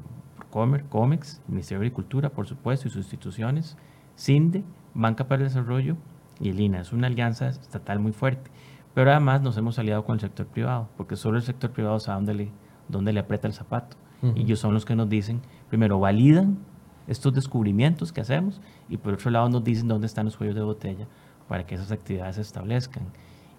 Comer, 0.51 0.85
COMEX, 0.85 1.43
Ministerio 1.49 1.81
de 1.81 1.87
Agricultura, 1.87 2.31
por 2.31 2.47
supuesto, 2.47 2.89
y 2.89 2.91
sus 2.91 3.05
instituciones, 3.05 3.77
CINDE, 4.17 4.65
Banca 4.95 5.27
para 5.27 5.43
el 5.43 5.49
Desarrollo 5.49 5.97
y 6.41 6.51
el 6.51 6.61
INA. 6.61 6.81
Es 6.81 6.93
una 6.93 7.09
alianza 7.09 7.49
estatal 7.49 7.99
muy 7.99 8.13
fuerte. 8.13 8.51
Pero 8.95 9.11
además 9.11 9.43
nos 9.43 9.57
hemos 9.57 9.79
aliado 9.79 10.05
con 10.05 10.15
el 10.15 10.21
sector 10.21 10.47
privado, 10.47 10.89
porque 10.97 11.17
solo 11.17 11.37
el 11.37 11.43
sector 11.43 11.73
privado 11.73 11.99
sabe 11.99 12.17
dónde 12.17 12.35
le, 12.35 12.53
dónde 12.89 13.13
le 13.13 13.21
aprieta 13.21 13.49
el 13.49 13.53
zapato. 13.53 13.97
Y 14.35 14.43
ellos 14.43 14.61
son 14.61 14.75
los 14.75 14.85
que 14.85 14.95
nos 14.97 15.09
dicen, 15.09 15.41
primero, 15.69 15.99
validan 15.99 16.59
estos 17.07 17.35
descubrimientos 17.35 18.13
que 18.13 18.21
hacemos 18.21 18.61
y 18.89 18.97
por 18.97 19.15
otro 19.15 19.31
lado 19.31 19.49
nos 19.49 19.65
dicen 19.65 19.89
dónde 19.89 20.07
están 20.07 20.25
los 20.25 20.37
cuellos 20.37 20.55
de 20.55 20.63
botella 20.63 21.07
para 21.49 21.67
que 21.67 21.75
esas 21.75 21.93
actividades 21.93 22.37
se 22.37 22.43
establezcan. 22.43 23.05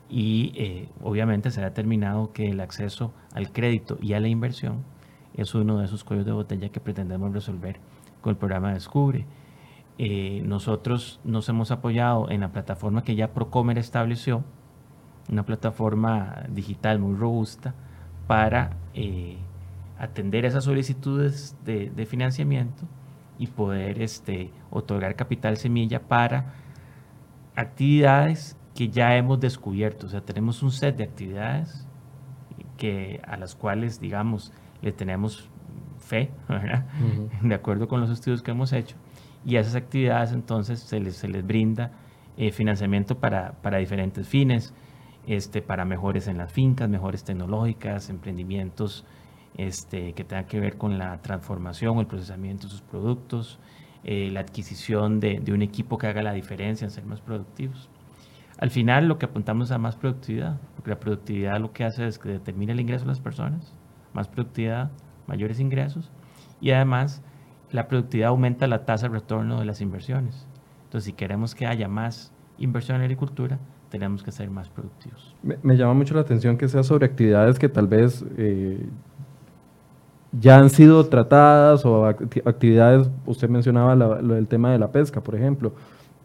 Y 0.09 0.51
eh, 0.55 0.89
obviamente 1.03 1.51
se 1.51 1.61
ha 1.61 1.65
determinado 1.65 2.31
que 2.31 2.49
el 2.49 2.59
acceso 2.59 3.11
al 3.33 3.51
crédito 3.51 3.97
y 4.01 4.13
a 4.13 4.19
la 4.19 4.27
inversión 4.27 4.83
es 5.35 5.53
uno 5.55 5.79
de 5.79 5.85
esos 5.85 6.03
cuellos 6.03 6.25
de 6.25 6.31
botella 6.31 6.69
que 6.69 6.79
pretendemos 6.79 7.33
resolver 7.33 7.79
con 8.21 8.31
el 8.31 8.37
programa 8.37 8.73
Descubre. 8.73 9.25
Eh, 9.97 10.41
nosotros 10.45 11.19
nos 11.23 11.47
hemos 11.49 11.71
apoyado 11.71 12.29
en 12.29 12.41
la 12.41 12.51
plataforma 12.51 13.03
que 13.03 13.15
ya 13.15 13.33
Procomer 13.33 13.77
estableció, 13.77 14.43
una 15.29 15.43
plataforma 15.43 16.43
digital 16.49 16.99
muy 16.99 17.15
robusta 17.15 17.73
para 18.27 18.77
eh, 18.93 19.37
atender 19.97 20.45
esas 20.45 20.63
solicitudes 20.63 21.55
de, 21.63 22.05
financiamiento 22.05 22.83
y 23.37 23.47
poder 23.47 24.01
este, 24.01 24.51
otorgar 24.69 25.15
capital 25.15 25.57
semilla 25.57 26.01
para 26.01 26.53
actividades 27.55 28.57
que 28.73 28.89
ya 28.89 29.15
hemos 29.15 29.39
descubierto. 29.39 30.07
O 30.07 30.09
sea, 30.09 30.21
tenemos 30.21 30.61
un 30.63 30.71
set 30.71 30.97
de 30.97 31.03
actividades 31.03 31.87
que, 32.77 33.21
a 33.25 33.37
las 33.37 33.55
cuales, 33.55 33.99
digamos, 33.99 34.51
le 34.81 34.91
tenemos 34.91 35.49
fe, 35.99 36.31
de 37.41 37.55
acuerdo 37.55 37.87
con 37.87 38.01
los 38.01 38.09
estudios 38.09 38.41
que 38.41 38.51
hemos 38.51 38.73
hecho. 38.73 38.95
Y 39.45 39.57
a 39.57 39.61
esas 39.61 39.75
actividades 39.75 40.31
entonces 40.31 40.79
se 40.79 40.99
les, 40.99 41.15
se 41.15 41.27
les 41.27 41.45
brinda 41.45 41.91
eh, 42.37 42.51
financiamiento 42.51 43.17
para, 43.17 43.53
para, 43.61 43.77
diferentes 43.77 44.27
fines, 44.27 44.73
este, 45.27 45.61
para 45.61 45.85
mejores 45.85 46.27
en 46.27 46.37
las 46.37 46.51
fincas, 46.51 46.89
mejores 46.89 47.23
tecnológicas, 47.23 48.09
emprendimientos 48.09 49.05
este, 49.57 50.13
que 50.13 50.23
tenga 50.23 50.45
que 50.45 50.59
ver 50.59 50.77
con 50.77 50.97
la 50.97 51.21
transformación 51.21 51.99
el 51.99 52.07
procesamiento 52.07 52.67
de 52.67 52.71
sus 52.71 52.81
productos, 52.81 53.59
eh, 54.03 54.29
la 54.31 54.41
adquisición 54.41 55.19
de, 55.19 55.41
un 55.51 55.61
equipo 55.61 55.97
que 55.97 56.07
haga 56.07 56.21
la 56.21 56.33
diferencia 56.33 56.85
en 56.85 56.91
ser 56.91 57.05
más 57.05 57.21
productivos. 57.21 57.89
Al 58.57 58.69
final 58.69 59.07
lo 59.07 59.17
que 59.17 59.25
apuntamos 59.25 59.69
es 59.69 59.71
a 59.71 59.77
más 59.77 59.95
productividad, 59.95 60.59
porque 60.75 60.91
la 60.91 60.99
productividad 60.99 61.59
lo 61.59 61.73
que 61.73 61.83
hace 61.83 62.07
es 62.07 62.19
que 62.19 62.29
determina 62.29 62.73
el 62.73 62.79
ingreso 62.79 63.05
de 63.05 63.09
las 63.09 63.19
personas, 63.19 63.73
más 64.13 64.27
productividad, 64.27 64.91
mayores 65.27 65.59
ingresos, 65.59 66.11
y 66.61 66.71
además 66.71 67.21
la 67.71 67.87
productividad 67.87 68.29
aumenta 68.29 68.67
la 68.67 68.85
tasa 68.85 69.07
de 69.07 69.15
retorno 69.15 69.59
de 69.59 69.65
las 69.65 69.81
inversiones. 69.81 70.47
Entonces, 70.85 71.05
si 71.05 71.13
queremos 71.13 71.55
que 71.55 71.65
haya 71.65 71.87
más 71.87 72.31
inversión 72.57 72.97
en 72.97 73.03
agricultura, 73.03 73.59
tenemos 73.89 74.23
que 74.23 74.31
ser 74.31 74.49
más 74.49 74.69
productivos. 74.69 75.35
Me, 75.41 75.77
llama 75.77 75.93
mucho 75.93 76.13
la 76.15 76.21
atención 76.21 76.57
que 76.57 76.67
sea 76.67 76.83
sobre 76.83 77.05
actividades 77.05 77.59
que 77.59 77.69
tal 77.69 77.87
vez 77.87 78.25
eh, 78.37 78.87
ya 80.39 80.57
han 80.57 80.69
sido 80.69 81.05
tratadas 81.05 81.85
o 81.85 82.05
actividades, 82.05 83.09
usted 83.25 83.49
mencionaba 83.49 83.95
lo 83.95 84.33
del 84.33 84.47
tema 84.47 84.71
de 84.71 84.79
la 84.79 84.91
pesca, 84.91 85.21
por 85.21 85.35
ejemplo. 85.35 85.73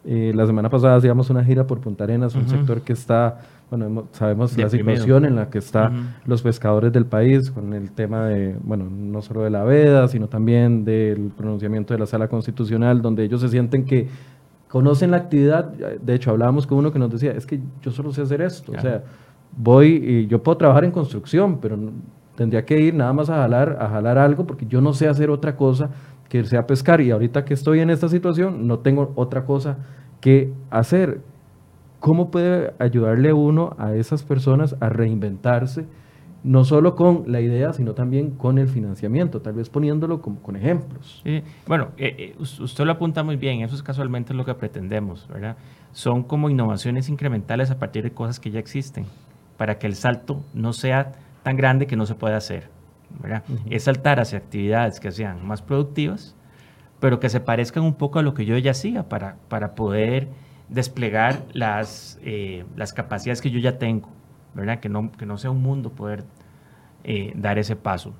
Eh, 0.04 0.32
la 0.34 0.46
semana 0.46 0.70
pasada 0.70 0.96
hacíamos 0.96 1.28
una 1.28 1.44
gira 1.44 1.66
por 1.66 1.80
Punta 1.80 2.04
Arenas, 2.04 2.34
un 2.34 2.48
sector 2.48 2.80
que 2.80 2.94
está, 2.94 3.40
bueno, 3.68 4.06
sabemos 4.12 4.56
la 4.56 4.70
situación 4.70 5.26
en 5.26 5.36
la 5.36 5.50
que 5.50 5.58
están 5.58 6.16
los 6.24 6.40
pescadores 6.40 6.90
del 6.92 7.04
país 7.04 7.50
con 7.50 7.74
el 7.74 7.90
tema 7.90 8.24
de, 8.24 8.56
bueno, 8.62 8.88
no 8.90 9.20
solo 9.20 9.42
de 9.42 9.50
la 9.50 9.62
veda, 9.62 10.08
sino 10.08 10.26
también 10.26 10.86
del 10.86 11.30
pronunciamiento 11.36 11.92
de 11.92 12.00
la 12.00 12.06
sala 12.06 12.28
constitucional, 12.28 13.02
donde 13.02 13.24
ellos 13.24 13.42
se 13.42 13.50
sienten 13.50 13.84
que 13.84 14.08
conocen 14.68 15.10
la 15.10 15.18
actividad, 15.18 15.66
de 15.66 16.14
hecho 16.14 16.30
hablábamos 16.30 16.66
con 16.66 16.78
uno 16.78 16.92
que 16.92 16.98
nos 16.98 17.10
decía, 17.10 17.32
es 17.32 17.44
que 17.44 17.60
yo 17.82 17.90
solo 17.90 18.10
sé 18.12 18.22
hacer 18.22 18.40
esto, 18.40 18.72
o 18.72 18.80
sea, 18.80 19.02
voy 19.54 19.88
y 19.96 20.26
yo 20.28 20.42
puedo 20.42 20.56
trabajar 20.56 20.84
en 20.84 20.92
construcción, 20.92 21.58
pero 21.60 21.76
tendría 22.40 22.64
que 22.64 22.80
ir 22.80 22.94
nada 22.94 23.12
más 23.12 23.28
a 23.28 23.34
jalar, 23.34 23.76
a 23.78 23.90
jalar 23.90 24.16
algo 24.16 24.46
porque 24.46 24.64
yo 24.64 24.80
no 24.80 24.94
sé 24.94 25.06
hacer 25.08 25.28
otra 25.28 25.56
cosa 25.56 25.90
que 26.30 26.42
sea 26.44 26.62
pescar 26.62 27.02
y 27.02 27.10
ahorita 27.10 27.44
que 27.44 27.52
estoy 27.52 27.80
en 27.80 27.90
esta 27.90 28.08
situación 28.08 28.66
no 28.66 28.78
tengo 28.78 29.12
otra 29.14 29.44
cosa 29.44 29.76
que 30.22 30.50
hacer. 30.70 31.20
¿Cómo 31.98 32.30
puede 32.30 32.72
ayudarle 32.78 33.34
uno 33.34 33.76
a 33.76 33.94
esas 33.94 34.22
personas 34.22 34.74
a 34.80 34.88
reinventarse? 34.88 35.84
no 36.42 36.64
solo 36.64 36.94
con 36.94 37.24
la 37.26 37.42
idea, 37.42 37.74
sino 37.74 37.92
también 37.92 38.30
con 38.30 38.56
el 38.56 38.68
financiamiento, 38.68 39.42
tal 39.42 39.52
vez 39.52 39.68
poniéndolo 39.68 40.22
como 40.22 40.40
con 40.40 40.56
ejemplos. 40.56 41.22
bueno, 41.66 41.88
eh, 41.98 42.14
eh, 42.18 42.36
usted 42.38 42.84
lo 42.86 42.92
apunta 42.92 43.22
muy 43.22 43.36
bien, 43.36 43.60
eso 43.60 43.74
es 43.74 43.82
casualmente 43.82 44.32
lo 44.32 44.46
que 44.46 44.54
pretendemos, 44.54 45.28
¿verdad? 45.28 45.58
Son 45.92 46.22
como 46.22 46.48
innovaciones 46.48 47.10
incrementales 47.10 47.70
a 47.70 47.78
partir 47.78 48.04
de 48.04 48.12
cosas 48.12 48.40
que 48.40 48.50
ya 48.50 48.58
existen, 48.58 49.04
para 49.58 49.76
que 49.76 49.86
el 49.86 49.96
salto 49.96 50.42
no 50.54 50.72
sea 50.72 51.12
tan 51.42 51.56
grande 51.56 51.86
que 51.86 51.96
no 51.96 52.06
se 52.06 52.14
pueda 52.14 52.36
hacer, 52.36 52.68
¿verdad? 53.20 53.42
Es 53.68 53.84
saltar 53.84 54.20
hacia 54.20 54.38
actividades 54.38 55.00
que 55.00 55.10
sean 55.10 55.46
más 55.46 55.62
productivas, 55.62 56.36
pero 57.00 57.20
que 57.20 57.28
se 57.28 57.40
parezcan 57.40 57.82
un 57.82 57.94
poco 57.94 58.18
a 58.18 58.22
lo 58.22 58.34
que 58.34 58.44
yo 58.44 58.56
ya 58.58 58.72
hacía 58.72 59.08
para, 59.08 59.36
para 59.48 59.74
poder 59.74 60.28
desplegar 60.68 61.42
las, 61.52 62.18
eh, 62.22 62.64
las 62.76 62.92
capacidades 62.92 63.40
que 63.40 63.50
yo 63.50 63.58
ya 63.58 63.78
tengo 63.78 64.08
¿verdad? 64.54 64.80
Que 64.80 64.88
no, 64.88 65.12
que 65.12 65.26
no 65.26 65.38
sea 65.38 65.50
un 65.50 65.62
mundo 65.62 65.92
poder 65.92 66.24
eh, 67.04 67.32
dar 67.36 67.58
ese 67.58 67.76
paso. 67.76 68.14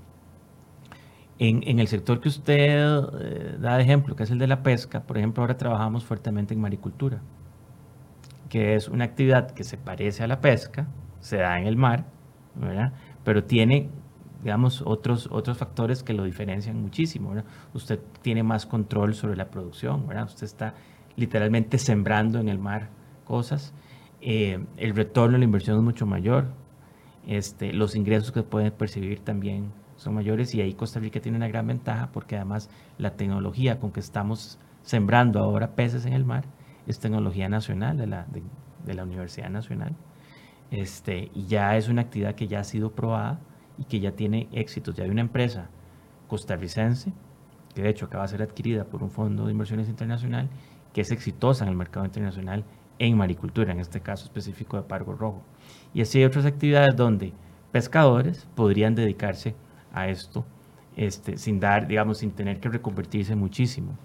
En, 1.39 1.63
en, 1.67 1.79
el 1.79 1.89
sector 1.89 2.21
que 2.21 2.29
usted 2.29 3.03
eh, 3.21 3.57
da 3.59 3.77
de 3.77 3.83
ejemplo, 3.83 4.15
que 4.15 4.25
es 4.25 4.31
el 4.31 4.39
de 4.39 4.47
la 4.47 4.63
pesca, 4.63 5.03
por 5.03 5.17
ejemplo, 5.17 5.43
ahora 5.43 5.57
trabajamos 5.57 6.05
fuertemente 6.05 6.53
en 6.53 6.61
maricultura, 6.61 7.21
que 8.51 8.75
es 8.75 8.89
una 8.89 9.05
actividad 9.05 9.51
que 9.53 9.65
se 9.65 9.79
parece 9.79 10.23
a 10.23 10.27
la 10.27 10.41
pesca, 10.41 10.87
se 11.21 11.39
da 11.39 11.59
en 11.59 11.67
el 11.67 11.77
mar, 11.77 12.05
¿verdad? 12.55 12.93
Pero 13.25 13.45
tiene, 13.45 13.89
digamos, 14.43 14.83
otros, 14.85 15.29
otros 15.31 15.59
factores 15.59 16.03
que 16.03 16.13
lo 16.13 16.25
diferencian 16.25 16.81
muchísimo. 16.81 17.35
Usted 17.75 18.01
tiene 18.23 18.43
más 18.43 18.67
control 18.67 19.15
sobre 19.15 19.37
la 19.37 19.51
producción, 19.51 20.07
usted 20.25 20.45
está 20.45 20.75
literalmente 21.17 21.79
sembrando 21.79 22.39
en 22.39 22.49
el 22.49 22.59
mar 22.59 22.91
cosas. 23.25 23.75
Eh, 24.21 24.65
el 24.77 24.95
retorno 24.95 25.33
de 25.33 25.39
la 25.39 25.45
inversión 25.45 25.77
es 25.77 25.83
mucho 25.83 26.07
mayor, 26.07 26.49
este, 27.27 27.73
los 27.73 27.95
ingresos 27.95 28.33
que 28.33 28.43
pueden 28.43 28.73
percibir 28.73 29.21
también 29.21 29.73
son 29.97 30.15
mayores 30.15 30.55
y 30.55 30.63
ahí 30.63 30.73
Costa 30.73 30.99
Rica 30.99 31.21
tiene 31.21 31.37
una 31.37 31.49
gran 31.49 31.67
ventaja 31.67 32.11
porque 32.13 32.37
además 32.37 32.71
la 32.97 33.17
tecnología 33.17 33.79
con 33.79 33.93
que 33.93 34.01
estamos 34.01 34.59
sembrando 34.83 35.41
ahora 35.41 35.75
peces 35.75 36.07
en 36.07 36.15
el 36.15 36.25
mar 36.25 36.45
es 36.87 36.99
tecnología 36.99 37.49
nacional 37.49 37.99
de 37.99 38.07
la, 38.07 38.27
de, 38.85 38.95
la 38.95 39.05
Universidad 39.05 39.51
Nacional 39.51 39.95
este, 40.71 41.31
y 41.35 41.47
ya 41.47 41.77
es 41.77 41.89
una 41.89 42.03
actividad 42.03 42.35
que 42.35 42.47
ya 42.49 42.61
ha 42.61 42.65
sido 42.65 42.93
probada 42.93 43.41
y 43.79 43.85
que 43.85 44.01
ya 44.01 44.13
tiene 44.13 44.49
éxitos. 44.53 44.95
Ya 44.95 45.05
hay 45.05 45.11
una 45.11 45.21
empresa 45.21 45.69
costarricense 46.29 47.13
que 47.75 47.83
de 47.83 47.89
hecho 47.89 48.07
acaba 48.07 48.25
de 48.25 48.31
ser 48.31 48.43
adquirida 48.43 48.85
por 48.85 49.03
un 49.03 49.11
fondo 49.11 49.47
de 49.47 49.53
inversiones 49.53 49.89
internacional 49.89 50.49
que 50.93 51.01
es 51.01 51.11
exitosa 51.13 51.65
en 51.65 51.71
el 51.71 51.77
mercado 51.77 52.05
internacional 52.05 52.65
en 52.99 53.17
maricultura, 53.17 53.73
en 53.73 53.81
este 53.81 54.01
caso 54.01 54.25
específico 54.25 54.77
de 54.77 54.83
Pargo 54.83 55.15
Rojo. 55.15 55.43
Y 55.95 56.03
así 56.03 56.19
hay 56.19 56.25
otras 56.25 56.45
actividades 56.45 56.95
donde 56.97 57.33
pescadores 57.73 58.47
podrían 58.55 58.95
dedicarse 58.95 59.55
a 59.93 60.09
esto 60.09 60.45
este, 60.97 61.39
sin 61.39 61.61
dar, 61.61 61.87
digamos, 61.87 62.19
sin 62.19 62.33
tener 62.33 62.61
que 62.61 62.69
reconvertirse 62.69 63.35
muchísimo. 63.35 63.97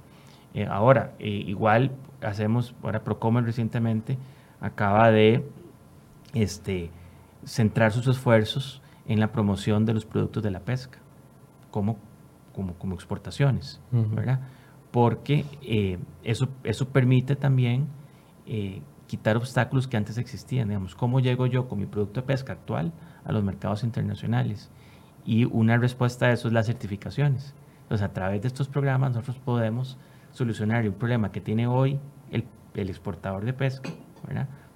Eh, 0.54 0.66
ahora, 0.66 1.14
eh, 1.20 1.28
igual 1.28 1.92
hacemos, 2.22 2.74
ahora 2.84 3.04
Procomer 3.04 3.44
recientemente 3.44 4.18
acaba 4.62 5.12
de 5.12 5.44
este, 6.36 6.92
centrar 7.44 7.92
sus 7.92 8.08
esfuerzos 8.08 8.82
en 9.08 9.20
la 9.20 9.32
promoción 9.32 9.86
de 9.86 9.94
los 9.94 10.06
productos 10.06 10.44
de 10.44 10.52
la 10.52 10.60
pesca, 10.60 11.00
como, 11.72 11.98
como, 12.54 12.76
como 12.76 12.94
exportaciones, 12.94 13.82
¿verdad? 13.92 14.42
Porque 14.92 15.46
eh, 15.62 15.98
eso, 16.24 16.48
eso 16.64 16.90
permite 16.90 17.36
también 17.36 17.88
eh, 18.46 18.82
quitar 19.08 19.38
obstáculos 19.38 19.88
que 19.88 19.98
antes 19.98 20.18
existían. 20.18 20.68
Digamos, 20.70 20.96
¿cómo 20.96 21.20
llego 21.20 21.46
yo 21.46 21.68
con 21.68 21.80
mi 21.80 21.86
producto 21.86 22.22
de 22.22 22.28
pesca 22.28 22.54
actual 22.54 22.94
a 23.24 23.32
los 23.32 23.44
mercados 23.44 23.84
internacionales? 23.84 24.70
Y 25.26 25.46
una 25.46 25.78
respuesta 25.78 26.28
a 26.28 26.32
eso 26.32 26.48
es 26.48 26.54
las 26.54 26.68
certificaciones. 26.68 27.54
Entonces, 27.84 28.06
a 28.06 28.14
través 28.14 28.42
de 28.42 28.48
estos 28.48 28.68
programas 28.68 29.12
nosotros 29.12 29.38
podemos 29.38 29.98
solucionar 30.32 30.88
un 30.88 30.94
problema 30.94 31.32
que 31.32 31.42
tiene 31.42 31.68
hoy 31.68 32.00
el, 32.32 32.46
el 32.74 32.90
exportador 32.90 33.46
de 33.46 33.54
pesca, 33.54 33.90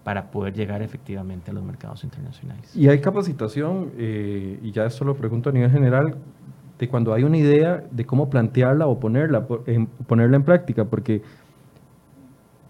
para 0.09 0.31
poder 0.31 0.55
llegar 0.55 0.81
efectivamente 0.81 1.51
a 1.51 1.53
los 1.53 1.63
mercados 1.63 2.03
internacionales. 2.03 2.75
Y 2.75 2.87
hay 2.89 2.99
capacitación, 2.99 3.91
eh, 3.95 4.57
y 4.63 4.71
ya 4.71 4.85
esto 4.85 5.05
lo 5.05 5.13
pregunto 5.13 5.51
a 5.51 5.53
nivel 5.53 5.69
general, 5.69 6.15
de 6.79 6.89
cuando 6.89 7.13
hay 7.13 7.21
una 7.21 7.37
idea 7.37 7.83
de 7.91 8.05
cómo 8.05 8.27
plantearla 8.27 8.87
o 8.87 8.99
ponerla, 8.99 9.45
ponerla 10.07 10.35
en 10.35 10.43
práctica, 10.43 10.85
porque 10.85 11.21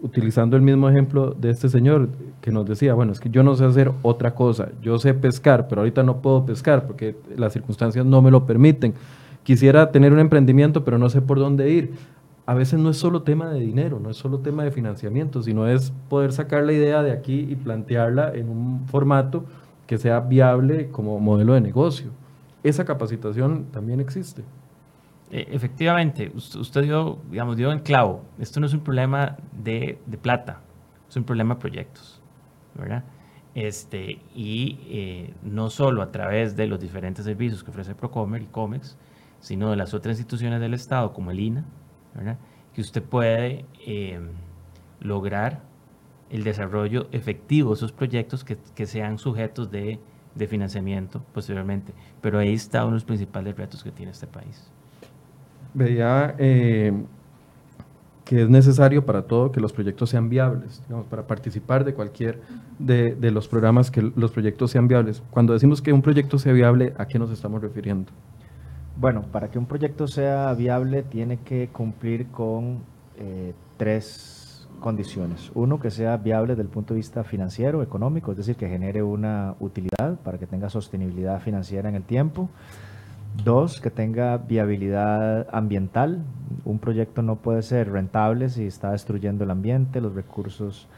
utilizando 0.01 0.57
el 0.57 0.63
mismo 0.63 0.89
ejemplo 0.89 1.31
de 1.31 1.51
este 1.51 1.69
señor 1.69 2.09
que 2.41 2.51
nos 2.51 2.65
decía, 2.65 2.93
bueno, 2.93 3.13
es 3.13 3.21
que 3.21 3.29
yo 3.29 3.41
no 3.41 3.55
sé 3.55 3.63
hacer 3.63 3.89
otra 4.01 4.35
cosa, 4.35 4.67
yo 4.81 4.99
sé 4.99 5.13
pescar, 5.13 5.69
pero 5.69 5.79
ahorita 5.79 6.03
no 6.03 6.17
puedo 6.17 6.45
pescar 6.45 6.87
porque 6.87 7.15
las 7.37 7.53
circunstancias 7.53 8.05
no 8.05 8.21
me 8.21 8.31
lo 8.31 8.45
permiten. 8.45 8.95
Quisiera 9.43 9.91
tener 9.91 10.11
un 10.11 10.19
emprendimiento, 10.19 10.83
pero 10.83 10.97
no 10.97 11.09
sé 11.09 11.21
por 11.21 11.39
dónde 11.39 11.69
ir. 11.69 11.93
A 12.49 12.55
veces 12.55 12.79
no 12.79 12.89
es 12.89 12.97
solo 12.97 13.21
tema 13.21 13.47
de 13.51 13.59
dinero, 13.59 13.99
no 13.99 14.09
es 14.09 14.17
solo 14.17 14.39
tema 14.39 14.63
de 14.63 14.71
financiamiento, 14.71 15.43
sino 15.43 15.67
es 15.67 15.93
poder 16.09 16.33
sacar 16.33 16.63
la 16.63 16.73
idea 16.73 17.03
de 17.03 17.11
aquí 17.11 17.45
y 17.47 17.55
plantearla 17.55 18.33
en 18.33 18.49
un 18.49 18.87
formato 18.87 19.45
que 19.85 19.99
sea 19.99 20.21
viable 20.21 20.89
como 20.89 21.19
modelo 21.19 21.53
de 21.53 21.61
negocio. 21.61 22.09
Esa 22.63 22.85
capacitación 22.85 23.65
también 23.65 23.99
existe. 23.99 24.41
Eh, 25.29 25.47
efectivamente, 25.51 26.31
usted 26.33 26.81
dio, 26.81 27.19
digamos, 27.29 27.55
dio 27.55 27.71
en 27.71 27.81
clavo. 27.81 28.23
Esto 28.39 28.59
no 28.59 28.65
es 28.65 28.73
un 28.73 28.79
problema 28.79 29.37
de, 29.51 29.99
de 30.07 30.17
plata, 30.17 30.59
es 31.07 31.15
un 31.17 31.25
problema 31.25 31.53
de 31.53 31.61
proyectos, 31.61 32.19
¿verdad? 32.73 33.03
Este, 33.53 34.23
y 34.33 34.79
eh, 34.87 35.33
no 35.43 35.69
solo 35.69 36.01
a 36.01 36.11
través 36.11 36.55
de 36.55 36.65
los 36.65 36.79
diferentes 36.79 37.25
servicios 37.25 37.63
que 37.63 37.69
ofrece 37.69 37.93
Procomer 37.93 38.41
y 38.41 38.47
Comex, 38.47 38.97
sino 39.39 39.69
de 39.69 39.75
las 39.75 39.93
otras 39.93 40.17
instituciones 40.17 40.59
del 40.59 40.73
Estado, 40.73 41.13
como 41.13 41.29
el 41.29 41.39
INA, 41.39 41.65
que 42.73 42.81
usted 42.81 43.03
puede 43.03 43.65
eh, 43.85 44.19
lograr 44.99 45.61
el 46.29 46.43
desarrollo 46.43 47.07
efectivo 47.11 47.71
de 47.71 47.75
esos 47.75 47.91
proyectos 47.91 48.43
que, 48.43 48.57
que 48.75 48.85
sean 48.85 49.17
sujetos 49.17 49.71
de, 49.71 49.99
de 50.35 50.47
financiamiento 50.47 51.23
posteriormente. 51.33 51.93
Pero 52.21 52.39
ahí 52.39 52.53
está 52.53 52.83
uno 52.83 52.91
de 52.91 52.97
los 52.97 53.05
principales 53.05 53.55
retos 53.55 53.83
que 53.83 53.91
tiene 53.91 54.11
este 54.11 54.27
país 54.27 54.69
veía 55.73 56.35
eh, 56.37 56.93
que 58.25 58.43
es 58.43 58.49
necesario 58.49 59.05
para 59.05 59.23
todo 59.23 59.51
que 59.51 59.59
los 59.59 59.73
proyectos 59.73 60.09
sean 60.09 60.29
viables, 60.29 60.81
digamos, 60.87 61.07
para 61.07 61.25
participar 61.25 61.83
de 61.83 61.93
cualquier 61.93 62.41
de, 62.77 63.15
de, 63.15 63.31
los 63.31 63.47
programas, 63.47 63.89
que 63.89 64.01
los 64.15 64.31
proyectos 64.31 64.71
sean 64.71 64.87
viables. 64.87 65.23
Cuando 65.31 65.53
decimos 65.53 65.81
que 65.81 65.93
un 65.93 66.01
proyecto 66.01 66.37
sea 66.37 66.53
viable, 66.53 66.93
¿a 66.97 67.07
qué 67.07 67.17
nos 67.17 67.31
estamos 67.31 67.61
refiriendo? 67.61 68.11
Bueno, 68.99 69.21
para 69.31 69.49
que 69.49 69.57
un 69.57 69.65
proyecto 69.65 70.07
sea 70.07 70.53
viable 70.53 71.03
tiene 71.03 71.37
que 71.37 71.69
cumplir 71.69 72.27
con 72.27 72.79
eh, 73.17 73.53
tres 73.77 74.67
condiciones. 74.81 75.51
Uno, 75.55 75.79
que 75.79 75.89
sea 75.89 76.17
viable 76.17 76.53
desde 76.53 76.63
el 76.63 76.67
punto 76.67 76.93
de 76.93 76.97
vista 76.97 77.23
financiero, 77.23 77.81
económico, 77.81 78.31
es 78.31 78.37
decir, 78.37 78.57
que 78.57 78.67
genere 78.67 79.01
una 79.01 79.55
utilidad 79.61 80.19
para 80.21 80.37
que 80.37 80.47
tenga 80.47 80.69
sostenibilidad 80.69 81.39
financiera 81.39 81.87
en 81.87 81.95
el 81.95 82.03
tiempo. 82.03 82.49
Dos, 83.45 83.79
que 83.79 83.89
tenga 83.89 84.35
viabilidad 84.35 85.47
ambiental. 85.53 86.21
Un 86.65 86.79
proyecto 86.79 87.21
no 87.21 87.37
puede 87.37 87.61
ser 87.61 87.89
rentable 87.89 88.49
si 88.49 88.65
está 88.65 88.91
destruyendo 88.91 89.45
el 89.45 89.51
ambiente, 89.51 90.01
los 90.01 90.13
recursos 90.13 90.89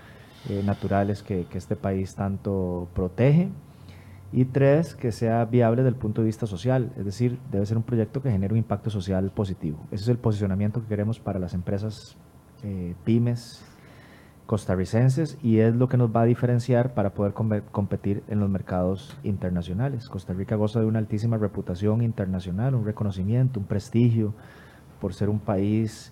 eh, 0.50 0.64
naturales 0.66 1.22
que, 1.22 1.46
este 1.54 1.76
país 1.76 2.16
tanto 2.16 2.88
protege. 2.96 3.50
Y 4.34 4.46
tres, 4.46 4.96
que 4.96 5.12
sea 5.12 5.44
viable 5.46 5.82
desde 5.82 5.96
el 5.96 6.00
punto 6.00 6.22
de 6.22 6.28
vista 6.28 6.48
social, 6.48 6.94
es 6.98 7.04
decir, 7.04 7.40
debe 7.52 7.66
ser 7.66 7.78
un 7.78 7.84
proyecto 7.84 8.22
que 8.22 8.32
genere 8.32 8.54
un 8.54 8.60
impacto 8.60 8.90
social 8.90 9.32
positivo. 9.32 9.80
Ese 9.92 10.04
es 10.04 10.10
el 10.10 10.18
posicionamiento 10.18 10.82
que 10.82 10.88
queremos 10.88 11.20
para 11.20 11.38
las 11.38 11.54
empresas 11.54 12.16
eh, 12.64 12.96
pymes 13.04 13.66
costarricenses 14.46 15.38
y 15.42 15.60
es 15.60 15.74
lo 15.76 15.88
que 15.88 15.96
nos 15.96 16.14
va 16.14 16.24
a 16.24 16.26
diferenciar 16.26 16.94
para 16.94 17.14
poder 17.14 17.34
competir 17.34 18.22
en 18.28 18.42
los 18.42 18.50
mercados 18.50 19.18
internacionales. 19.24 20.10
Costa 20.10 20.34
Rica 20.34 20.58
goza 20.58 20.82
de 20.82 20.88
una 20.88 21.00
altísima 21.00 21.38
reputación 21.38 22.02
internacional, 22.02 22.76
un 22.76 22.86
reconocimiento, 22.86 23.62
un 23.62 23.66
prestigio 23.66 24.34
por 25.00 25.14
ser 25.14 25.30
un 25.30 25.40
país 25.40 26.12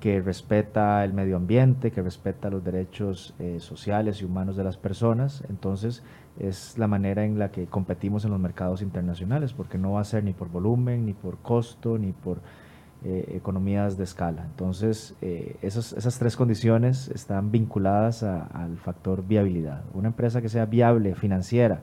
que 0.00 0.20
respeta 0.20 1.04
el 1.04 1.12
medio 1.12 1.36
ambiente, 1.36 1.92
que 1.92 2.02
respeta 2.02 2.50
los 2.50 2.64
derechos 2.64 3.34
eh, 3.38 3.60
sociales 3.60 4.20
y 4.20 4.24
humanos 4.24 4.56
de 4.56 4.64
las 4.64 4.76
personas. 4.76 5.44
Entonces, 5.48 6.02
es 6.38 6.76
la 6.78 6.86
manera 6.86 7.24
en 7.24 7.38
la 7.38 7.50
que 7.50 7.66
competimos 7.66 8.24
en 8.24 8.30
los 8.30 8.40
mercados 8.40 8.82
internacionales, 8.82 9.52
porque 9.52 9.78
no 9.78 9.92
va 9.92 10.00
a 10.00 10.04
ser 10.04 10.24
ni 10.24 10.32
por 10.32 10.50
volumen, 10.50 11.06
ni 11.06 11.12
por 11.12 11.38
costo, 11.38 11.98
ni 11.98 12.12
por 12.12 12.40
eh, 13.04 13.34
economías 13.36 13.96
de 13.96 14.04
escala. 14.04 14.44
Entonces, 14.44 15.14
eh, 15.20 15.56
esas, 15.62 15.92
esas, 15.92 16.18
tres 16.18 16.36
condiciones 16.36 17.08
están 17.08 17.50
vinculadas 17.52 18.22
al 18.22 18.78
factor 18.78 19.26
viabilidad. 19.26 19.84
Una 19.94 20.08
empresa 20.08 20.42
que 20.42 20.48
sea 20.48 20.66
viable 20.66 21.14
financiera, 21.14 21.82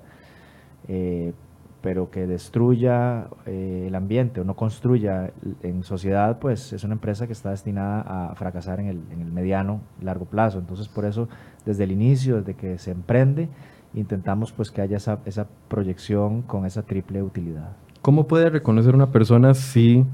eh, 0.88 1.34
pero 1.82 2.10
que 2.10 2.28
destruya 2.28 3.28
el 3.46 3.94
ambiente 3.94 4.42
o 4.42 4.44
no 4.44 4.56
construya 4.56 5.32
en 5.62 5.84
sociedad, 5.84 6.40
pues 6.40 6.74
es 6.74 6.84
una 6.84 6.94
empresa 6.94 7.28
que 7.28 7.34
está 7.34 7.52
destinada 7.52 8.02
a 8.32 8.36
fracasar 8.36 8.80
en 8.80 8.88
el, 8.88 9.02
en 9.12 9.22
el 9.22 9.32
mediano, 9.32 9.82
largo 10.02 10.26
plazo. 10.26 10.60
Entonces, 10.60 10.88
por 10.88 11.06
eso, 11.06 11.28
desde 11.66 11.84
el 11.84 11.92
inicio, 11.92 12.38
desde 12.38 12.56
que 12.56 12.78
se 12.78 12.92
emprende, 12.92 13.50
intentamos 13.94 14.52
pues 14.52 14.72
que 14.72 14.82
haya 14.82 14.98
esa, 14.98 15.20
esa 15.26 15.48
proyección 15.68 16.42
con 16.42 16.66
esa 16.66 16.84
triple 16.84 17.22
utilidad. 17.22 17.70
¿Cómo 18.02 18.28
puede 18.28 18.50
reconocer 18.50 18.96
una 18.96 19.12
persona 19.12 19.54
si 19.54 20.06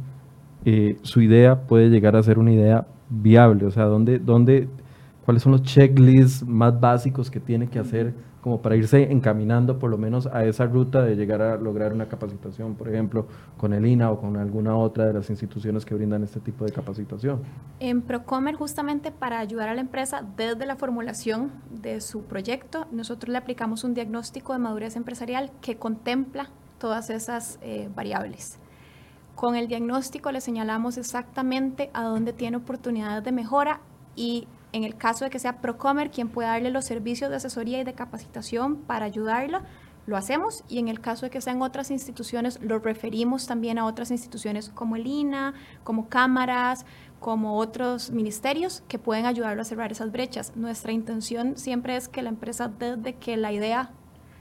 eh, 0.65 0.97
su 1.01 1.21
idea 1.21 1.61
puede 1.61 1.89
llegar 1.89 2.15
a 2.15 2.23
ser 2.23 2.37
una 2.37 2.51
idea 2.51 2.85
viable? 3.09 3.65
O 3.65 3.71
sea, 3.71 3.85
¿dónde, 3.85 4.19
dónde, 4.19 4.67
¿cuáles 5.29 5.43
son 5.43 5.51
los 5.51 5.61
checklists 5.61 6.43
más 6.43 6.79
básicos 6.79 7.29
que 7.29 7.39
tiene 7.39 7.69
que 7.69 7.77
hacer 7.77 8.15
como 8.41 8.63
para 8.63 8.75
irse 8.75 9.11
encaminando 9.11 9.77
por 9.77 9.91
lo 9.91 9.95
menos 9.99 10.25
a 10.25 10.43
esa 10.43 10.65
ruta 10.65 11.03
de 11.03 11.15
llegar 11.15 11.39
a 11.43 11.55
lograr 11.55 11.93
una 11.93 12.07
capacitación, 12.07 12.73
por 12.73 12.89
ejemplo, 12.89 13.27
con 13.55 13.73
el 13.73 13.85
INA 13.85 14.09
o 14.09 14.19
con 14.19 14.37
alguna 14.37 14.75
otra 14.75 15.05
de 15.05 15.13
las 15.13 15.29
instituciones 15.29 15.85
que 15.85 15.93
brindan 15.93 16.23
este 16.23 16.39
tipo 16.39 16.65
de 16.65 16.71
capacitación? 16.71 17.43
En 17.79 18.01
Procomer, 18.01 18.55
justamente 18.55 19.11
para 19.11 19.37
ayudar 19.37 19.69
a 19.69 19.75
la 19.75 19.81
empresa 19.81 20.25
desde 20.35 20.65
la 20.65 20.77
formulación 20.77 21.51
de 21.79 22.01
su 22.01 22.23
proyecto, 22.23 22.87
nosotros 22.91 23.31
le 23.31 23.37
aplicamos 23.37 23.83
un 23.83 23.93
diagnóstico 23.93 24.53
de 24.53 24.57
madurez 24.57 24.95
empresarial 24.95 25.51
que 25.61 25.77
contempla 25.77 26.49
todas 26.79 27.11
esas 27.11 27.59
eh, 27.61 27.87
variables. 27.95 28.57
Con 29.35 29.55
el 29.55 29.67
diagnóstico 29.67 30.31
le 30.31 30.41
señalamos 30.41 30.97
exactamente 30.97 31.91
a 31.93 32.01
dónde 32.05 32.33
tiene 32.33 32.57
oportunidades 32.57 33.23
de 33.23 33.31
mejora 33.31 33.81
y 34.15 34.47
en 34.71 34.83
el 34.83 34.95
caso 34.95 35.25
de 35.25 35.31
que 35.31 35.39
sea 35.39 35.61
Procomer 35.61 36.11
quien 36.11 36.29
pueda 36.29 36.49
darle 36.49 36.69
los 36.69 36.85
servicios 36.85 37.29
de 37.29 37.37
asesoría 37.37 37.79
y 37.79 37.83
de 37.83 37.93
capacitación 37.93 38.77
para 38.77 39.05
ayudarla, 39.05 39.63
lo 40.05 40.17
hacemos 40.17 40.63
y 40.67 40.79
en 40.79 40.87
el 40.87 40.99
caso 40.99 41.27
de 41.27 41.29
que 41.29 41.39
sean 41.39 41.61
otras 41.61 41.91
instituciones, 41.91 42.59
lo 42.61 42.79
referimos 42.79 43.45
también 43.45 43.77
a 43.77 43.85
otras 43.85 44.11
instituciones 44.11 44.69
como 44.69 44.95
el 44.95 45.05
INA, 45.05 45.53
como 45.83 46.09
cámaras, 46.09 46.85
como 47.19 47.57
otros 47.57 48.11
ministerios 48.11 48.83
que 48.87 48.97
pueden 48.97 49.25
ayudarlo 49.25 49.61
a 49.61 49.65
cerrar 49.65 49.91
esas 49.91 50.11
brechas. 50.11 50.53
Nuestra 50.55 50.91
intención 50.91 51.57
siempre 51.57 51.95
es 51.95 52.07
que 52.07 52.21
la 52.21 52.29
empresa, 52.29 52.67
desde 52.67 53.15
que 53.15 53.37
la 53.37 53.51
idea 53.51 53.91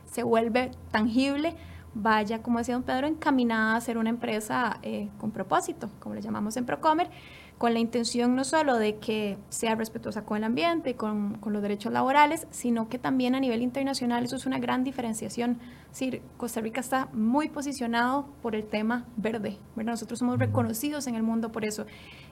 se 0.07 0.23
vuelve 0.23 0.71
tangible, 0.91 1.55
vaya, 1.95 2.43
como 2.43 2.59
decía 2.59 2.75
don 2.75 2.83
Pedro, 2.83 3.07
encaminada 3.07 3.77
a 3.77 3.81
ser 3.81 3.99
una 3.99 4.11
empresa 4.11 4.79
eh, 4.83 5.11
con 5.19 5.33
propósito, 5.33 5.91
como 6.01 6.15
le 6.15 6.23
llamamos 6.23 6.57
en 6.57 6.65
Procomer, 6.65 7.11
con 7.59 7.75
la 7.75 7.81
intención 7.81 8.37
no 8.37 8.45
solo 8.45 8.79
de 8.79 8.99
que 8.99 9.37
sea 9.49 9.75
respetuosa 9.75 10.25
con 10.25 10.39
el 10.39 10.45
ambiente 10.45 10.91
y 10.91 10.95
con, 10.95 11.41
los 11.45 11.61
derechos 11.61 11.93
laborales, 11.93 12.47
sino 12.51 12.89
que 12.89 12.99
también 12.99 13.35
a 13.35 13.41
nivel 13.41 13.63
internacional 13.63 14.25
eso 14.25 14.37
es 14.37 14.47
una 14.47 14.61
gran 14.61 14.85
diferenciación. 14.85 15.59
Es 15.87 15.99
decir, 15.99 16.23
Costa 16.37 16.61
Rica 16.61 16.81
está 16.81 17.09
muy 17.13 17.49
posicionado 17.49 18.27
por 18.43 18.55
el 18.55 18.65
tema 18.65 19.07
verde, 19.17 19.59
nosotros 19.75 20.21
somos 20.21 20.39
reconocidos 20.39 21.07
en 21.09 21.17
el 21.17 21.23
mundo 21.23 21.51
por 21.51 21.65
eso. 21.65 21.85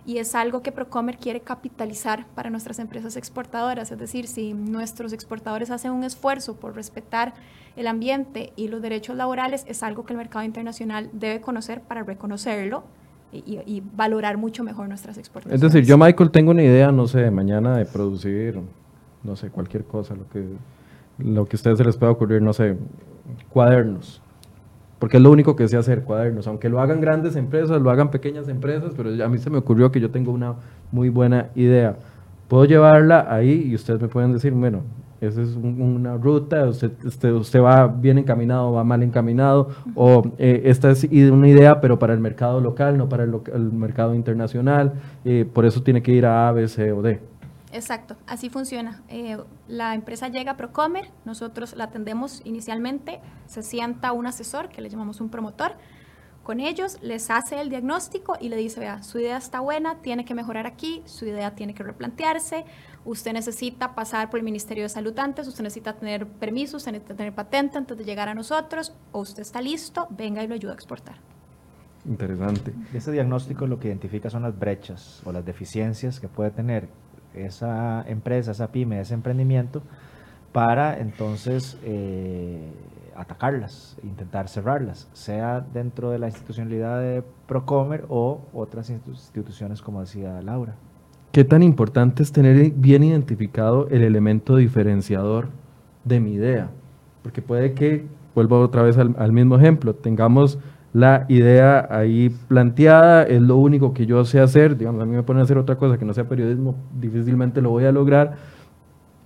Y 0.04 0.18
es 0.18 0.36
algo 0.36 0.62
que 0.62 0.70
Procomer 0.70 1.18
quiere 1.18 1.40
capitalizar 1.40 2.26
para 2.36 2.50
nuestras 2.50 2.78
empresas 2.78 3.16
exportadoras, 3.16 3.90
es 3.90 3.98
decir, 3.98 4.28
si 4.28 4.54
nuestros 4.54 5.12
exportadores 5.12 5.70
hacen 5.70 5.90
un 5.90 6.04
esfuerzo 6.04 6.56
por 6.56 6.76
respetar 6.76 7.34
el 7.74 7.88
ambiente 7.88 8.52
y 8.54 8.68
los 8.68 8.80
derechos 8.80 9.16
laborales, 9.16 9.64
es 9.66 9.82
algo 9.82 10.06
que 10.06 10.12
el 10.12 10.18
mercado 10.18 10.44
internacional 10.44 11.10
debe 11.12 11.40
conocer 11.40 11.80
para 11.80 12.04
reconocerlo 12.04 12.84
y, 13.44 13.82
valorar 13.96 14.36
mucho 14.36 14.64
mejor 14.64 14.88
nuestras 14.88 15.18
exportaciones. 15.18 15.62
Es 15.62 15.72
decir, 15.72 15.86
yo, 15.86 15.98
Michael, 15.98 16.30
tengo 16.30 16.50
una 16.50 16.62
idea, 16.62 16.92
no 16.92 17.06
sé, 17.06 17.30
mañana 17.30 17.76
de 17.76 17.84
producir, 17.84 18.58
no 19.22 19.36
sé, 19.36 19.50
cualquier 19.50 19.84
cosa, 19.84 20.14
lo 20.14 20.28
que, 20.28 20.44
lo 21.18 21.46
que 21.46 21.56
a 21.56 21.58
ustedes 21.58 21.78
se 21.78 21.84
les 21.84 21.96
pueda 21.96 22.12
ocurrir, 22.12 22.42
no 22.42 22.52
sé, 22.52 22.76
cuadernos. 23.50 24.22
Porque 24.98 25.18
es 25.18 25.22
lo 25.22 25.30
único 25.30 25.56
que 25.56 25.68
sé 25.68 25.76
hacer, 25.76 26.04
cuadernos. 26.04 26.46
Aunque 26.46 26.68
lo 26.68 26.80
hagan 26.80 27.00
grandes 27.00 27.36
empresas, 27.36 27.82
lo 27.82 27.90
hagan 27.90 28.10
pequeñas 28.10 28.48
empresas, 28.48 28.92
pero 28.96 29.10
a 29.22 29.28
mí 29.28 29.38
se 29.38 29.50
me 29.50 29.58
ocurrió 29.58 29.92
que 29.92 30.00
yo 30.00 30.10
tengo 30.10 30.32
una 30.32 30.54
muy 30.90 31.10
buena 31.10 31.50
idea. 31.54 31.96
Puedo 32.48 32.64
llevarla 32.64 33.26
ahí 33.28 33.68
y 33.70 33.74
ustedes 33.74 34.00
me 34.00 34.08
pueden 34.08 34.32
decir, 34.32 34.52
bueno, 34.52 34.82
esa 35.20 35.42
es 35.42 35.56
una 35.56 36.16
ruta, 36.16 36.64
usted, 36.66 36.92
usted, 37.04 37.32
usted, 37.32 37.60
va 37.60 37.86
bien 37.86 38.18
encaminado, 38.18 38.72
va 38.72 38.84
mal 38.84 39.02
encaminado, 39.02 39.70
o 39.94 40.22
eh, 40.38 40.62
esta 40.66 40.90
es 40.90 41.04
una 41.04 41.48
idea, 41.48 41.80
pero 41.80 41.98
para 41.98 42.12
el 42.12 42.20
mercado 42.20 42.60
local, 42.60 42.98
no 42.98 43.08
para 43.08 43.24
el, 43.24 43.32
mercado 43.72 44.14
internacional, 44.14 44.94
eh, 45.24 45.48
por 45.50 45.64
eso 45.64 45.82
tiene 45.82 46.02
que 46.02 46.12
ir 46.12 46.26
a 46.26 46.48
A, 46.48 46.52
B, 46.52 46.68
C 46.68 46.92
o 46.92 47.02
D. 47.02 47.20
Exacto, 47.72 48.16
así 48.26 48.48
funciona. 48.48 49.02
Eh, 49.08 49.36
la 49.68 49.94
empresa 49.94 50.28
llega 50.28 50.52
a 50.52 50.56
Procomer, 50.56 51.10
nosotros 51.24 51.74
la 51.76 51.84
atendemos 51.84 52.40
inicialmente, 52.44 53.20
se 53.46 53.62
sienta 53.62 54.12
un 54.12 54.26
asesor, 54.26 54.68
que 54.68 54.80
le 54.80 54.88
llamamos 54.88 55.20
un 55.20 55.28
promotor, 55.28 55.72
con 56.46 56.60
ellos, 56.60 56.98
les 57.02 57.28
hace 57.28 57.60
el 57.60 57.70
diagnóstico 57.70 58.36
y 58.40 58.50
le 58.50 58.56
dice, 58.56 58.78
vea, 58.78 59.02
su 59.02 59.18
idea 59.18 59.36
está 59.36 59.58
buena, 59.58 59.96
tiene 59.96 60.24
que 60.24 60.32
mejorar 60.32 60.64
aquí, 60.64 61.02
su 61.04 61.26
idea 61.26 61.56
tiene 61.56 61.74
que 61.74 61.82
replantearse, 61.82 62.64
usted 63.06 63.32
necesita 63.32 63.94
pasar 63.94 64.28
por 64.28 64.38
el 64.38 64.44
Ministerio 64.44 64.82
de 64.82 64.88
Salud 64.88 65.18
antes, 65.18 65.46
usted 65.46 65.62
necesita 65.62 65.94
tener 65.94 66.26
permisos, 66.26 66.74
usted 66.82 66.92
necesita 66.92 67.14
tener 67.14 67.34
patente 67.34 67.78
antes 67.78 67.96
de 67.96 68.04
llegar 68.04 68.28
a 68.28 68.34
nosotros, 68.34 68.92
o 69.12 69.20
usted 69.20 69.42
está 69.42 69.62
listo, 69.62 70.08
venga 70.10 70.42
y 70.42 70.48
lo 70.48 70.54
ayuda 70.54 70.72
a 70.72 70.74
exportar. 70.74 71.16
Interesante. 72.04 72.72
Este 72.92 73.12
diagnóstico 73.12 73.66
lo 73.66 73.80
que 73.80 73.88
identifica 73.88 74.28
son 74.28 74.42
las 74.42 74.58
brechas 74.58 75.22
o 75.24 75.32
las 75.32 75.44
deficiencias 75.44 76.20
que 76.20 76.28
puede 76.28 76.50
tener 76.50 76.88
esa 77.34 78.04
empresa, 78.06 78.52
esa 78.52 78.70
pyme, 78.70 79.00
ese 79.00 79.14
emprendimiento, 79.14 79.82
para 80.52 80.98
entonces 80.98 81.78
eh, 81.84 82.72
atacarlas, 83.14 83.96
intentar 84.02 84.48
cerrarlas, 84.48 85.08
sea 85.12 85.60
dentro 85.60 86.10
de 86.10 86.18
la 86.18 86.28
institucionalidad 86.28 87.00
de 87.00 87.22
Procomer 87.46 88.04
o 88.08 88.40
otras 88.52 88.90
instituciones, 88.90 89.82
como 89.82 90.00
decía 90.00 90.40
Laura. 90.42 90.76
¿Qué 91.36 91.44
tan 91.44 91.62
importante 91.62 92.22
es 92.22 92.32
tener 92.32 92.70
bien 92.70 93.02
identificado 93.02 93.88
el 93.90 94.02
elemento 94.02 94.56
diferenciador 94.56 95.48
de 96.02 96.18
mi 96.18 96.32
idea? 96.32 96.70
Porque 97.22 97.42
puede 97.42 97.74
que, 97.74 98.06
vuelvo 98.34 98.58
otra 98.60 98.80
vez 98.80 98.96
al, 98.96 99.32
mismo 99.32 99.58
ejemplo, 99.58 99.94
tengamos 99.94 100.58
la 100.94 101.26
idea 101.28 101.88
ahí 101.90 102.34
planteada, 102.48 103.24
es 103.24 103.42
lo 103.42 103.56
único 103.56 103.92
que 103.92 104.06
yo 104.06 104.24
sé 104.24 104.40
hacer, 104.40 104.78
digamos, 104.78 105.02
a 105.02 105.04
mí 105.04 105.14
me 105.14 105.22
ponen 105.24 105.42
a 105.42 105.44
hacer 105.44 105.58
otra 105.58 105.76
cosa 105.76 105.98
que 105.98 106.06
no 106.06 106.14
sea 106.14 106.26
periodismo, 106.26 106.74
difícilmente 106.98 107.60
lo 107.60 107.68
voy 107.68 107.84
a 107.84 107.92
lograr, 107.92 108.36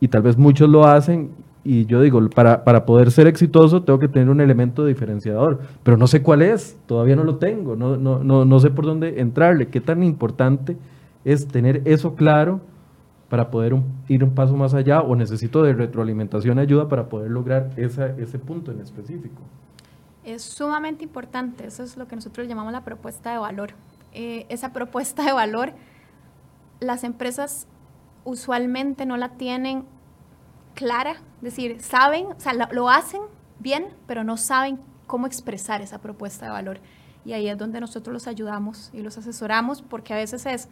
y 0.00 0.08
tal 0.08 0.22
vez 0.22 0.36
muchos 0.36 0.68
lo 0.68 0.86
hacen, 0.86 1.30
y 1.62 1.86
yo 1.86 2.02
digo, 2.02 2.28
para, 2.30 2.64
para 2.64 2.86
poder 2.86 3.12
ser 3.12 3.28
exitoso 3.28 3.84
tengo 3.84 4.00
que 4.00 4.08
tener 4.08 4.30
un 4.30 4.40
elemento 4.40 4.84
diferenciador, 4.84 5.60
pero 5.84 5.96
no 5.96 6.08
sé 6.08 6.22
cuál 6.22 6.42
es, 6.42 6.76
todavía 6.86 7.14
no 7.14 7.22
lo 7.22 7.36
tengo, 7.36 7.76
no, 7.76 7.96
no, 7.96 8.24
no, 8.24 8.44
no 8.44 8.58
sé 8.58 8.70
por 8.70 8.84
dónde 8.84 9.20
entrarle, 9.20 9.68
qué 9.68 9.80
tan 9.80 10.02
importante 10.02 10.76
es 11.24 11.48
tener 11.48 11.82
eso 11.84 12.14
claro 12.14 12.60
para 13.28 13.50
poder 13.50 13.74
ir 14.08 14.24
un 14.24 14.34
paso 14.34 14.56
más 14.56 14.74
allá 14.74 15.00
o 15.02 15.14
necesito 15.14 15.62
de 15.62 15.72
retroalimentación 15.72 16.58
ayuda 16.58 16.88
para 16.88 17.08
poder 17.08 17.30
lograr 17.30 17.70
ese 17.76 18.38
punto 18.38 18.72
en 18.72 18.80
específico. 18.80 19.40
Es 20.24 20.42
sumamente 20.42 21.04
importante, 21.04 21.66
eso 21.66 21.82
es 21.82 21.96
lo 21.96 22.06
que 22.08 22.16
nosotros 22.16 22.46
llamamos 22.48 22.72
la 22.72 22.84
propuesta 22.84 23.32
de 23.32 23.38
valor. 23.38 23.70
Eh, 24.12 24.46
esa 24.48 24.72
propuesta 24.72 25.24
de 25.24 25.32
valor, 25.32 25.72
las 26.80 27.04
empresas 27.04 27.68
usualmente 28.24 29.06
no 29.06 29.16
la 29.16 29.30
tienen 29.30 29.84
clara, 30.74 31.12
es 31.36 31.42
decir, 31.42 31.80
saben, 31.80 32.26
o 32.26 32.40
sea, 32.40 32.52
lo 32.52 32.90
hacen 32.90 33.22
bien, 33.60 33.86
pero 34.06 34.24
no 34.24 34.36
saben 34.36 34.78
cómo 35.06 35.26
expresar 35.26 35.82
esa 35.82 36.00
propuesta 36.00 36.46
de 36.46 36.52
valor. 36.52 36.80
Y 37.24 37.32
ahí 37.32 37.48
es 37.48 37.58
donde 37.58 37.80
nosotros 37.80 38.12
los 38.12 38.26
ayudamos 38.26 38.90
y 38.92 39.02
los 39.02 39.18
asesoramos, 39.18 39.82
porque 39.82 40.14
a 40.14 40.16
veces 40.16 40.46
es, 40.46 40.68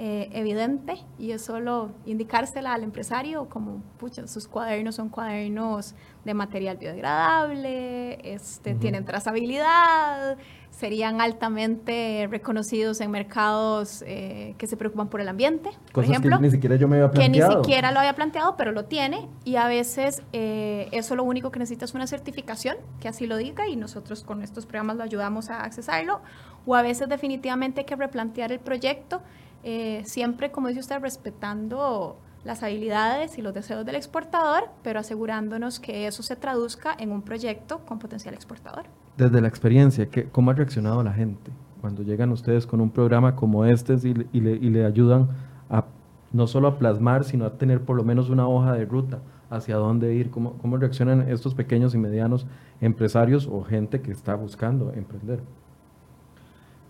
eh, 0.00 0.30
evidente 0.32 0.94
y 1.18 1.32
es 1.32 1.42
solo 1.42 1.90
indicársela 2.06 2.72
al 2.72 2.84
empresario 2.84 3.48
como, 3.48 3.82
pucha, 3.98 4.28
sus 4.28 4.46
cuadernos 4.46 4.94
son 4.94 5.08
cuadernos 5.08 5.96
de 6.24 6.34
material 6.34 6.76
biodegradable, 6.76 8.20
este, 8.22 8.74
tienen 8.74 9.04
trazabilidad, 9.04 10.38
serían 10.70 11.20
altamente 11.20 12.28
reconocidos 12.30 13.00
en 13.00 13.10
mercados 13.10 14.04
eh, 14.06 14.54
que 14.56 14.68
se 14.68 14.76
preocupan 14.76 15.08
por 15.08 15.20
el 15.20 15.28
ambiente, 15.28 15.70
por 15.92 16.04
ejemplo. 16.04 16.36
Que 16.36 16.42
ni 16.42 16.50
siquiera 16.52 16.76
yo 16.76 16.86
me 16.86 16.98
había 16.98 17.10
planteado. 17.10 17.50
Que 17.50 17.56
ni 17.56 17.64
siquiera 17.64 17.90
lo 17.90 17.98
había 17.98 18.14
planteado, 18.14 18.56
pero 18.56 18.70
lo 18.70 18.84
tiene 18.84 19.28
y 19.44 19.56
a 19.56 19.66
veces 19.66 20.22
eh, 20.32 20.88
eso 20.92 21.16
lo 21.16 21.24
único 21.24 21.50
que 21.50 21.58
necesita 21.58 21.86
es 21.86 21.94
una 21.94 22.06
certificación 22.06 22.76
que 23.00 23.08
así 23.08 23.26
lo 23.26 23.36
diga 23.36 23.66
y 23.66 23.74
nosotros 23.74 24.22
con 24.22 24.44
estos 24.44 24.64
programas 24.64 24.96
lo 24.96 25.02
ayudamos 25.02 25.50
a 25.50 25.64
accesarlo 25.64 26.20
o 26.66 26.76
a 26.76 26.82
veces 26.82 27.08
definitivamente 27.08 27.80
hay 27.80 27.86
que 27.86 27.96
replantear 27.96 28.52
el 28.52 28.60
proyecto 28.60 29.22
eh, 29.62 30.02
siempre, 30.04 30.50
como 30.50 30.68
dice 30.68 30.80
usted, 30.80 31.00
respetando 31.00 32.16
las 32.44 32.62
habilidades 32.62 33.36
y 33.38 33.42
los 33.42 33.52
deseos 33.52 33.84
del 33.84 33.96
exportador, 33.96 34.70
pero 34.82 35.00
asegurándonos 35.00 35.80
que 35.80 36.06
eso 36.06 36.22
se 36.22 36.36
traduzca 36.36 36.94
en 36.98 37.12
un 37.12 37.22
proyecto 37.22 37.80
con 37.84 37.98
potencial 37.98 38.34
exportador. 38.34 38.84
Desde 39.16 39.40
la 39.40 39.48
experiencia, 39.48 40.06
¿qué, 40.06 40.28
¿cómo 40.28 40.50
ha 40.50 40.54
reaccionado 40.54 41.02
la 41.02 41.12
gente? 41.12 41.50
cuando 41.80 42.02
llegan 42.02 42.30
ustedes 42.32 42.66
con 42.66 42.80
un 42.80 42.90
programa 42.90 43.34
como 43.34 43.64
este 43.64 43.94
y, 44.02 44.40
le, 44.40 44.84
ayudan 44.84 45.28
a 45.70 45.84
no 46.32 46.46
solo 46.46 46.68
a 46.68 46.78
plasmar, 46.78 47.24
sino 47.24 47.46
a 47.46 47.54
tener 47.54 47.80
por 47.80 47.96
lo 47.96 48.04
menos 48.04 48.28
una 48.28 48.46
hoja 48.46 48.72
de 48.74 48.84
ruta 48.84 49.20
hacia 49.50 49.76
dónde 49.76 50.14
ir, 50.14 50.30
cómo, 50.30 50.54
cómo 50.58 50.76
reaccionan 50.76 51.28
estos 51.28 51.54
pequeños 51.54 51.94
y 51.94 51.98
medianos 51.98 52.46
empresarios 52.80 53.48
o 53.50 53.62
gente 53.62 54.02
que 54.02 54.12
está 54.12 54.34
buscando 54.34 54.92
emprender. 54.92 55.40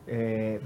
Eh, 0.09 0.61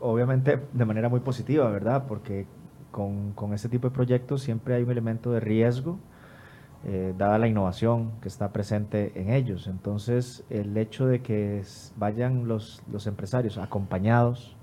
obviamente 0.00 0.60
de 0.72 0.84
manera 0.84 1.08
muy 1.08 1.20
positiva, 1.20 1.68
¿verdad? 1.70 2.04
Porque 2.06 2.46
con, 2.90 3.32
con, 3.32 3.54
este 3.54 3.68
tipo 3.68 3.88
de 3.88 3.94
proyectos 3.94 4.42
siempre 4.42 4.74
hay 4.74 4.82
un 4.82 4.90
elemento 4.90 5.32
de 5.32 5.40
riesgo, 5.40 5.98
eh, 6.84 7.14
dada 7.16 7.38
la 7.38 7.48
innovación 7.48 8.12
que 8.20 8.28
está 8.28 8.52
presente 8.52 9.12
en 9.14 9.30
ellos. 9.30 9.66
Entonces, 9.66 10.44
el 10.50 10.76
hecho 10.76 11.06
de 11.06 11.22
que 11.22 11.62
vayan 11.96 12.46
los, 12.46 12.82
los 12.92 13.06
empresarios 13.06 13.58
acompañados 13.58 14.56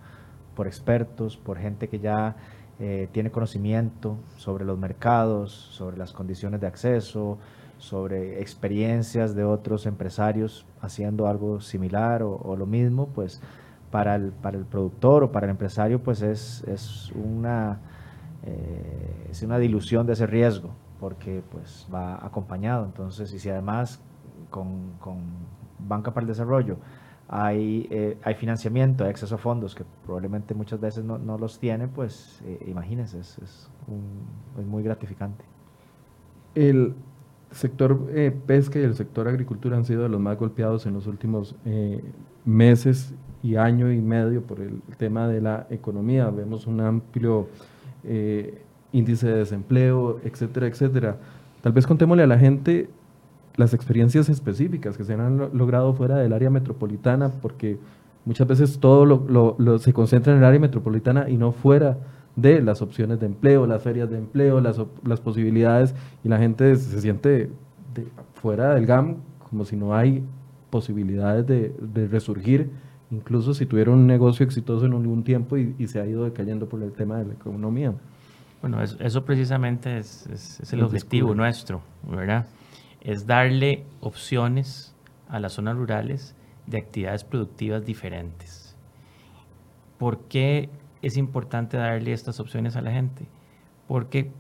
por 0.56 0.68
expertos, 0.68 1.38
por 1.38 1.58
gente 1.58 1.88
que 1.90 2.00
ya 2.00 2.36
eh, 2.80 3.10
tiene 3.12 3.32
conocimiento 3.32 4.18
sobre 4.38 4.66
los 4.66 4.78
mercados, 4.78 5.52
sobre 5.52 5.98
las 5.98 6.14
condiciones 6.14 6.62
de 6.62 6.68
acceso, 6.68 7.38
sobre 7.78 8.40
experiencias 8.42 9.34
de 9.34 9.44
otros 9.44 9.88
empresarios 9.88 10.68
haciendo 10.82 11.28
algo 11.28 11.62
similar 11.62 12.22
o, 12.22 12.36
o 12.36 12.56
lo 12.56 12.68
mismo, 12.68 13.08
pues 13.08 13.42
para 13.92 14.16
el, 14.16 14.32
para 14.32 14.58
el 14.58 14.66
productor 14.66 15.24
o 15.24 15.32
para 15.32 15.46
el 15.46 15.52
empresario, 15.52 16.02
pues 16.02 16.22
es, 16.22 16.64
es, 16.64 17.12
una, 17.14 17.80
eh, 18.44 19.28
es 19.30 19.44
una 19.44 19.60
dilución 19.60 20.08
de 20.08 20.14
ese 20.14 20.26
riesgo, 20.26 20.72
porque 21.00 21.44
pues 21.52 21.88
va 21.94 22.26
acompañado. 22.26 22.86
Entonces, 22.86 23.34
y 23.34 23.40
si 23.40 23.50
además 23.50 24.02
con, 24.50 24.94
con 25.00 25.20
Banca 25.80 26.14
para 26.14 26.24
el 26.24 26.30
Desarrollo 26.30 26.78
hay, 27.28 27.88
eh, 27.90 28.18
hay 28.24 28.36
financiamiento, 28.36 29.06
hay 29.06 29.10
acceso 29.10 29.36
a 29.36 29.38
fondos 29.38 29.74
que 29.74 29.86
probablemente 30.06 30.54
muchas 30.54 30.82
veces 30.82 31.06
no, 31.06 31.18
no 31.18 31.38
los 31.38 31.60
tiene, 31.60 31.88
pues 31.88 32.42
eh, 32.46 32.66
imagínense, 32.68 33.20
es, 33.20 33.38
es, 33.40 33.70
es, 34.60 34.66
muy 34.66 34.84
gratificante. 34.84 35.46
El 36.56 36.94
sector 37.52 38.00
pesca 38.46 38.80
y 38.80 38.84
el 38.84 38.96
sector 38.96 39.28
agricultura 39.28 39.78
han 39.78 39.86
sido 39.86 40.04
de 40.04 40.10
los 40.10 40.20
más 40.20 40.38
golpeados 40.38 40.86
en 40.86 40.94
los 40.94 41.08
últimos 41.08 41.56
meses 42.46 43.14
y 43.44 43.56
año 43.56 43.92
y 43.92 44.02
medio 44.02 44.42
por 44.44 44.60
el 44.60 44.82
tema 44.98 45.28
de 45.28 45.42
la 45.42 45.68
economía. 45.70 46.30
Vemos 46.30 46.68
un 46.68 46.82
amplio 46.82 47.48
eh, 48.04 48.62
índice 48.92 49.28
de 49.28 49.38
desempleo, 49.38 50.20
etcétera, 50.24 50.68
etcétera. 50.68 51.18
Tal 51.62 51.72
vez 51.72 51.88
contémosle 51.88 52.24
a 52.24 52.28
la 52.28 52.38
gente 52.38 52.90
las 53.56 53.74
experiencias 53.74 54.30
específicas 54.30 54.98
que 54.98 55.04
se 55.04 55.14
han 55.14 55.50
logrado 55.54 55.94
fuera 55.94 56.18
del 56.18 56.34
área 56.34 56.50
metropolitana, 56.50 57.30
porque 57.42 57.78
muchas 58.26 58.48
veces 58.48 58.80
todo 58.80 59.06
lo, 59.06 59.80
se 59.80 59.94
concentra 59.94 60.34
en 60.34 60.40
el 60.40 60.46
área 60.46 60.60
metropolitana 60.60 61.30
y 61.30 61.38
no 61.38 61.52
fuera 61.52 61.98
de 62.36 62.62
las 62.62 62.82
opciones 62.82 63.20
de 63.20 63.26
empleo, 63.26 63.68
las 63.68 63.84
ferias 63.84 64.10
de 64.10 64.18
empleo, 64.18 64.62
las, 64.62 64.80
las 65.06 65.20
posibilidades, 65.20 65.94
y 66.24 66.30
la 66.30 66.38
gente 66.38 66.76
se 66.76 67.02
siente 67.02 67.50
fuera 68.36 68.74
del 68.74 68.86
GAM 68.86 69.18
como 69.50 69.66
si 69.66 69.76
no 69.76 69.94
hay 69.94 70.24
posibilidades 70.70 71.46
de, 71.46 71.76
de 71.82 72.08
resurgir 72.08 72.70
incluso 73.12 73.54
si 73.54 73.66
tuvieron 73.66 74.00
un 74.00 74.08
negocio 74.08 74.46
exitoso 74.46 74.86
en 74.86 74.94
algún 74.94 75.24
tiempo 75.24 75.58
y, 75.58 75.88
se 75.88 76.00
ha 76.00 76.06
ido 76.06 76.24
decayendo 76.24 76.68
por 76.68 76.82
el 76.82 76.94
tema 76.94 77.18
de 77.18 77.26
la 77.26 77.34
economía. 77.34 77.94
Bueno, 78.62 78.82
eso, 78.82 79.26
precisamente 79.26 79.98
es, 79.98 80.62
el 80.72 80.84
objetivo 80.84 81.36
nuestro, 81.36 81.82
¿verdad? 82.10 82.48
Es 83.02 83.28
darle 83.28 83.84
opciones 84.00 84.96
a 85.28 85.40
las 85.40 85.54
zonas 85.54 85.76
rurales 85.76 86.36
de 86.68 86.78
actividades 86.78 87.24
productivas 87.24 87.86
diferentes. 87.86 88.76
¿Por 89.98 90.20
qué 90.26 90.70
es 91.02 91.18
importante 91.18 91.78
darle 91.78 92.14
estas 92.14 92.40
opciones 92.40 92.76
a 92.76 92.82
la 92.82 92.92
gente? 92.92 93.28
Porque 93.88 94.32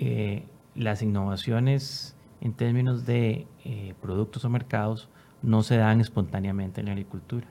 eh, 0.00 0.44
las 0.74 1.02
innovaciones 1.02 2.16
en 2.40 2.52
términos 2.52 3.06
de 3.06 3.46
eh, 3.64 3.94
productos 4.02 4.44
o 4.44 4.50
mercados 4.50 5.08
no 5.42 5.62
se 5.62 5.76
dan 5.76 6.00
espontáneamente 6.00 6.80
en 6.80 6.86
la 6.86 6.92
agricultura 6.92 7.46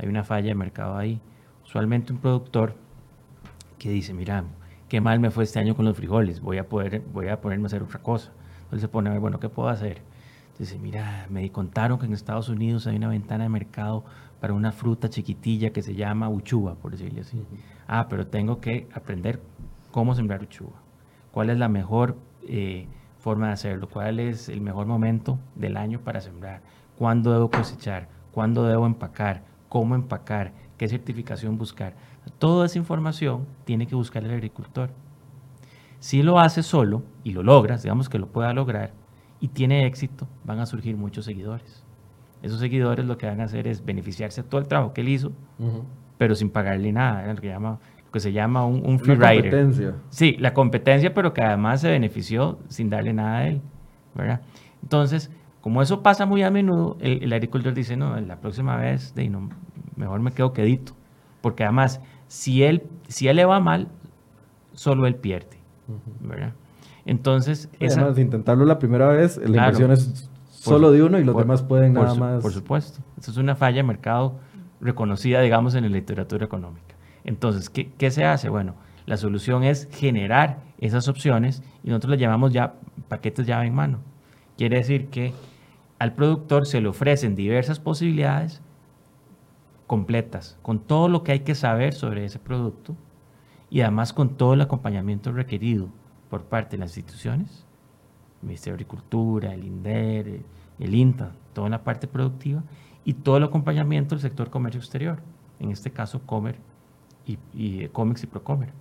hay 0.00 0.08
una 0.08 0.24
falla 0.24 0.48
de 0.48 0.54
mercado 0.54 0.96
ahí. 0.96 1.20
Usualmente 1.64 2.12
un 2.12 2.18
productor 2.18 2.74
que 3.78 3.90
dice, 3.90 4.14
mira, 4.14 4.44
qué 4.88 5.00
mal 5.00 5.20
me 5.20 5.30
fue 5.30 5.44
este 5.44 5.58
año 5.58 5.76
con 5.76 5.84
los 5.84 5.96
frijoles, 5.96 6.40
voy 6.40 6.58
a, 6.58 6.68
poder, 6.68 7.02
voy 7.12 7.28
a 7.28 7.40
ponerme 7.40 7.64
a 7.64 7.66
hacer 7.66 7.82
otra 7.82 8.00
cosa. 8.00 8.32
Entonces 8.62 8.80
se 8.82 8.88
pone 8.88 9.10
a 9.10 9.12
ver, 9.12 9.20
bueno, 9.20 9.38
¿qué 9.40 9.48
puedo 9.48 9.68
hacer? 9.68 10.00
Dice, 10.58 10.78
mira, 10.78 11.26
me 11.30 11.50
contaron 11.52 11.98
que 11.98 12.06
en 12.06 12.12
Estados 12.12 12.48
Unidos 12.48 12.86
hay 12.86 12.96
una 12.96 13.08
ventana 13.08 13.44
de 13.44 13.50
mercado 13.50 14.04
para 14.40 14.54
una 14.54 14.72
fruta 14.72 15.10
chiquitilla 15.10 15.70
que 15.70 15.82
se 15.82 15.94
llama 15.94 16.28
uchuva, 16.28 16.74
por 16.74 16.92
decirlo 16.92 17.20
así. 17.20 17.42
Ah, 17.92 18.06
pero 18.08 18.26
tengo 18.26 18.60
que 18.60 18.88
aprender 18.94 19.40
cómo 19.90 20.14
sembrar 20.14 20.42
uchuva. 20.42 20.80
¿Cuál 21.32 21.50
es 21.50 21.58
la 21.58 21.68
mejor 21.68 22.16
eh, 22.46 22.86
forma 23.18 23.48
de 23.48 23.52
hacerlo? 23.54 23.88
¿Cuál 23.88 24.20
es 24.20 24.48
el 24.48 24.60
mejor 24.60 24.86
momento 24.86 25.38
del 25.56 25.76
año 25.76 26.00
para 26.00 26.20
sembrar? 26.20 26.62
¿Cuándo 26.96 27.32
debo 27.32 27.50
cosechar? 27.50 28.08
¿Cuándo 28.32 28.64
debo 28.64 28.86
empacar? 28.86 29.42
cómo 29.70 29.94
empacar, 29.94 30.52
qué 30.76 30.86
certificación 30.86 31.56
buscar. 31.56 31.94
Toda 32.38 32.66
esa 32.66 32.76
información 32.76 33.46
tiene 33.64 33.86
que 33.86 33.94
buscar 33.94 34.22
el 34.24 34.32
agricultor. 34.32 34.90
Si 36.00 36.22
lo 36.22 36.38
hace 36.38 36.62
solo 36.62 37.02
y 37.24 37.32
lo 37.32 37.42
logras, 37.42 37.82
digamos 37.82 38.10
que 38.10 38.18
lo 38.18 38.26
pueda 38.26 38.52
lograr 38.52 38.92
y 39.40 39.48
tiene 39.48 39.86
éxito, 39.86 40.26
van 40.44 40.58
a 40.58 40.66
surgir 40.66 40.96
muchos 40.96 41.24
seguidores. 41.24 41.84
Esos 42.42 42.58
seguidores 42.58 43.06
lo 43.06 43.16
que 43.16 43.26
van 43.26 43.40
a 43.40 43.44
hacer 43.44 43.66
es 43.68 43.84
beneficiarse 43.84 44.42
de 44.42 44.48
todo 44.48 44.60
el 44.60 44.66
trabajo 44.66 44.92
que 44.92 45.02
él 45.02 45.08
hizo, 45.08 45.32
pero 46.20 46.34
sin 46.34 46.50
pagarle 46.50 46.92
nada, 46.92 47.32
lo 47.32 47.40
que, 47.40 47.48
llama, 47.48 47.78
lo 48.04 48.12
que 48.12 48.20
se 48.20 48.30
llama 48.30 48.66
un, 48.66 48.84
un 48.84 48.98
free 48.98 49.16
la 49.16 49.32
competencia. 49.32 49.94
Sí, 50.10 50.36
la 50.38 50.52
competencia, 50.52 51.14
pero 51.14 51.32
que 51.32 51.40
además 51.40 51.80
se 51.80 51.88
benefició 51.88 52.58
sin 52.68 52.90
darle 52.90 53.14
nada 53.14 53.38
a 53.38 53.46
él. 53.46 53.62
¿verdad? 54.14 54.42
Entonces, 54.82 55.30
como 55.62 55.80
eso 55.80 56.02
pasa 56.02 56.26
muy 56.26 56.42
a 56.42 56.50
menudo, 56.50 56.98
el, 57.00 57.32
agricultor 57.32 57.72
dice, 57.72 57.96
no, 57.96 58.20
la 58.20 58.36
próxima 58.38 58.76
vez 58.76 59.14
de, 59.14 59.30
no, 59.30 59.48
mejor 59.96 60.20
me 60.20 60.30
quedo 60.32 60.52
quedito. 60.52 60.92
Porque 61.40 61.64
además, 61.64 62.02
si 62.28 62.64
él, 62.64 62.82
si 63.08 63.28
él 63.28 63.36
le 63.36 63.46
va 63.46 63.58
mal, 63.58 63.88
solo 64.74 65.06
él 65.06 65.14
pierde. 65.14 65.56
¿verdad? 66.20 66.52
Entonces, 67.06 67.70
además, 67.80 68.14
de 68.14 68.20
intentarlo 68.20 68.66
la 68.66 68.78
primera 68.78 69.08
vez, 69.08 69.38
la 69.38 69.56
inversión 69.56 69.90
es 69.90 70.28
solo 70.50 70.92
de 70.92 71.02
uno 71.02 71.18
y 71.18 71.24
los 71.24 71.34
demás 71.34 71.62
pueden 71.62 71.94
nada 71.94 72.14
más. 72.14 72.42
Por 72.42 72.52
supuesto. 72.52 73.00
Eso 73.18 73.30
es 73.30 73.38
una 73.38 73.56
falla 73.56 73.76
de 73.76 73.84
mercado 73.84 74.38
reconocida, 74.80 75.40
digamos, 75.40 75.74
en 75.74 75.84
la 75.84 75.90
literatura 75.90 76.44
económica. 76.44 76.94
Entonces, 77.24 77.70
¿qué, 77.70 77.90
¿qué, 77.98 78.10
se 78.10 78.24
hace? 78.24 78.48
Bueno, 78.48 78.74
la 79.06 79.16
solución 79.16 79.64
es 79.64 79.88
generar 79.92 80.60
esas 80.78 81.08
opciones 81.08 81.62
y 81.82 81.88
nosotros 81.88 82.12
las 82.12 82.20
llamamos 82.20 82.52
ya 82.52 82.74
paquetes 83.08 83.46
llave 83.46 83.66
en 83.66 83.74
mano. 83.74 83.98
Quiere 84.56 84.76
decir 84.76 85.08
que 85.08 85.32
al 85.98 86.14
productor 86.14 86.66
se 86.66 86.80
le 86.80 86.88
ofrecen 86.88 87.36
diversas 87.36 87.78
posibilidades 87.78 88.62
completas, 89.86 90.58
con 90.62 90.78
todo 90.78 91.08
lo 91.08 91.24
que 91.24 91.32
hay 91.32 91.40
que 91.40 91.54
saber 91.54 91.92
sobre 91.92 92.24
ese 92.24 92.38
producto 92.38 92.96
y 93.68 93.80
además 93.80 94.12
con 94.12 94.36
todo 94.36 94.54
el 94.54 94.60
acompañamiento 94.60 95.32
requerido 95.32 95.88
por 96.30 96.44
parte 96.44 96.76
de 96.76 96.80
las 96.80 96.96
instituciones, 96.96 97.66
el 98.40 98.48
Ministerio 98.48 98.76
de 98.76 98.84
Agricultura, 98.84 99.52
el 99.52 99.64
INDER, 99.64 100.40
el 100.78 100.94
INTA, 100.94 101.32
toda 101.52 101.68
la 101.68 101.82
parte 101.82 102.06
productiva 102.06 102.62
y 103.04 103.14
todo 103.14 103.36
el 103.38 103.44
acompañamiento 103.44 104.14
del 104.14 104.22
sector 104.22 104.50
comercio 104.50 104.80
exterior, 104.80 105.20
en 105.58 105.70
este 105.70 105.90
caso 105.90 106.20
Comer 106.26 106.56
y, 107.26 107.38
y 107.54 107.88
Comex 107.88 108.22
y 108.24 108.26
Procomer. 108.26 108.72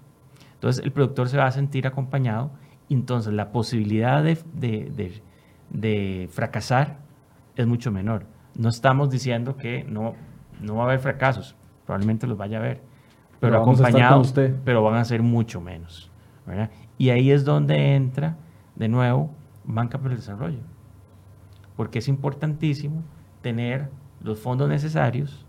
Entonces 0.54 0.84
el 0.84 0.92
productor 0.92 1.30
se 1.30 1.38
va 1.38 1.46
a 1.46 1.52
sentir 1.52 1.88
acompañado 1.88 2.52
y 2.90 2.94
entonces 2.94 3.34
la 3.34 3.52
posibilidad 3.52 4.24
de, 4.24 4.38
de, 4.54 5.22
de 5.70 6.30
fracasar 6.32 6.98
es 7.56 7.66
mucho 7.68 7.92
menor. 7.92 8.26
No 8.56 8.70
estamos 8.70 9.10
diciendo 9.10 9.56
que 9.56 9.84
no, 9.84 10.16
no 10.60 10.76
va 10.76 10.84
a 10.84 10.86
haber 10.88 11.00
fracasos, 11.00 11.56
probablemente 11.86 12.28
los 12.28 12.38
vaya 12.38 12.58
a 12.58 12.62
haber, 12.62 12.82
pero, 13.40 13.62
acompañados, 13.62 14.34
pero 14.66 14.84
van 14.84 14.96
a 14.96 15.06
ser 15.06 15.22
mucho 15.22 15.62
menos. 15.62 16.12
Y 16.98 17.12
ahí 17.12 17.32
es 17.32 17.46
donde 17.46 17.96
entra 17.96 18.38
de 18.76 18.88
nuevo 18.88 19.30
Banca 19.64 20.00
para 20.00 20.12
el 20.12 20.20
Desarrollo, 20.20 20.60
porque 21.76 22.00
es 22.00 22.08
importantísimo 22.08 23.04
tener 23.42 23.90
los 24.22 24.40
fondos 24.40 24.70
necesarios 24.70 25.46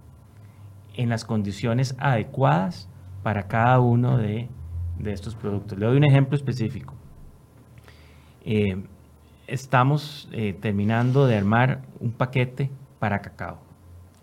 en 0.94 1.08
las 1.08 1.24
condiciones 1.24 1.94
adecuadas 1.98 2.88
para 3.22 3.48
cada 3.48 3.80
uno 3.80 4.16
de, 4.16 4.48
de 4.98 5.12
estos 5.12 5.34
productos. 5.34 5.78
Le 5.78 5.86
doy 5.86 5.96
un 5.96 6.04
ejemplo 6.04 6.36
específico. 6.36 6.94
Eh, 8.44 8.82
estamos 9.46 10.28
eh, 10.32 10.56
terminando 10.60 11.26
de 11.26 11.36
armar 11.36 11.82
un 11.98 12.12
paquete 12.12 12.70
para 12.98 13.20
cacao. 13.20 13.58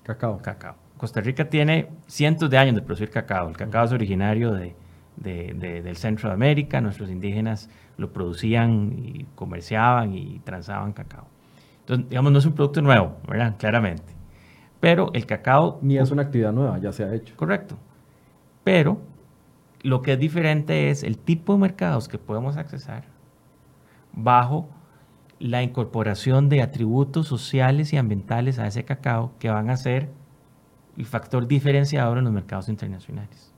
Cacao. 0.04 0.38
Cacao. 0.42 0.76
Costa 0.98 1.22
Rica 1.22 1.50
tiene 1.50 1.90
cientos 2.08 2.50
de 2.50 2.58
años 2.58 2.76
de 2.76 2.82
producir 2.82 3.10
cacao. 3.10 3.50
El 3.50 3.58
cacao 3.58 3.86
es 3.86 3.92
originario 3.92 4.54
de, 4.54 4.76
del 5.16 5.96
centro 5.98 6.30
de 6.30 6.34
América. 6.34 6.82
Nuestros 6.82 7.10
indígenas 7.10 7.70
lo 7.98 8.12
producían 8.12 8.94
y 8.98 9.26
comerciaban 9.36 10.14
y 10.14 10.40
transaban 10.40 10.94
cacao. 10.94 11.28
Entonces, 11.82 12.10
digamos, 12.10 12.32
no 12.32 12.40
es 12.40 12.46
un 12.46 12.54
producto 12.54 12.82
nuevo, 12.82 13.18
¿verdad? 13.28 13.56
Claramente. 13.58 14.17
Pero 14.80 15.12
el 15.14 15.26
cacao... 15.26 15.80
Ni 15.82 15.98
es 15.98 16.12
una 16.12 16.24
actividad 16.24 16.54
nueva, 16.54 16.78
ya 16.78 16.92
se 16.92 17.04
ha 17.04 17.14
hecho. 17.14 17.36
Correcto. 17.36 17.78
Pero 18.64 19.00
lo 19.82 20.02
que 20.02 20.14
es 20.14 20.20
diferente 20.20 20.90
es 20.90 21.04
el 21.04 21.18
tipo 21.18 21.54
de 21.54 21.60
mercados 21.60 22.08
que 22.08 22.18
podemos 22.18 22.58
accesar 22.58 23.06
bajo 24.14 24.70
la 25.40 25.62
incorporación 25.62 26.50
de 26.50 26.62
atributos 26.62 27.28
sociales 27.28 27.94
y 27.94 27.98
ambientales 27.98 28.60
a 28.60 28.68
ese 28.68 28.86
cacao 28.86 29.32
que 29.40 29.50
van 29.50 29.70
a 29.70 29.78
ser 29.78 30.10
el 30.98 31.06
factor 31.06 31.48
diferenciador 31.48 32.18
en 32.18 32.24
los 32.24 32.34
mercados 32.34 32.70
internacionales. 32.70 33.54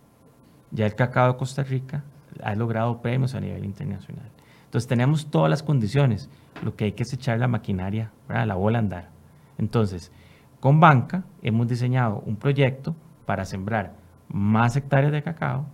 Ya 0.72 0.86
el 0.86 0.96
cacao 0.96 1.32
de 1.32 1.38
Costa 1.38 1.64
Rica 1.64 2.04
ha 2.44 2.54
logrado 2.56 3.02
premios 3.02 3.34
a 3.34 3.40
nivel 3.40 3.64
internacional. 3.66 4.30
Entonces 4.66 4.88
tenemos 4.88 5.32
todas 5.32 5.50
las 5.50 5.64
condiciones, 5.64 6.30
lo 6.64 6.76
que 6.76 6.86
hay 6.86 6.92
que 6.92 7.04
es 7.04 7.14
echar 7.14 7.40
la 7.40 7.48
maquinaria, 7.48 8.12
la 8.28 8.56
bola 8.56 8.78
a 8.78 8.82
andar. 8.82 9.10
Entonces, 9.58 10.12
con 10.60 10.80
Banca 10.80 11.24
hemos 11.42 11.68
diseñado 11.68 12.22
un 12.26 12.36
proyecto 12.36 12.96
para 13.26 13.46
sembrar 13.46 13.96
más 14.28 14.76
hectáreas 14.76 15.12
de 15.12 15.24
cacao, 15.24 15.66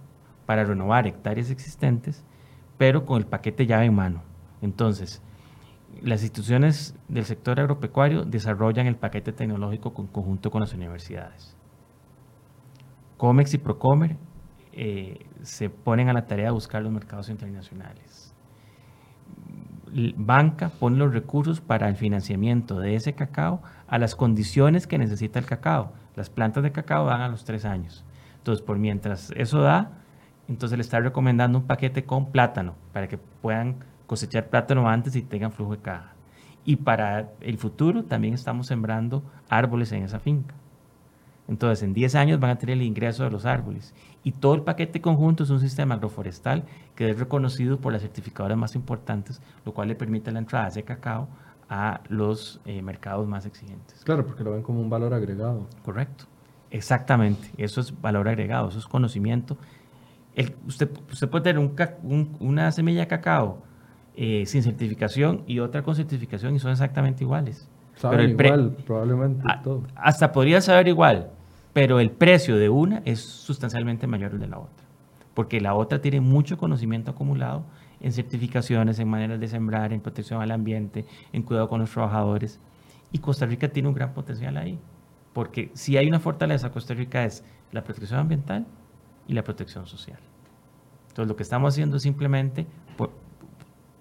para 0.46 0.64
renovar 0.64 1.08
hectáreas 1.08 1.50
existentes, 1.50 2.24
pero 2.78 3.06
con 3.06 3.18
el 3.18 3.28
paquete 3.28 3.66
llave 3.66 3.86
en 3.86 3.96
mano. 3.96 4.22
Entonces, 4.62 5.22
las 6.02 6.22
instituciones 6.22 6.96
del 7.08 7.26
sector 7.26 7.60
agropecuario 7.60 8.26
desarrollan 8.26 8.88
el 8.88 8.96
paquete 8.96 9.32
tecnológico 9.32 9.94
en 9.98 10.08
conjunto 10.08 10.52
con 10.52 10.62
las 10.62 10.74
universidades. 10.74 11.56
COMEX 13.18 13.54
y 13.54 13.58
Procomer 13.58 14.18
eh, 14.74 15.26
se 15.42 15.70
ponen 15.70 16.10
a 16.10 16.14
la 16.14 16.28
tarea 16.28 16.48
de 16.48 16.52
buscar 16.52 16.84
los 16.84 16.92
mercados 16.92 17.30
internacionales. 17.30 18.34
Banca 20.18 20.70
pone 20.70 20.98
los 20.98 21.14
recursos 21.14 21.62
para 21.62 21.88
el 21.88 21.96
financiamiento 21.96 22.80
de 22.80 22.96
ese 22.96 23.14
cacao 23.14 23.62
a 23.88 23.98
las 23.98 24.16
condiciones 24.16 24.88
que 24.88 24.98
necesita 24.98 25.40
el 25.40 25.46
cacao. 25.46 25.94
Las 26.16 26.30
plantas 26.30 26.64
de 26.64 26.72
cacao 26.72 27.06
dan 27.06 27.22
a 27.22 27.30
los 27.30 27.46
tres 27.46 27.66
años. 27.66 28.04
Entonces, 28.38 28.64
por 28.64 28.78
mientras 28.78 29.32
eso 29.36 29.62
da, 29.62 29.92
entonces 30.48 30.78
le 30.78 30.84
está 30.84 31.00
recomendando 31.00 31.60
un 31.60 31.66
paquete 31.66 32.06
con 32.06 32.32
plátano 32.32 32.76
para 32.94 33.08
que 33.08 33.18
puedan 33.18 33.78
cosechar 34.08 34.50
plátano 34.50 34.88
antes 34.88 35.16
y 35.16 35.22
tengan 35.22 35.52
flujo 35.52 35.76
de 35.76 35.82
caja. 35.82 36.14
Y 36.64 36.78
para 36.78 37.32
el 37.42 37.58
futuro 37.58 38.04
también 38.04 38.34
estamos 38.34 38.68
sembrando 38.68 39.24
árboles 39.50 39.92
en 39.92 40.04
esa 40.04 40.20
finca. 40.20 40.56
Entonces, 41.48 41.84
en 41.84 41.94
10 41.94 42.16
años 42.16 42.40
van 42.40 42.52
a 42.52 42.58
tener 42.58 42.78
el 42.78 42.82
ingreso 42.82 43.24
de 43.24 43.30
los 43.30 43.46
árboles. 43.46 43.94
Y 44.24 44.32
todo 44.32 44.56
el 44.56 44.64
paquete 44.64 45.00
conjunto 45.00 45.44
es 45.44 45.52
un 45.52 45.60
sistema 45.60 45.96
agroforestal 45.96 46.64
que 46.96 47.10
es 47.10 47.20
reconocido 47.20 47.80
por 47.80 47.94
las 47.94 48.02
certificadoras 48.02 48.58
más 48.58 48.74
importantes, 48.76 49.42
lo 49.64 49.74
cual 49.74 49.90
le 49.90 49.96
permite 49.96 50.32
la 50.32 50.40
entrada 50.40 50.70
de 50.72 50.84
cacao 50.84 51.28
a 51.70 52.02
los 52.10 52.62
eh, 52.66 52.82
mercados 52.82 53.28
más 53.28 53.46
exigentes. 53.46 54.04
Claro, 54.04 54.26
porque 54.26 54.44
lo 54.44 54.52
ven 54.52 54.62
como 54.62 54.82
un 54.82 54.90
valor 54.90 55.14
agregado. 55.14 55.68
Correcto. 55.84 56.26
Exactamente. 56.72 57.50
Eso 57.58 57.82
es 57.82 58.00
valor 58.02 58.28
agregado, 58.28 58.70
eso 58.70 58.80
es 58.80 58.86
conocimiento. 58.86 59.58
El, 60.36 60.56
usted, 60.68 60.90
usted 61.12 61.30
puede 61.30 61.44
tener 61.44 61.60
un, 61.60 62.36
una 62.40 62.72
semilla 62.72 63.02
de 63.02 63.08
cacao 63.08 63.64
eh, 64.16 64.46
sin 64.46 64.64
certificación 64.64 65.44
y 65.48 65.60
otra 65.60 65.84
con 65.84 65.96
certificación 65.96 66.56
y 66.56 66.60
son 66.60 66.72
exactamente 66.72 67.24
iguales. 67.24 67.70
Saben 67.96 68.32
igual, 68.32 68.76
probablemente 68.86 69.46
todo. 69.64 69.84
Hasta 69.96 70.32
podría 70.32 70.60
saber 70.60 70.88
igual, 70.90 71.30
pero 71.72 72.00
el 72.00 72.12
precio 72.12 72.58
de 72.58 72.70
una 72.70 73.02
es 73.06 73.22
sustancialmente 73.22 74.06
mayor 74.08 74.32
al 74.32 74.40
de 74.40 74.48
la 74.48 74.60
otra, 74.60 74.86
porque 75.34 75.62
la 75.62 75.76
otra 75.76 76.02
tiene 76.02 76.20
mucho 76.20 76.58
conocimiento 76.58 77.12
acumulado 77.12 77.64
en 78.00 78.12
certificaciones, 78.12 79.00
en 79.00 79.10
maneras 79.10 79.40
de 79.40 79.48
sembrar, 79.48 79.94
en 79.94 80.02
protección 80.02 80.42
al 80.42 80.52
ambiente, 80.52 81.06
en 81.34 81.44
cuidado 81.44 81.70
con 81.70 81.80
los 81.80 81.92
trabajadores, 81.92 82.60
y 83.12 83.20
Costa 83.20 83.46
Rica 83.46 83.70
tiene 83.70 83.88
un 83.88 83.96
gran 83.96 84.14
potencial 84.14 84.58
ahí, 84.58 84.80
porque 85.34 85.72
si 85.74 85.98
hay 85.98 86.08
una 86.08 86.20
fortaleza 86.20 86.72
Costa 86.72 86.94
Rica 86.94 87.26
es 87.26 87.44
la 87.72 87.84
protección 87.84 88.20
ambiental 88.20 88.66
y 89.28 89.34
la 89.34 89.44
protección 89.44 89.86
social. 89.86 90.20
Entonces 91.10 91.28
lo 91.28 91.36
que 91.36 91.44
estamos 91.44 91.74
haciendo 91.74 91.98
es 91.98 92.04
simplemente 92.04 92.68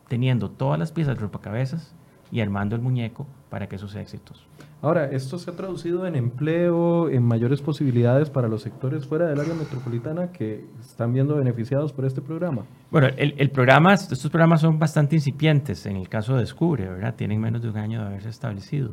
teniendo 0.08 0.50
todas 0.50 0.78
las 0.78 0.92
piezas 0.92 1.14
de 1.14 1.22
rompecabezas 1.22 1.94
y 2.30 2.40
armando 2.40 2.76
el 2.76 2.82
muñeco 2.82 3.26
para 3.48 3.68
que 3.68 3.76
eso 3.76 3.88
sea 3.88 4.02
exitoso. 4.02 4.44
Ahora, 4.84 5.06
¿esto 5.06 5.38
se 5.38 5.50
ha 5.50 5.56
traducido 5.56 6.06
en 6.06 6.14
empleo, 6.14 7.08
en 7.08 7.22
mayores 7.22 7.62
posibilidades 7.62 8.28
para 8.28 8.48
los 8.48 8.60
sectores 8.60 9.06
fuera 9.06 9.26
del 9.26 9.40
área 9.40 9.54
metropolitana 9.54 10.30
que 10.30 10.66
están 10.78 11.14
viendo 11.14 11.36
beneficiados 11.36 11.90
por 11.90 12.04
este 12.04 12.20
programa? 12.20 12.66
Bueno, 12.90 13.08
el, 13.16 13.50
programa, 13.50 13.94
estos 13.94 14.28
programas 14.28 14.60
son 14.60 14.78
bastante 14.78 15.16
incipientes. 15.16 15.86
En 15.86 15.96
el 15.96 16.10
caso 16.10 16.34
de 16.34 16.40
Descubre, 16.40 16.86
¿verdad? 16.86 17.14
Tienen 17.14 17.40
menos 17.40 17.62
de 17.62 17.70
un 17.70 17.78
año 17.78 18.02
de 18.02 18.08
haberse 18.08 18.28
establecido. 18.28 18.92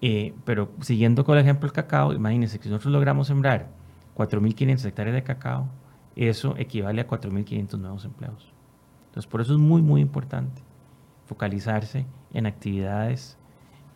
Eh, 0.00 0.34
pero 0.44 0.70
siguiendo 0.82 1.24
con 1.24 1.36
el 1.36 1.42
ejemplo 1.42 1.66
del 1.66 1.72
cacao, 1.72 2.12
imagínense 2.12 2.60
que 2.60 2.68
nosotros 2.68 2.92
logramos 2.92 3.26
sembrar 3.26 3.70
4.500 4.16 4.84
hectáreas 4.84 5.16
de 5.16 5.24
cacao, 5.24 5.66
eso 6.14 6.54
equivale 6.58 7.00
a 7.00 7.08
4.500 7.08 7.76
nuevos 7.76 8.04
empleos. 8.04 8.52
Entonces, 9.08 9.28
por 9.28 9.40
eso 9.40 9.54
es 9.54 9.58
muy, 9.58 9.82
muy 9.82 10.00
importante 10.00 10.62
focalizarse 11.26 12.06
en 12.32 12.46
actividades 12.46 13.36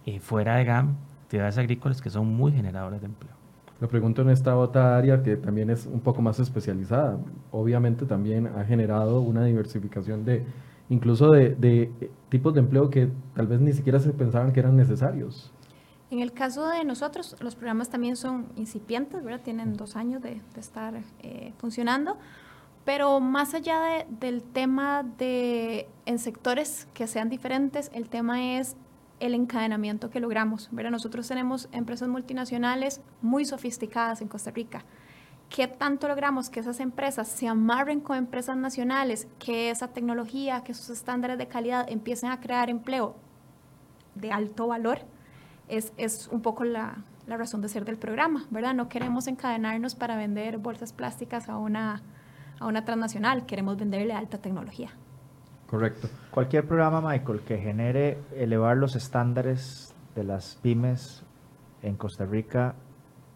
eh, 0.05 0.19
fuera 0.19 0.57
de 0.57 0.65
GAM, 0.65 0.97
actividades 1.33 1.57
agrícolas 1.57 2.03
que 2.03 2.11
son 2.11 2.27
muy 2.27 2.53
generadoras 2.53 3.01
de 3.01 3.07
empleo. 3.07 3.33
Lo 3.81 3.89
pregunto 3.89 4.21
en 4.21 4.29
esta 4.29 4.55
otra 4.55 4.99
área 4.99 5.23
que 5.23 5.37
también 5.37 5.71
es 5.71 5.87
un 5.87 6.01
poco 6.01 6.21
más 6.21 6.39
especializada. 6.39 7.19
Obviamente 7.51 8.05
también 8.05 8.47
ha 8.47 8.65
generado 8.65 9.23
una 9.23 9.43
diversificación 9.45 10.27
de 10.27 10.45
incluso 10.91 11.31
de, 11.31 11.55
de 11.55 11.91
tipos 12.29 12.53
de 12.53 12.61
empleo 12.61 12.91
que 12.91 13.09
tal 13.35 13.47
vez 13.47 13.61
ni 13.61 13.73
siquiera 13.73 13.99
se 13.99 14.13
pensaban 14.13 14.53
que 14.53 14.61
eran 14.61 14.77
necesarios. 14.77 15.51
En 16.11 16.21
el 16.21 16.33
caso 16.33 16.69
de 16.69 16.85
nosotros, 16.85 17.35
los 17.41 17.57
programas 17.57 17.89
también 17.89 18.17
son 18.17 18.49
incipientes, 18.57 19.25
¿verdad? 19.25 19.41
Tienen 19.43 19.73
dos 19.73 19.97
años 19.97 20.21
de, 20.21 20.43
de 20.55 20.61
estar 20.61 21.01
eh, 21.23 21.55
funcionando. 21.57 22.19
Pero 22.85 23.21
más 23.21 23.55
allá 23.55 24.05
del 24.21 24.43
tema 24.43 25.03
de 25.17 25.89
en 26.05 26.19
sectores 26.19 26.89
que 26.93 27.07
sean 27.07 27.31
diferentes, 27.31 27.91
el 27.95 28.11
tema 28.11 28.59
es 28.59 28.77
el 29.23 29.35
encadenamiento 29.35 30.11
que 30.11 30.19
logramos. 30.21 30.69
Nosotros 30.73 31.29
tenemos 31.29 31.69
empresas 31.71 32.09
multinacionales 32.09 33.01
muy 33.23 33.45
sofisticadas 33.45 34.21
en 34.21 34.29
Costa 34.29 34.51
Rica. 34.51 34.85
¿Qué 35.49 35.69
tanto 35.69 36.09
logramos 36.09 36.51
que 36.51 36.61
esas 36.61 36.81
empresas 36.81 37.29
se 37.29 37.47
amarren 37.47 38.01
con 38.01 38.17
empresas 38.17 38.57
nacionales, 38.57 39.29
que 39.39 39.71
esa 39.71 39.89
tecnología, 39.89 40.65
que 40.65 40.73
esos 40.73 40.91
estándares 40.91 41.39
de 41.39 41.47
calidad 41.47 41.89
empiecen 41.89 42.31
a 42.31 42.41
crear 42.41 42.69
empleo 42.69 43.15
de 44.17 44.33
alto 44.33 44.67
valor? 44.67 45.01
Es, 45.69 45.93
es 45.97 46.29
un 46.29 46.43
poco 46.43 46.65
la, 46.65 47.05
la 47.27 47.37
razón 47.37 47.61
de 47.61 47.69
ser 47.69 47.85
del 47.85 47.99
programa, 47.99 48.47
¿verdad? 48.51 48.75
No 48.75 48.89
queremos 48.89 49.29
encadenarnos 49.29 49.95
para 49.95 50.17
vender 50.17 50.59
bolsas 50.59 50.93
plásticas 50.93 51.49
a 51.49 51.59
una 51.59 52.03
a 52.63 52.67
una 52.67 52.85
transnacional, 52.85 53.45
queremos 53.45 53.77
venderle 53.77 54.15
alta 54.15 54.39
tecnología. 54.39 54.91
Correcto. 55.73 56.07
Cualquier 56.31 56.67
programa, 56.67 57.01
Michael, 57.01 57.41
que 57.41 57.57
genere 57.57 58.19
elevar 58.37 58.77
los 58.77 58.95
estándares 58.95 59.95
de 60.15 60.23
las 60.23 60.59
pymes 60.61 61.25
en 61.83 61.97
Costa 61.97 62.27
Rica, 62.27 62.75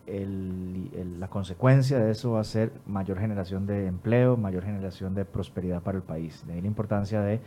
la 0.07 1.29
consecuencia 1.29 1.99
de 1.99 2.11
eso 2.11 2.33
va 2.33 2.41
a 2.41 2.45
ser 2.45 2.73
mayor 2.85 3.19
generación 3.21 3.67
de 3.67 3.87
empleo, 3.87 4.37
mayor 4.37 4.65
generación 4.65 5.15
de 5.15 5.25
prosperidad 5.25 5.81
para 5.83 5.97
el 5.97 6.05
país. 6.05 6.47
De 6.47 6.53
ahí 6.53 6.61
la 6.61 6.67
importancia 6.67 7.23
de 7.23 7.41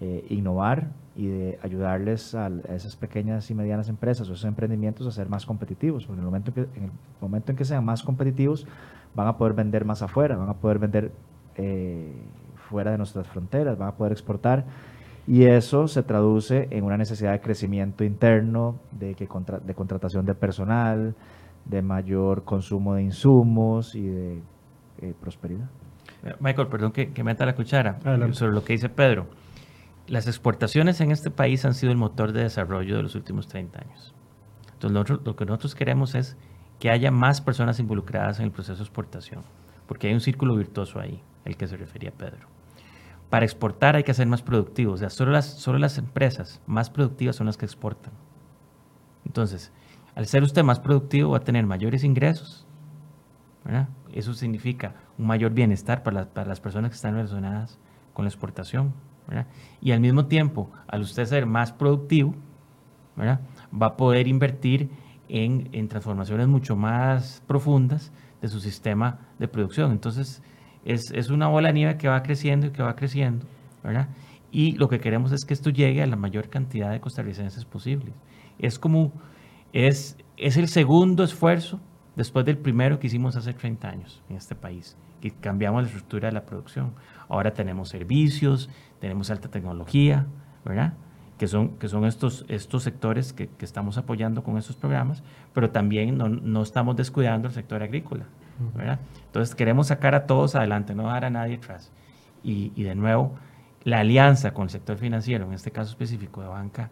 eh, 0.00 0.26
innovar 0.28 0.88
y 1.14 1.28
de 1.28 1.60
ayudarles 1.62 2.34
a, 2.34 2.50
esas 2.74 2.96
pequeñas 2.96 3.48
y 3.52 3.54
medianas 3.54 3.88
empresas 3.88 4.28
o 4.28 4.32
esos 4.32 4.44
emprendimientos 4.44 5.06
a 5.06 5.12
ser 5.12 5.28
más 5.28 5.46
competitivos, 5.46 6.04
porque 6.04 6.18
en 6.18 6.24
el 6.24 6.26
momento 6.26 6.50
en, 6.50 6.54
que, 6.54 6.78
en 6.78 6.84
el 6.86 6.92
momento 7.20 7.52
en 7.52 7.56
que 7.56 7.64
sean 7.64 7.84
más 7.84 8.02
competitivos, 8.02 8.66
van 9.14 9.28
a 9.28 9.36
poder 9.36 9.54
vender 9.54 9.84
más 9.84 10.02
afuera, 10.02 10.36
van 10.36 10.48
a 10.48 10.54
poder 10.54 10.80
vender 10.80 11.12
eh, 11.54 12.10
fuera 12.68 12.90
de 12.90 12.98
nuestras 12.98 13.26
fronteras, 13.26 13.78
van 13.78 13.88
a 13.88 13.94
poder 13.94 14.12
exportar. 14.12 14.64
Y 15.26 15.44
eso 15.44 15.88
se 15.88 16.02
traduce 16.02 16.68
en 16.70 16.84
una 16.84 16.96
necesidad 16.96 17.32
de 17.32 17.40
crecimiento 17.40 18.04
interno, 18.04 18.76
de, 18.92 19.14
que 19.14 19.28
de 19.64 19.74
contratación 19.74 20.24
de 20.24 20.34
personal, 20.34 21.14
de 21.64 21.82
mayor 21.82 22.44
consumo 22.44 22.94
de 22.94 23.02
insumos 23.02 23.94
y 23.94 24.06
de 24.06 24.42
eh, 25.02 25.14
prosperidad. 25.20 25.68
Michael, 26.40 26.68
perdón 26.68 26.92
que, 26.92 27.12
que 27.12 27.24
meta 27.24 27.44
la 27.44 27.54
cuchara 27.54 27.98
sobre 28.32 28.52
lo 28.52 28.64
que 28.64 28.72
dice 28.72 28.88
Pedro. 28.88 29.26
Las 30.06 30.28
exportaciones 30.28 31.00
en 31.00 31.10
este 31.10 31.30
país 31.30 31.64
han 31.64 31.74
sido 31.74 31.90
el 31.90 31.98
motor 31.98 32.32
de 32.32 32.42
desarrollo 32.42 32.96
de 32.96 33.02
los 33.02 33.16
últimos 33.16 33.48
30 33.48 33.80
años. 33.80 34.14
Entonces, 34.74 35.18
lo 35.24 35.34
que 35.34 35.44
nosotros 35.44 35.74
queremos 35.74 36.14
es 36.14 36.36
que 36.78 36.90
haya 36.90 37.10
más 37.10 37.40
personas 37.40 37.80
involucradas 37.80 38.38
en 38.38 38.46
el 38.46 38.52
proceso 38.52 38.76
de 38.76 38.84
exportación, 38.84 39.42
porque 39.86 40.08
hay 40.08 40.14
un 40.14 40.20
círculo 40.20 40.54
virtuoso 40.54 41.00
ahí, 41.00 41.22
el 41.44 41.56
que 41.56 41.66
se 41.66 41.76
refería 41.76 42.10
Pedro. 42.10 42.55
Para 43.30 43.44
exportar 43.44 43.96
hay 43.96 44.04
que 44.04 44.14
ser 44.14 44.26
más 44.26 44.42
productivos, 44.42 44.94
o 44.94 44.96
sea, 44.98 45.10
solo 45.10 45.32
las, 45.32 45.46
solo 45.46 45.78
las 45.78 45.98
empresas 45.98 46.60
más 46.66 46.90
productivas 46.90 47.36
son 47.36 47.46
las 47.46 47.56
que 47.56 47.64
exportan. 47.64 48.12
Entonces, 49.24 49.72
al 50.14 50.26
ser 50.26 50.42
usted 50.42 50.62
más 50.62 50.80
productivo 50.80 51.32
va 51.32 51.38
a 51.38 51.44
tener 51.44 51.66
mayores 51.66 52.04
ingresos, 52.04 52.66
Eso 54.12 54.32
significa 54.32 54.94
un 55.18 55.26
mayor 55.26 55.52
bienestar 55.52 56.02
para, 56.02 56.26
para, 56.26 56.48
las 56.48 56.60
personas 56.60 56.90
que 56.90 56.94
están 56.94 57.14
relacionadas 57.14 57.78
con 58.14 58.24
la 58.24 58.28
exportación, 58.28 58.94
Y 59.82 59.90
al 59.90 60.00
mismo 60.00 60.26
tiempo, 60.26 60.70
al 60.86 61.02
usted 61.02 61.24
ser 61.26 61.46
más 61.46 61.72
productivo, 61.72 62.34
va 63.18 63.86
a 63.86 63.96
poder 63.96 64.28
invertir 64.28 64.88
en, 65.28 65.68
en, 65.72 65.88
transformaciones 65.88 66.46
mucho 66.46 66.76
más 66.76 67.42
profundas 67.46 68.12
de 68.40 68.48
su 68.48 68.60
sistema 68.60 69.18
de 69.38 69.48
producción. 69.48 69.90
Entonces, 69.90 70.42
es, 70.86 71.10
es, 71.10 71.30
una 71.30 71.48
bola 71.48 71.68
de 71.68 71.74
nieve 71.74 71.96
que 71.96 72.08
va 72.08 72.22
creciendo 72.22 72.66
y 72.66 72.70
que 72.70 72.82
va 72.82 72.96
creciendo, 72.96 73.44
¿verdad? 73.82 74.08
Y 74.50 74.72
lo 74.72 74.88
que 74.88 75.00
queremos 75.00 75.32
es 75.32 75.44
que 75.44 75.52
esto 75.52 75.70
llegue 75.70 76.02
a 76.02 76.06
la 76.06 76.16
mayor 76.16 76.48
cantidad 76.48 76.90
de 76.90 77.00
costarricenses 77.00 77.64
posibles. 77.64 78.14
Es 78.58 78.78
como, 78.78 79.12
es, 79.72 80.16
es 80.36 80.56
el 80.56 80.68
segundo 80.68 81.24
esfuerzo 81.24 81.80
después 82.14 82.46
del 82.46 82.56
primero 82.56 82.98
que 82.98 83.08
hicimos 83.08 83.36
hace 83.36 83.52
30 83.52 83.88
años 83.88 84.22
en 84.30 84.36
este 84.36 84.54
país, 84.54 84.96
que 85.20 85.30
cambiamos 85.30 85.82
la 85.82 85.88
estructura 85.88 86.28
de 86.28 86.32
la 86.32 86.46
producción. 86.46 86.94
Ahora 87.28 87.52
tenemos 87.52 87.88
servicios, 87.88 88.70
tenemos 89.00 89.30
alta 89.30 89.48
tecnología, 89.48 90.26
¿verdad? 90.64 90.94
Que 91.36 91.48
son, 91.48 91.76
que 91.76 91.88
son 91.88 92.06
estos, 92.06 92.46
estos 92.48 92.82
sectores 92.82 93.32
que, 93.32 93.48
que 93.48 93.64
estamos 93.64 93.98
apoyando 93.98 94.42
con 94.42 94.56
estos 94.56 94.76
programas, 94.76 95.22
pero 95.52 95.70
también 95.70 96.16
no, 96.16 96.28
no 96.28 96.62
estamos 96.62 96.96
descuidando 96.96 97.48
el 97.48 97.54
sector 97.54 97.82
agrícola, 97.82 98.24
¿verdad? 98.74 98.98
Entonces 99.26 99.54
queremos 99.54 99.88
sacar 99.88 100.14
a 100.14 100.26
todos 100.26 100.54
adelante, 100.54 100.94
no 100.94 101.04
dejar 101.04 101.26
a 101.26 101.30
nadie 101.30 101.56
atrás. 101.56 101.90
Y, 102.42 102.72
y 102.76 102.84
de 102.84 102.94
nuevo, 102.94 103.32
la 103.84 104.00
alianza 104.00 104.52
con 104.52 104.64
el 104.64 104.70
sector 104.70 104.96
financiero, 104.96 105.46
en 105.46 105.52
este 105.52 105.70
caso 105.70 105.90
específico 105.90 106.40
de 106.42 106.48
banca, 106.48 106.90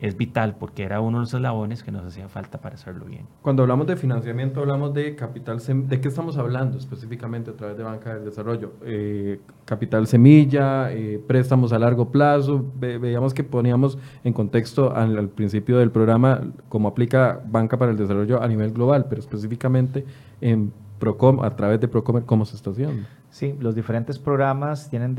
es 0.00 0.16
vital 0.16 0.54
porque 0.58 0.84
era 0.84 1.00
uno 1.00 1.18
de 1.18 1.22
los 1.22 1.34
eslabones 1.34 1.82
que 1.82 1.90
nos 1.90 2.04
hacía 2.04 2.28
falta 2.28 2.58
para 2.58 2.76
hacerlo 2.76 3.06
bien. 3.06 3.26
Cuando 3.42 3.62
hablamos 3.62 3.86
de 3.86 3.96
financiamiento, 3.96 4.60
hablamos 4.60 4.94
de 4.94 5.16
capital, 5.16 5.58
¿de 5.88 6.00
qué 6.00 6.08
estamos 6.08 6.36
hablando 6.38 6.78
específicamente 6.78 7.50
a 7.50 7.54
través 7.54 7.76
de 7.76 7.82
Banca 7.82 8.14
del 8.14 8.24
Desarrollo? 8.24 8.74
Eh, 8.84 9.40
capital 9.64 10.06
semilla, 10.06 10.92
eh, 10.92 11.20
préstamos 11.26 11.72
a 11.72 11.78
largo 11.78 12.10
plazo, 12.10 12.64
Ve, 12.78 12.98
veíamos 12.98 13.34
que 13.34 13.42
poníamos 13.42 13.98
en 14.22 14.32
contexto 14.32 14.94
al, 14.94 15.18
al, 15.18 15.28
principio 15.28 15.78
del 15.78 15.90
programa 15.90 16.42
cómo 16.68 16.88
aplica 16.88 17.40
Banca 17.46 17.76
para 17.76 17.90
el 17.90 17.96
Desarrollo 17.96 18.40
a 18.40 18.46
nivel 18.46 18.72
global, 18.72 19.06
pero 19.08 19.20
específicamente 19.20 20.04
en 20.40 20.72
Procom, 20.98 21.42
a 21.42 21.54
través 21.56 21.80
de 21.80 21.88
Procomer, 21.88 22.24
¿cómo 22.24 22.44
se 22.44 22.56
está 22.56 22.70
haciendo? 22.70 23.06
Sí, 23.30 23.54
los 23.60 23.74
diferentes 23.74 24.18
programas 24.18 24.88
tienen 24.90 25.14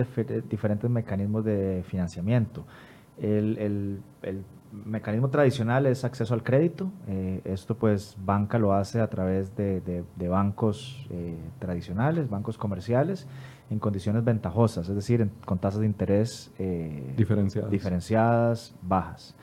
diferentes 0.49 0.89
mecanismos 0.89 1.43
de 1.45 1.83
financiamiento. 1.87 2.65
El, 3.17 3.57
el, 3.57 3.99
el 4.21 4.43
mecanismo 4.85 5.29
tradicional 5.29 5.85
es 5.85 6.05
acceso 6.05 6.33
al 6.33 6.43
crédito. 6.43 6.91
Eh, 7.07 7.41
esto 7.43 7.75
pues 7.75 8.15
banca 8.23 8.57
lo 8.57 8.73
hace 8.73 9.01
a 9.01 9.07
través 9.07 9.55
de, 9.55 9.81
de, 9.81 10.03
de 10.15 10.27
bancos 10.27 11.07
eh, 11.09 11.37
tradicionales, 11.59 12.29
bancos 12.29 12.57
comerciales, 12.57 13.27
en 13.69 13.79
condiciones 13.79 14.23
ventajosas, 14.23 14.89
es 14.89 14.95
decir, 14.95 15.21
en, 15.21 15.31
con 15.45 15.59
tasas 15.59 15.81
de 15.81 15.85
interés 15.85 16.51
eh, 16.57 17.13
diferenciadas. 17.15 17.69
diferenciadas, 17.69 18.75
bajas. 18.81 19.35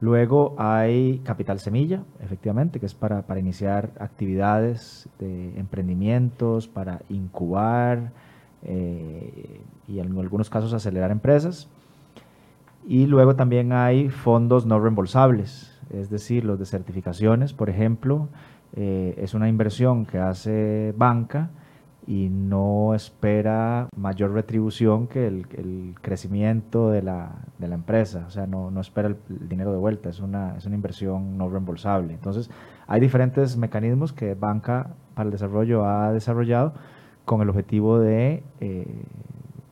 Luego 0.00 0.54
hay 0.58 1.20
capital 1.24 1.58
semilla, 1.58 2.02
efectivamente, 2.20 2.80
que 2.80 2.86
es 2.86 2.94
para, 2.94 3.22
para 3.22 3.40
iniciar 3.40 3.92
actividades 3.98 5.08
de 5.18 5.58
emprendimientos, 5.58 6.68
para 6.68 7.00
incubar 7.08 8.12
y 8.62 10.00
en 10.00 10.18
algunos 10.18 10.50
casos 10.50 10.72
acelerar 10.72 11.10
empresas. 11.10 11.68
Y 12.86 13.06
luego 13.06 13.34
también 13.34 13.72
hay 13.72 14.10
fondos 14.10 14.66
no 14.66 14.78
reembolsables, 14.78 15.72
es 15.90 16.08
decir, 16.08 16.44
los 16.44 16.58
de 16.58 16.66
certificaciones, 16.66 17.52
por 17.52 17.68
ejemplo, 17.68 18.28
eh, 18.74 19.14
es 19.18 19.34
una 19.34 19.48
inversión 19.48 20.06
que 20.06 20.18
hace 20.18 20.94
banca 20.96 21.50
y 22.06 22.28
no 22.28 22.94
espera 22.94 23.88
mayor 23.96 24.32
retribución 24.32 25.08
que 25.08 25.26
el, 25.26 25.94
crecimiento 26.00 26.90
de 26.90 27.02
la, 27.02 27.32
de 27.58 27.68
la, 27.68 27.74
empresa, 27.74 28.24
o 28.28 28.30
sea, 28.30 28.46
no, 28.46 28.70
no 28.70 28.80
espera 28.80 29.08
el, 29.08 29.16
el, 29.28 29.48
dinero 29.48 29.72
de 29.72 29.78
vuelta, 29.78 30.08
es 30.08 30.20
una, 30.20 30.56
es 30.56 30.66
una 30.66 30.76
inversión 30.76 31.36
no 31.36 31.48
reembolsable. 31.48 32.14
Entonces, 32.14 32.50
hay 32.86 33.00
diferentes 33.00 33.56
mecanismos 33.56 34.12
que 34.12 34.34
Banca 34.34 34.94
para 35.14 35.26
el 35.26 35.32
Desarrollo 35.32 35.84
ha 35.84 36.12
desarrollado 36.12 36.74
con 37.24 37.42
el 37.42 37.50
objetivo 37.50 37.98
de 37.98 38.44
eh, 38.60 39.04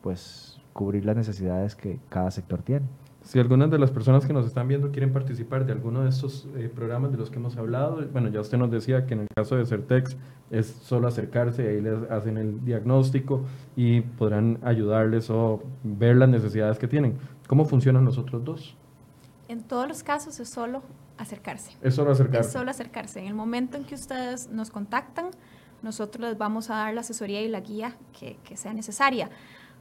pues, 0.03 0.61
cubrir 0.73 1.05
las 1.07 1.17
necesidades 1.17 1.77
que 1.77 2.01
cada 2.09 2.31
sector 2.31 2.63
tiene. 2.63 2.87
Si 3.25 3.39
algunas 3.39 3.71
de 3.71 3.79
las 3.79 3.91
personas 3.91 4.27
que 4.27 4.35
nos 4.35 4.45
están 4.47 4.69
viendo 4.69 4.91
quieren 4.91 5.11
participar 5.11 5.65
de 5.65 5.73
alguno 5.73 6.03
de 6.03 6.11
estos 6.11 6.47
eh, 6.57 6.71
programas 6.73 7.11
de 7.11 7.17
los 7.17 7.31
que 7.31 7.37
hemos 7.37 7.57
hablado, 7.57 8.07
bueno, 8.13 8.29
ya 8.29 8.41
usted 8.41 8.59
nos 8.59 8.71
decía 8.71 9.07
que 9.07 9.15
en 9.15 9.21
el 9.21 9.29
caso 9.35 9.57
de 9.57 9.65
Certex 9.65 10.17
es 10.51 10.67
solo 10.67 11.09
acercarse, 11.09 11.67
ahí 11.67 11.81
les 11.81 12.11
hacen 12.11 12.37
el 12.37 12.63
diagnóstico 12.67 13.43
y 13.77 14.03
podrán 14.03 14.59
ayudarles 14.63 15.31
o 15.31 15.63
ver 15.83 16.17
las 16.17 16.29
necesidades 16.29 16.79
que 16.79 16.87
tienen. 16.87 17.17
¿Cómo 17.49 17.65
funcionan 17.65 18.05
los 18.05 18.19
otros 18.19 18.45
dos? 18.45 18.77
En 19.49 19.63
todos 19.63 19.89
los 19.89 20.03
casos 20.03 20.39
es 20.39 20.51
solo 20.51 20.83
acercarse. 21.17 21.73
Es 21.81 21.95
solo 21.95 22.13
acercarse. 22.13 22.49
Es 22.49 22.53
solo 22.53 22.71
acercarse. 22.71 23.21
En 23.21 23.27
el 23.27 23.35
momento 23.35 23.79
en 23.79 23.85
que 23.85 23.95
ustedes 23.95 24.51
nos 24.51 24.71
contactan, 24.71 25.31
nosotros 25.83 26.29
les 26.29 26.37
vamos 26.37 26.69
a 26.69 26.75
dar 26.75 26.95
la 26.95 27.01
asesoría 27.01 27.41
y 27.41 27.49
la 27.49 27.61
guía 27.61 27.97
que, 28.19 28.37
que 28.45 28.59
sea 28.59 28.75
necesaria. 28.75 29.31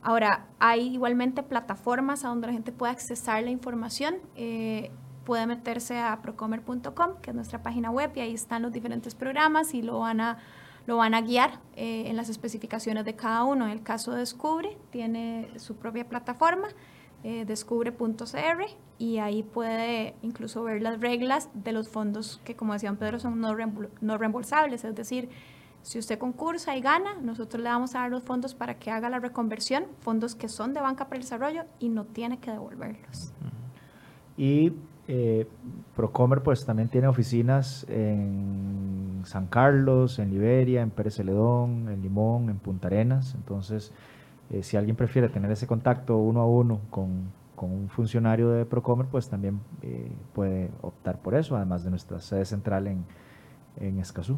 Ahora, 0.04 0.48
hay 0.60 0.94
igualmente 0.94 1.44
plataformas 1.44 2.26
a 2.26 2.28
donde 2.28 2.48
la 2.48 2.54
gente 2.54 2.74
puede 2.74 2.92
accesar 2.92 3.42
la 3.42 3.52
información. 3.52 4.16
Eh, 4.36 4.92
puede 5.24 5.48
meterse 5.48 5.98
a 5.98 6.22
procomer.com, 6.22 7.22
que 7.22 7.30
es 7.32 7.36
nuestra 7.36 7.64
página 7.64 7.90
web, 7.90 8.12
y 8.16 8.20
ahí 8.20 8.34
están 8.34 8.62
los 8.62 8.74
diferentes 8.74 9.16
programas 9.16 9.74
y 9.74 9.82
lo 9.82 10.00
van 10.00 10.20
a, 10.20 10.40
lo 10.86 10.98
van 10.98 11.14
a 11.14 11.22
guiar 11.22 11.62
eh, 11.78 12.04
en 12.08 12.18
las 12.18 12.28
especificaciones 12.28 13.06
de 13.06 13.16
cada 13.16 13.46
uno. 13.46 13.66
En 13.66 13.72
el 13.72 13.82
caso 13.82 14.12
de 14.12 14.20
Descubre, 14.20 14.78
tiene 14.90 15.48
su 15.56 15.78
propia 15.78 16.10
plataforma, 16.10 16.68
eh, 17.24 17.46
descubre.cr, 17.46 18.66
y 18.98 19.18
ahí 19.20 19.44
puede 19.44 20.16
incluso 20.22 20.64
ver 20.64 20.82
las 20.82 21.00
reglas 21.00 21.50
de 21.54 21.72
los 21.72 21.88
fondos 21.88 22.42
que, 22.44 22.56
como 22.56 22.74
decían 22.74 22.98
Pedro, 22.98 23.20
son 23.20 23.40
no, 23.40 23.56
no 24.02 24.18
reembolsables, 24.18 24.84
es 24.84 24.96
decir, 24.96 25.30
si 25.84 26.00
usted 26.00 26.18
concursa 26.18 26.76
y 26.78 26.82
gana, 26.82 27.16
nosotros 27.22 27.62
le 27.62 27.70
vamos 27.70 27.94
a 27.94 28.00
dar 28.00 28.10
los 28.10 28.24
fondos 28.24 28.56
para 28.56 28.76
que 28.76 28.90
haga 28.90 29.10
la 29.10 29.20
reconversión, 29.20 29.84
fondos 30.00 30.34
que 30.34 30.48
son 30.48 30.74
de 30.74 30.80
banca 30.80 31.06
para 31.06 31.18
el 31.18 31.24
desarrollo 31.24 31.66
y 31.78 31.90
no 31.90 32.06
tiene 32.06 32.40
que 32.40 32.52
devolverlos. 32.52 33.34
Y 34.38 34.74
eh, 35.10 35.46
Procomer 35.94 36.42
pues 36.42 36.66
también 36.66 36.88
tiene 36.88 37.08
oficinas 37.08 37.86
en 37.90 39.24
San 39.26 39.48
Carlos, 39.48 40.20
en 40.20 40.32
Liberia, 40.32 40.82
en 40.82 40.90
Pérez 40.90 41.16
Celedón, 41.16 41.90
en 41.90 42.02
Limón, 42.02 42.50
en 42.50 42.60
Punta 42.60 42.88
Arenas. 42.88 43.36
Entonces, 43.36 43.92
eh, 44.52 44.64
si 44.64 44.78
alguien 44.78 44.96
prefiere 44.96 45.28
tener 45.28 45.52
ese 45.52 45.68
contacto 45.68 46.18
uno 46.18 46.40
a 46.40 46.48
uno 46.48 46.80
con, 46.90 47.44
un 47.58 47.88
funcionario 47.88 48.50
de 48.50 48.66
Procomer, 48.66 49.06
pues 49.08 49.30
también 49.30 49.62
eh, 49.84 50.12
puede 50.34 50.70
optar 50.82 51.20
por 51.20 51.34
eso, 51.34 51.56
además 51.56 51.86
de 51.86 51.92
nuestra 51.92 52.20
sede 52.20 52.44
central 52.44 52.88
en, 52.88 53.06
en 53.78 54.00
Escazú. 54.00 54.38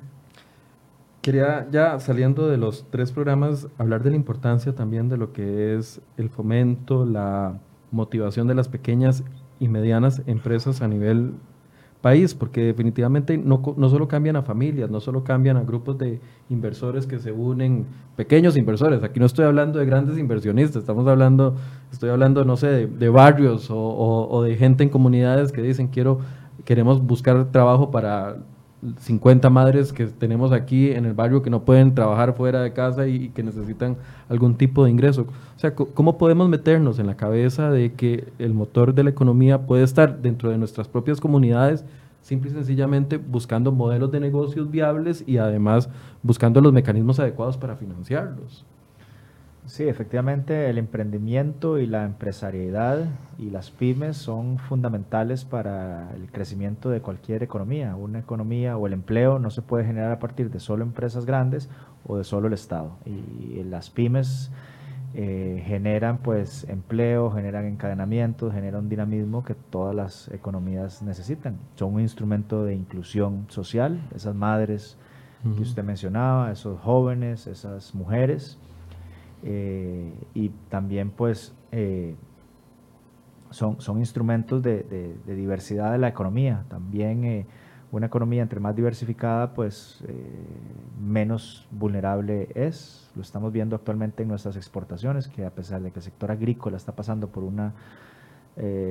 Quería 1.25 1.67
ya 1.71 1.99
saliendo 1.99 2.47
de 2.47 2.57
los 2.57 2.85
tres 2.91 3.11
programas 3.11 3.67
hablar 3.79 4.03
de 4.03 4.11
la 4.11 4.15
importancia 4.15 4.75
también 4.75 5.09
de 5.09 5.17
lo 5.17 5.33
que 5.33 5.75
es 5.75 5.99
el 6.17 6.29
fomento, 6.29 7.03
la 7.03 7.59
motivación 7.89 8.45
de 8.45 8.53
las 8.53 8.69
pequeñas 8.69 9.23
y 9.59 9.67
medianas 9.67 10.21
empresas 10.27 10.83
a 10.83 10.87
nivel 10.87 11.33
país, 11.99 12.35
porque 12.35 12.65
definitivamente 12.65 13.39
no, 13.39 13.59
no 13.75 13.89
solo 13.89 14.07
cambian 14.07 14.35
a 14.35 14.43
familias, 14.43 14.91
no 14.91 14.99
solo 14.99 15.23
cambian 15.23 15.57
a 15.57 15.63
grupos 15.63 15.97
de 15.97 16.21
inversores 16.51 17.07
que 17.07 17.17
se 17.17 17.31
unen, 17.31 17.87
pequeños 18.15 18.55
inversores, 18.55 19.01
aquí 19.01 19.19
no 19.19 19.25
estoy 19.25 19.45
hablando 19.45 19.79
de 19.79 19.87
grandes 19.87 20.19
inversionistas, 20.19 20.83
estamos 20.83 21.07
hablando, 21.07 21.55
estoy 21.91 22.11
hablando, 22.11 22.45
no 22.45 22.55
sé, 22.55 22.85
de, 22.85 23.09
barrios 23.09 23.71
o, 23.71 23.79
o, 23.79 24.29
o 24.29 24.43
de 24.43 24.57
gente 24.57 24.83
en 24.83 24.89
comunidades 24.89 25.51
que 25.51 25.63
dicen 25.63 25.87
quiero, 25.87 26.19
queremos 26.65 27.01
buscar 27.01 27.45
trabajo 27.45 27.89
para 27.89 28.37
50 28.99 29.49
madres 29.49 29.93
que 29.93 30.05
tenemos 30.05 30.51
aquí 30.51 30.91
en 30.91 31.05
el 31.05 31.13
barrio 31.13 31.41
que 31.41 31.49
no 31.49 31.63
pueden 31.63 31.95
trabajar 31.95 32.33
fuera 32.33 32.61
de 32.61 32.73
casa 32.73 33.07
y, 33.07 33.29
que 33.29 33.43
necesitan 33.43 33.97
algún 34.29 34.55
tipo 34.55 34.83
de 34.83 34.91
ingreso. 34.91 35.27
O 35.55 35.59
sea, 35.59 35.73
¿cómo 35.73 36.17
podemos 36.17 36.49
meternos 36.49 36.99
en 36.99 37.07
la 37.07 37.17
cabeza 37.17 37.71
de 37.71 37.93
que 37.93 38.31
el 38.37 38.53
motor 38.53 38.93
de 38.93 39.03
la 39.03 39.09
economía 39.09 39.65
puede 39.65 39.83
estar 39.83 40.21
dentro 40.21 40.49
de 40.49 40.57
nuestras 40.57 40.87
propias 40.87 41.19
comunidades, 41.19 41.85
simple 42.21 42.51
y 42.51 42.53
sencillamente 42.53 43.17
buscando 43.17 43.71
modelos 43.71 44.11
de 44.11 44.19
negocios 44.19 44.69
viables 44.69 45.23
y 45.25 45.37
además 45.37 45.89
buscando 46.21 46.61
los 46.61 46.73
mecanismos 46.73 47.19
adecuados 47.19 47.57
para 47.57 47.75
financiarlos? 47.75 48.65
Sí, 49.65 49.87
efectivamente 49.87 50.69
el 50.69 50.77
emprendimiento 50.77 51.79
y 51.79 51.87
la 51.87 52.05
empresariedad 52.05 53.05
y 53.39 53.49
las 53.49 53.71
pymes 53.71 54.15
son 54.15 54.59
fundamentales 54.59 55.43
para 55.43 56.13
el 56.13 56.31
crecimiento 56.31 56.91
de 56.91 57.01
cualquier 57.01 57.41
economía. 57.41 57.95
Una 57.95 58.19
economía 58.19 58.77
o 58.77 58.85
el 58.85 58.93
empleo 58.93 59.39
no 59.39 59.49
se 59.49 59.63
puede 59.63 59.83
generar 59.83 60.11
a 60.11 60.19
partir 60.19 60.51
de 60.51 60.59
solo 60.59 60.83
empresas 60.83 61.25
grandes 61.25 61.67
o 62.05 62.17
de 62.17 62.23
solo 62.23 62.47
el 62.47 62.53
Estado. 62.53 62.97
Y 63.05 63.63
las 63.63 63.89
pymes 63.89 64.51
eh, 65.15 65.63
generan 65.65 66.19
pues 66.19 66.69
empleo, 66.69 67.31
generan 67.31 67.65
encadenamientos, 67.65 68.53
generan 68.53 68.81
un 68.81 68.89
dinamismo 68.89 69.43
que 69.43 69.55
todas 69.55 69.95
las 69.95 70.27
economías 70.27 71.01
necesitan. 71.01 71.57
Son 71.73 71.95
un 71.95 72.01
instrumento 72.01 72.65
de 72.65 72.75
inclusión 72.75 73.47
social, 73.49 73.99
esas 74.13 74.35
madres 74.35 74.95
uh 75.43 75.49
-huh. 75.49 75.55
que 75.55 75.61
usted 75.63 75.83
mencionaba, 75.83 76.51
esos 76.51 76.79
jóvenes, 76.81 77.47
esas 77.47 77.95
mujeres 77.95 78.59
eh, 79.47 80.11
y 80.33 80.49
también 80.69 81.11
pues 81.11 81.53
eh, 81.71 82.15
son, 83.51 83.79
son 83.79 83.99
instrumentos 83.99 84.63
de, 84.63 85.15
diversidad 85.27 85.91
de 85.91 85.99
la 85.99 86.07
economía. 86.07 86.65
También 86.67 87.23
eh, 87.23 87.45
una 87.91 88.07
economía 88.07 88.41
entre 88.41 88.59
más 88.59 88.75
diversificada, 88.75 89.53
pues 89.53 90.03
menos 90.99 91.67
vulnerable 91.69 92.49
es. 92.55 93.11
Lo 93.15 93.21
estamos 93.21 93.53
viendo 93.53 93.75
actualmente 93.75 94.23
en 94.23 94.29
nuestras 94.29 94.57
exportaciones, 94.57 95.27
que 95.27 95.45
a 95.45 95.51
pesar 95.51 95.81
de 95.81 95.91
que 95.91 95.99
el 95.99 96.03
sector 96.03 96.31
agrícola 96.31 96.75
está 96.75 96.93
pasando 96.93 97.29
por 97.29 97.43
una 97.43 97.73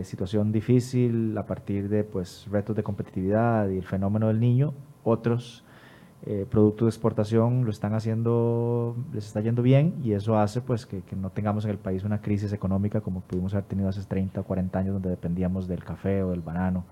situación 0.03 0.53
difícil 0.53 1.37
a 1.39 1.47
partir 1.47 1.89
de 1.89 2.05
pues, 2.05 2.47
retos 2.51 2.77
de 2.77 2.83
competitividad 2.83 3.69
y 3.71 3.79
el 3.79 3.85
fenómeno 3.85 4.29
del 4.29 4.39
niño, 4.39 4.75
otros 5.03 5.65
eh, 6.27 6.47
de 6.51 6.87
exportación 6.87 7.65
lo 7.65 7.71
están 7.71 7.93
haciendo, 7.95 8.97
les 9.13 9.27
está 9.27 9.41
yendo 9.41 9.63
bien 9.63 9.95
y 10.03 10.13
eso 10.13 10.39
hace 10.39 10.63
pues 10.63 10.87
que, 10.87 11.03
que, 11.03 11.17
no 11.17 11.31
tengamos 11.31 11.65
en 11.65 11.71
el 11.71 11.79
país 11.79 12.03
una 12.03 12.23
crisis 12.23 12.53
económica 12.53 13.03
como 13.03 13.21
pudimos 13.21 13.53
haber 13.53 13.65
tenido 13.65 13.89
hace 13.89 14.03
30 14.03 14.41
o 14.41 14.45
40 14.45 14.79
años 14.79 14.95
donde 14.95 15.11
dependíamos 15.11 15.69
del 15.69 15.85
café 15.85 16.23
o 16.23 16.31
del 16.31 16.41
banano. 16.41 16.85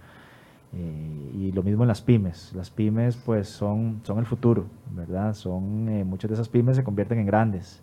Eh, 0.74 1.30
y 1.35 1.53
lo 1.53 1.62
mismo 1.62 1.85
en 1.85 1.89
las 1.89 2.01
pymes. 2.01 2.53
Las 2.55 2.70
pymes 2.70 3.16
pues 3.16 3.49
son, 3.49 4.01
son 4.05 4.18
el 4.18 4.26
futuro, 4.26 4.66
¿verdad? 4.91 5.35
Son, 5.35 5.89
eh, 5.89 6.05
muchas 6.05 6.30
de 6.30 6.35
esas 6.35 6.49
pymes 6.49 6.76
se 6.76 6.85
convierten 6.85 7.18
en 7.18 7.26
grandes 7.26 7.83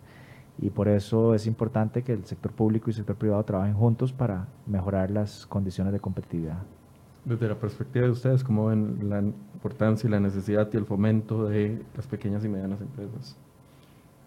y 0.58 0.70
por 0.70 0.88
eso 0.88 1.34
es 1.34 1.46
importante 1.46 2.02
que 2.02 2.12
el 2.12 2.24
sector 2.26 2.52
público 2.52 2.88
y 2.88 2.90
el 2.90 2.96
sector 2.96 3.16
privado 3.16 3.42
trabajen 3.44 3.74
juntos 3.74 4.12
para 4.12 4.46
mejorar 4.66 5.10
las 5.10 5.46
condiciones 5.46 5.92
de 5.92 6.00
competitividad. 6.00 6.58
Desde 7.24 7.48
la 7.48 7.54
perspectiva 7.54 8.06
de 8.06 8.12
ustedes, 8.12 8.42
¿cómo 8.42 8.66
ven 8.66 9.08
la 9.08 9.20
importancia 9.20 10.08
y 10.08 10.10
la 10.10 10.20
necesidad 10.20 10.68
y 10.72 10.76
el 10.76 10.86
fomento 10.86 11.46
de 11.46 11.82
las 11.94 12.06
pequeñas 12.06 12.44
y 12.44 12.48
medianas 12.48 12.80
empresas? 12.80 13.36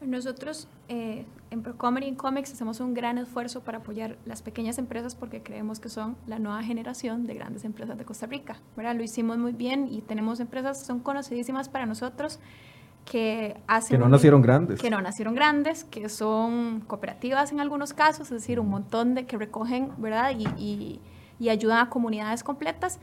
Nosotros 0.06 0.68
eh, 0.90 1.26
en 1.50 1.64
Procomer 1.64 2.04
y 2.04 2.08
en 2.08 2.16
Comex 2.16 2.52
hacemos 2.52 2.80
un 2.82 2.94
gran 2.94 3.18
esfuerzo 3.18 3.62
para 3.62 3.80
apoyar 3.80 4.18
las 4.26 4.42
pequeñas 4.42 4.78
empresas 4.78 5.16
porque 5.16 5.42
creemos 5.42 5.80
que 5.80 5.90
son 5.90 6.18
la 6.28 6.40
nueva 6.40 6.62
generación 6.62 7.26
de 7.26 7.36
grandes 7.36 7.64
empresas 7.64 7.98
de 7.98 8.04
Costa 8.04 8.26
Rica. 8.26 8.58
¿verdad? 8.76 8.96
Lo 8.96 9.04
hicimos 9.04 9.38
muy 9.38 9.54
bien 9.54 9.88
y 9.90 10.02
tenemos 10.02 10.40
empresas 10.40 10.80
que 10.80 10.86
son 10.86 11.00
conocidísimas 11.00 11.70
para 11.70 11.86
nosotros 11.86 12.40
que 13.06 13.58
hacen... 13.68 13.98
Que 13.98 13.98
no 13.98 14.10
nacieron 14.10 14.42
grandes. 14.42 14.82
Que 14.82 14.90
no 14.90 15.02
nacieron 15.02 15.36
grandes, 15.36 15.84
que 15.84 16.10
son 16.10 16.82
cooperativas 16.82 17.52
en 17.52 17.60
algunos 17.60 17.94
casos, 17.94 18.28
es 18.32 18.42
decir, 18.42 18.60
un 18.60 18.70
montón 18.70 19.14
de 19.16 19.26
que 19.26 19.38
recogen, 19.38 19.92
¿verdad? 19.98 20.32
Y, 20.38 20.48
y, 20.62 21.02
y 21.40 21.50
ayudan 21.50 21.80
a 21.80 21.90
comunidades 21.90 22.44
completas 22.44 23.00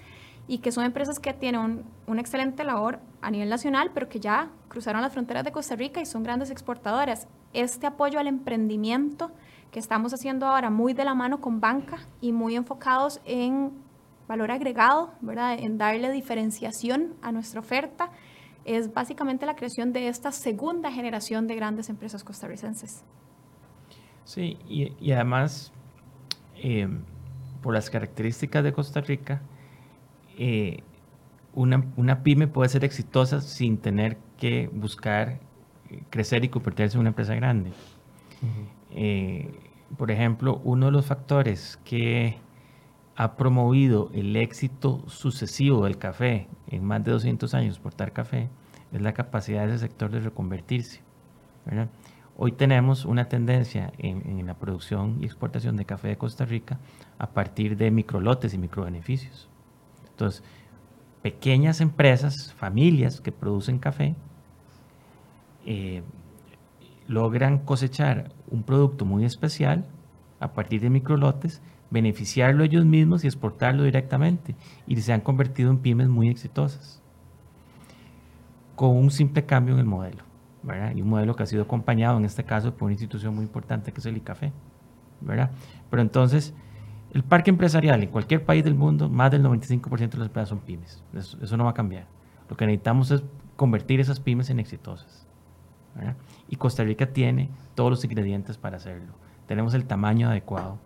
y 0.49 0.59
que 0.59 0.73
son 0.73 0.85
empresas 0.85 1.19
que 1.19 1.33
tienen 1.33 1.61
un, 1.61 1.85
una 2.07 2.21
excelente 2.21 2.65
labor 2.65 2.99
a 3.23 3.31
nivel 3.31 3.49
nacional, 3.49 3.91
pero 3.95 4.09
que 4.09 4.19
ya 4.19 4.51
cruzaron 4.69 5.03
las 5.03 5.13
fronteras 5.13 5.45
de 5.45 5.53
Costa 5.53 5.77
Rica 5.77 6.01
y 6.01 6.07
son 6.07 6.23
grandes 6.23 6.51
exportadoras. 6.51 7.29
Este 7.53 7.87
apoyo 7.87 8.19
al 8.19 8.27
emprendimiento 8.27 9.31
que 9.71 9.79
estamos 9.79 10.13
haciendo 10.13 10.47
ahora 10.47 10.71
muy 10.71 10.93
de 10.93 11.05
la 11.05 11.15
mano 11.15 11.41
con 11.41 11.61
banca 11.61 11.99
y 12.21 12.33
muy 12.33 12.57
enfocados 12.57 13.21
en 13.25 13.71
valor 14.27 14.51
agregado, 14.51 15.13
¿verdad? 15.21 15.57
en 15.59 15.79
darle 15.79 16.11
diferenciación 16.11 17.15
a 17.23 17.33
nuestra 17.33 17.61
oferta, 17.61 18.11
es 18.65 18.93
básicamente 18.93 19.47
la 19.47 19.57
creación 19.57 19.93
de 19.93 20.09
esta 20.09 20.33
segunda 20.33 20.93
generación 20.93 21.47
de 21.47 21.57
grandes 21.57 21.89
empresas 21.89 22.23
costarricenses. 22.23 23.03
Sí, 24.25 24.59
y, 24.69 24.93
y 25.01 25.13
además, 25.13 25.73
eh, 26.57 26.89
por 27.63 27.75
las 27.75 27.91
características 27.91 28.65
de 28.65 28.73
Costa 28.73 29.01
Rica, 29.01 29.43
eh, 30.39 30.83
una, 31.55 31.85
una, 31.97 32.23
pyme 32.23 32.47
puede 32.47 32.69
ser 32.69 32.85
exitosa 32.85 33.41
sin 33.41 33.79
tener 33.79 34.17
que 34.39 34.71
buscar 34.73 35.41
eh, 35.91 36.03
crecer 36.11 36.45
y 36.45 36.49
convertirse 36.49 36.97
en 36.97 37.01
una 37.01 37.09
empresa 37.11 37.35
grande. 37.35 37.71
Uh 37.71 38.47
-huh. 38.47 38.67
eh, 38.93 39.55
por 39.97 40.11
ejemplo, 40.11 40.61
uno 40.65 40.87
de 40.87 40.93
los 40.93 41.07
factores 41.07 41.79
que 41.85 42.37
ha 43.17 43.37
promovido 43.37 44.11
el 44.15 44.37
éxito 44.37 45.03
sucesivo 45.09 45.85
del 45.85 45.99
café 45.99 46.49
en 46.69 46.85
más 46.85 47.05
de 47.05 47.11
200 47.11 47.53
años 47.55 47.75
exportar 47.75 48.13
café 48.13 48.49
es 48.93 49.03
la 49.03 49.13
capacidad 49.13 49.67
de 49.67 49.75
ese 49.75 49.81
sector 49.81 50.11
de 50.11 50.21
reconvertirse. 50.21 51.01
¿verdad? 51.67 51.89
Hoy 52.43 52.53
tenemos 52.53 53.05
una 53.05 53.27
tendencia 53.27 53.93
en, 53.99 54.47
la 54.47 54.55
producción 54.55 55.19
y 55.21 55.27
exportación 55.27 55.77
de 55.77 55.85
café 55.85 56.09
de 56.09 56.17
Costa 56.17 56.47
Rica 56.47 56.79
a 57.19 57.27
partir 57.33 57.77
de 57.77 57.91
microlotes 57.91 58.55
y 58.55 58.59
microbeneficios. 58.59 59.47
Entonces, 60.09 60.43
pequeñas 61.21 61.83
empresas, 61.83 62.55
familias 62.55 63.21
que 63.21 63.31
producen 63.31 63.79
café, 63.79 64.15
eh, 65.67 66.03
logran 67.09 67.59
cosechar 67.59 68.33
un 68.51 68.63
producto 68.63 69.05
muy 69.05 69.27
especial 69.27 69.85
a 70.41 70.55
partir 70.55 70.81
de 70.81 70.89
microlotes, 70.89 71.61
beneficiarlo 71.91 72.65
ellos 72.65 72.87
mismos 72.87 73.23
y 73.23 73.27
exportarlo 73.27 73.83
directamente. 73.83 74.57
Y 74.87 74.99
se 74.99 75.13
han 75.13 75.21
convertido 75.21 75.71
en 75.71 75.77
pymes 75.77 76.09
muy 76.09 76.31
exitosas. 76.31 77.03
Con 78.77 78.97
un 78.97 79.11
simple 79.11 79.45
cambio 79.45 79.75
en 79.75 79.81
el 79.81 79.87
modelo. 79.87 80.30
¿Verdad? 80.63 80.95
Y 80.95 81.03
un 81.03 81.09
modelo 81.09 81.35
que 81.37 81.43
ha 81.43 81.47
sido 81.47 81.63
acompañado 81.63 82.19
en 82.19 82.25
este 82.25 82.45
caso 82.45 82.75
por 82.75 82.87
una 82.87 82.93
institución 82.93 83.35
muy 83.35 83.45
importante 83.45 83.93
que 83.93 84.01
es 84.01 84.07
el 84.07 84.17
ICAFE. 84.17 84.53
¿verdad? 85.21 85.51
Pero 85.91 86.03
entonces, 86.03 86.55
el 87.13 87.23
parque 87.23 87.51
empresarial 87.51 88.03
en 88.03 88.11
cualquier 88.11 88.45
país 88.45 88.65
del 88.65 88.75
mundo, 88.75 89.09
más 89.09 89.31
del 89.31 89.43
95% 89.43 90.11
de 90.11 90.19
las 90.19 90.27
empresas 90.29 90.49
son 90.49 90.61
pymes. 90.61 91.03
Eso, 91.15 91.39
eso, 91.43 91.57
no 91.57 91.65
va 91.65 91.71
a 91.71 91.75
cambiar. 91.75 92.07
Lo 92.49 92.57
que 92.57 92.67
necesitamos 92.67 93.11
es 93.11 93.23
convertir 93.57 94.01
esas 94.01 94.21
pymes 94.21 94.51
en 94.51 94.61
exitosas. 94.61 95.27
¿verdad? 95.95 96.17
Y 96.49 96.57
Costa 96.57 96.85
Rica 96.85 97.07
tiene 97.13 97.51
todos 97.75 97.91
los 97.91 98.05
ingredientes 98.05 98.57
para 98.59 98.77
hacerlo. 98.77 99.13
Tenemos 99.47 99.75
el 99.75 99.85
tamaño 99.85 100.29
adecuado, 100.29 100.79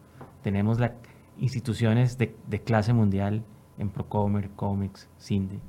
tenemos 0.42 0.80
las 0.80 0.92
instituciones 1.38 2.16
de, 2.16 2.34
de, 2.46 2.62
clase 2.62 2.92
mundial 2.92 3.44
en 3.76 3.90
Procomer, 3.90 4.50
Comics, 4.50 5.08
Cindy, 5.20 5.60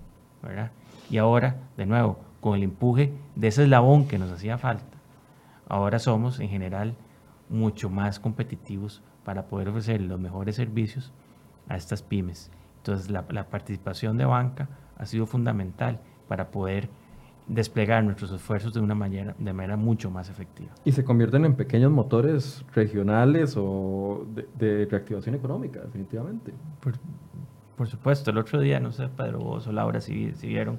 ¿verdad? 0.42 0.72
Y 1.10 1.18
ahora, 1.18 1.58
de 1.76 1.86
nuevo, 1.86 2.20
con 2.46 2.58
el 2.58 2.62
empuje 2.62 3.12
de 3.36 3.48
ese 3.48 3.64
eslabón 3.64 4.08
que 4.08 4.20
nos 4.20 4.32
hacía 4.32 4.60
falta, 4.60 5.00
ahora 5.68 5.98
somos 5.98 6.40
en 6.40 6.48
general 6.48 6.94
mucho 7.50 7.90
más 7.90 8.20
competitivos 8.20 9.02
para 9.24 9.48
poder 9.48 9.70
ofrecer 9.70 10.00
los 10.00 10.20
mejores 10.20 10.56
servicios 10.56 11.12
a 11.68 11.76
estas 11.76 12.04
pymes. 12.04 12.52
Entonces, 12.78 13.10
la, 13.10 13.26
la, 13.30 13.46
participación 13.46 14.16
de 14.18 14.26
banca 14.26 14.70
ha 14.96 15.08
sido 15.08 15.26
fundamental 15.26 16.00
para 16.28 16.52
poder 16.52 16.88
desplegar 17.48 18.04
nuestros 18.04 18.32
esfuerzos 18.32 18.76
de 18.76 18.80
una 18.80 18.94
manera, 18.94 19.34
de 19.40 19.52
manera 19.52 19.76
mucho 19.76 20.12
más 20.12 20.30
efectiva. 20.30 20.70
¿Y 20.86 20.92
se 20.92 21.04
convierten 21.04 21.46
en 21.46 21.56
pequeños 21.56 21.92
motores 21.92 22.64
regionales 22.76 23.56
o 23.58 24.24
de, 24.36 24.48
de 24.60 24.86
reactivación 24.86 25.34
económica, 25.34 25.80
definitivamente? 25.80 26.54
Por, 26.80 26.94
por, 27.76 27.88
supuesto. 27.88 28.30
El 28.30 28.38
otro 28.38 28.60
día, 28.60 28.80
no 28.80 28.92
sé, 28.92 29.08
Pedro, 29.08 29.40
vos 29.40 29.66
o 29.66 29.72
Laura, 29.72 30.00
si, 30.00 30.32
si 30.34 30.50
vieron 30.50 30.78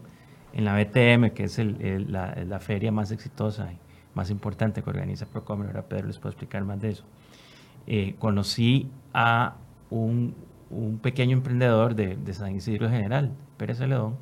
en 0.57 0.65
la 0.65 0.75
BTM, 0.75 1.35
que 1.35 1.45
es 1.45 1.59
el, 1.59 1.81
el, 1.83 2.11
la, 2.11 2.35
la, 2.35 2.59
feria 2.61 2.91
más 2.91 3.11
exitosa 3.13 3.71
y 3.71 3.79
más 4.15 4.31
importante 4.31 4.83
que 4.83 4.89
organiza 4.89 5.27
Procomer, 5.27 5.69
ahora 5.69 5.83
Pedro 5.83 6.07
les 6.07 6.19
puedo 6.19 6.31
explicar 6.31 6.65
más 6.65 6.81
de 6.81 6.91
eso 6.91 7.05
eh, 7.87 8.17
conocí 8.19 8.91
a 9.15 9.55
un, 9.91 10.35
un, 10.71 10.99
pequeño 10.99 11.37
emprendedor 11.37 11.95
de, 11.95 12.17
de 12.17 12.35
San 12.35 12.57
Isidro 12.57 12.91
General, 12.91 13.31
Pérez 13.57 13.79
Celedón, 13.79 14.17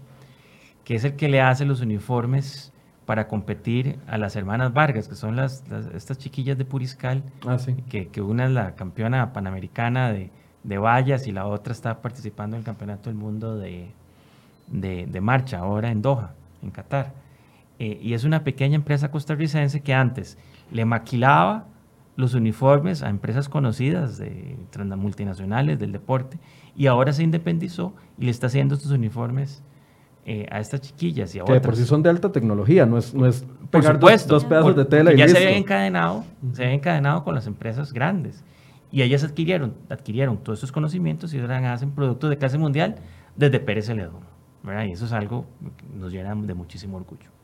que 0.84 0.96
es 0.96 1.04
el 1.04 1.16
que 1.16 1.28
le 1.28 1.40
hace 1.40 1.64
los 1.64 1.80
uniformes 1.80 2.72
para 3.06 3.26
competir 3.26 3.98
a 4.06 4.18
las 4.18 4.36
hermanas 4.36 4.74
Vargas, 4.74 5.08
que 5.08 5.14
son 5.14 5.36
las, 5.36 5.66
las 5.70 5.86
estas 5.94 6.18
chiquillas 6.18 6.58
de 6.58 6.66
Puriscal, 6.66 7.22
ah, 7.46 7.58
sí. 7.58 7.74
que, 7.88 8.08
que, 8.08 8.20
una 8.20 8.44
es 8.44 8.50
la 8.50 8.74
campeona 8.74 9.32
panamericana 9.32 10.12
de, 10.12 10.30
de, 10.62 10.78
vallas 10.78 11.26
y 11.26 11.32
la 11.32 11.46
otra 11.46 11.72
está 11.72 12.02
participando 12.02 12.56
en 12.56 12.60
el 12.60 12.64
Campeonato 12.66 13.08
del 13.08 13.18
Mundo 13.18 13.56
de, 13.56 13.90
de, 14.68 15.06
de 15.06 15.20
marcha, 15.20 15.58
ahora 15.58 15.90
en 15.90 16.02
Doha, 16.02 16.32
en 16.62 16.70
Qatar. 16.70 17.12
Eh, 17.78 17.98
y 18.00 18.14
es 18.14 18.24
una 18.24 18.44
pequeña 18.44 18.76
empresa 18.76 19.10
costarricense 19.10 19.80
que 19.80 19.94
antes 19.94 20.38
le 20.70 20.84
maquilaba 20.84 21.66
los 22.16 22.34
uniformes 22.34 23.02
a 23.02 23.08
empresas 23.08 23.48
conocidas 23.48 24.18
de 24.18 24.56
multinacionales 24.96 25.78
del 25.78 25.90
deporte 25.90 26.38
y 26.76 26.86
ahora 26.86 27.12
se 27.12 27.22
independizó 27.24 27.92
y 28.18 28.26
le 28.26 28.30
está 28.30 28.46
haciendo 28.46 28.74
estos 28.74 28.92
uniformes 28.92 29.62
eh, 30.26 30.46
a 30.50 30.60
estas 30.60 30.80
chiquillas 30.80 31.34
y 31.34 31.40
a 31.40 31.44
que 31.44 31.52
otras. 31.52 31.66
por 31.66 31.76
sí 31.76 31.84
son 31.84 32.02
de 32.02 32.10
alta 32.10 32.32
tecnología, 32.32 32.86
no 32.86 32.96
es, 32.96 33.12
no 33.14 33.26
es 33.26 33.44
por 33.70 33.82
supuesto, 33.82 34.34
dos 34.34 34.44
pedazos 34.44 34.72
por, 34.72 34.74
de 34.76 34.84
tela 34.84 35.12
y 35.12 35.18
ya 35.18 35.24
listo. 35.24 35.38
se 35.38 35.46
había 35.46 35.58
encadenado, 35.58 36.24
se 36.52 36.62
había 36.62 36.74
encadenado 36.74 37.24
con 37.24 37.34
las 37.34 37.46
empresas 37.46 37.92
grandes 37.92 38.42
y 38.90 39.02
ellas 39.02 39.24
adquirieron, 39.24 39.74
adquirieron 39.90 40.38
todos 40.38 40.58
estos 40.58 40.72
conocimientos 40.72 41.34
y 41.34 41.40
ahora 41.40 41.72
hacen 41.72 41.90
productos 41.90 42.30
de 42.30 42.38
clase 42.38 42.56
mundial 42.58 42.96
desde 43.36 43.60
Pérez 43.60 43.86
Celedón, 43.86 44.20
¿verdad? 44.64 44.84
Y 44.84 44.92
eso 44.92 45.04
es 45.04 45.12
algo 45.12 45.44
que 45.76 45.98
nos 45.98 46.12
llena 46.12 46.34
de 46.34 46.54
muchísimo 46.54 46.96
orgullo. 46.96 47.34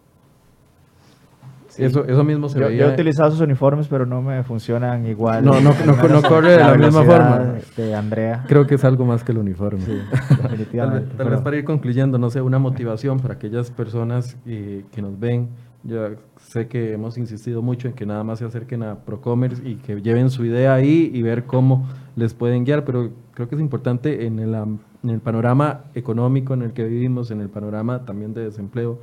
Sí. 1.69 1.85
Eso, 1.85 2.05
eso 2.05 2.25
mismo 2.25 2.49
se 2.49 2.59
yo, 2.59 2.67
veía. 2.67 2.81
Yo 2.81 2.91
he 2.91 2.95
utilizado 2.95 3.31
sus 3.31 3.41
uniformes, 3.41 3.87
pero 3.87 4.05
no 4.05 4.21
me 4.21 4.43
funcionan 4.43 5.07
igual. 5.07 5.45
No, 5.45 5.61
no, 5.61 5.73
no, 5.87 6.09
no 6.09 6.23
corre 6.29 6.53
de 6.53 6.57
la, 6.59 6.77
la 6.77 6.77
misma 6.77 7.05
forma. 7.05 7.55
De 7.77 7.95
Andrea. 7.95 8.45
Creo 8.49 8.67
que 8.67 8.75
es 8.75 8.85
algo 8.85 9.05
más 9.05 9.23
que 9.23 9.31
el 9.31 9.39
uniforme. 9.39 9.81
Sí, 9.83 9.93
definitivamente. 10.43 11.09
tal, 11.11 11.17
tal 11.19 11.31
vez 11.31 11.41
para 11.41 11.57
ir 11.57 11.65
concluyendo, 11.65 12.19
no 12.19 12.29
sé, 12.29 12.41
una 12.41 12.59
motivación 12.59 13.21
para 13.21 13.35
aquellas 13.35 13.71
personas 13.71 14.37
eh, 14.47 14.85
que 14.91 15.01
nos 15.01 15.19
ven. 15.19 15.49
Ya 15.85 16.11
sé 16.37 16.67
que 16.67 16.93
hemos 16.93 17.17
insistido 17.17 17.63
mucho 17.63 17.89
en 17.89 17.95
que 17.95 18.05
nada 18.05 18.25
más 18.25 18.41
se 18.41 18.45
acerquen 18.45 18.83
a 18.83 18.97
Procommerce 18.97 19.67
y 19.67 19.77
que 19.77 20.03
lleven 20.03 20.29
su 20.29 20.45
idea 20.45 20.75
ahí 20.75 21.11
y 21.15 21.23
ver 21.23 21.45
cómo 21.45 21.89
les 22.17 22.35
pueden 22.35 22.65
guiar, 22.65 22.85
pero 22.85 23.13
creo 23.33 23.49
que 23.49 23.55
es 23.55 23.61
importante 23.61 24.27
en 24.27 24.41
el 24.41 24.55
en 25.03 25.11
el 25.11 25.21
panorama 25.21 25.85
económico 25.95 26.55
en 26.55 26.63
el 26.63 26.73
que 26.73 26.85
vivimos, 26.85 27.31
en 27.31 27.41
el 27.41 27.49
panorama 27.49 28.05
también 28.05 28.35
de 28.35 28.45
desempleo 28.45 28.99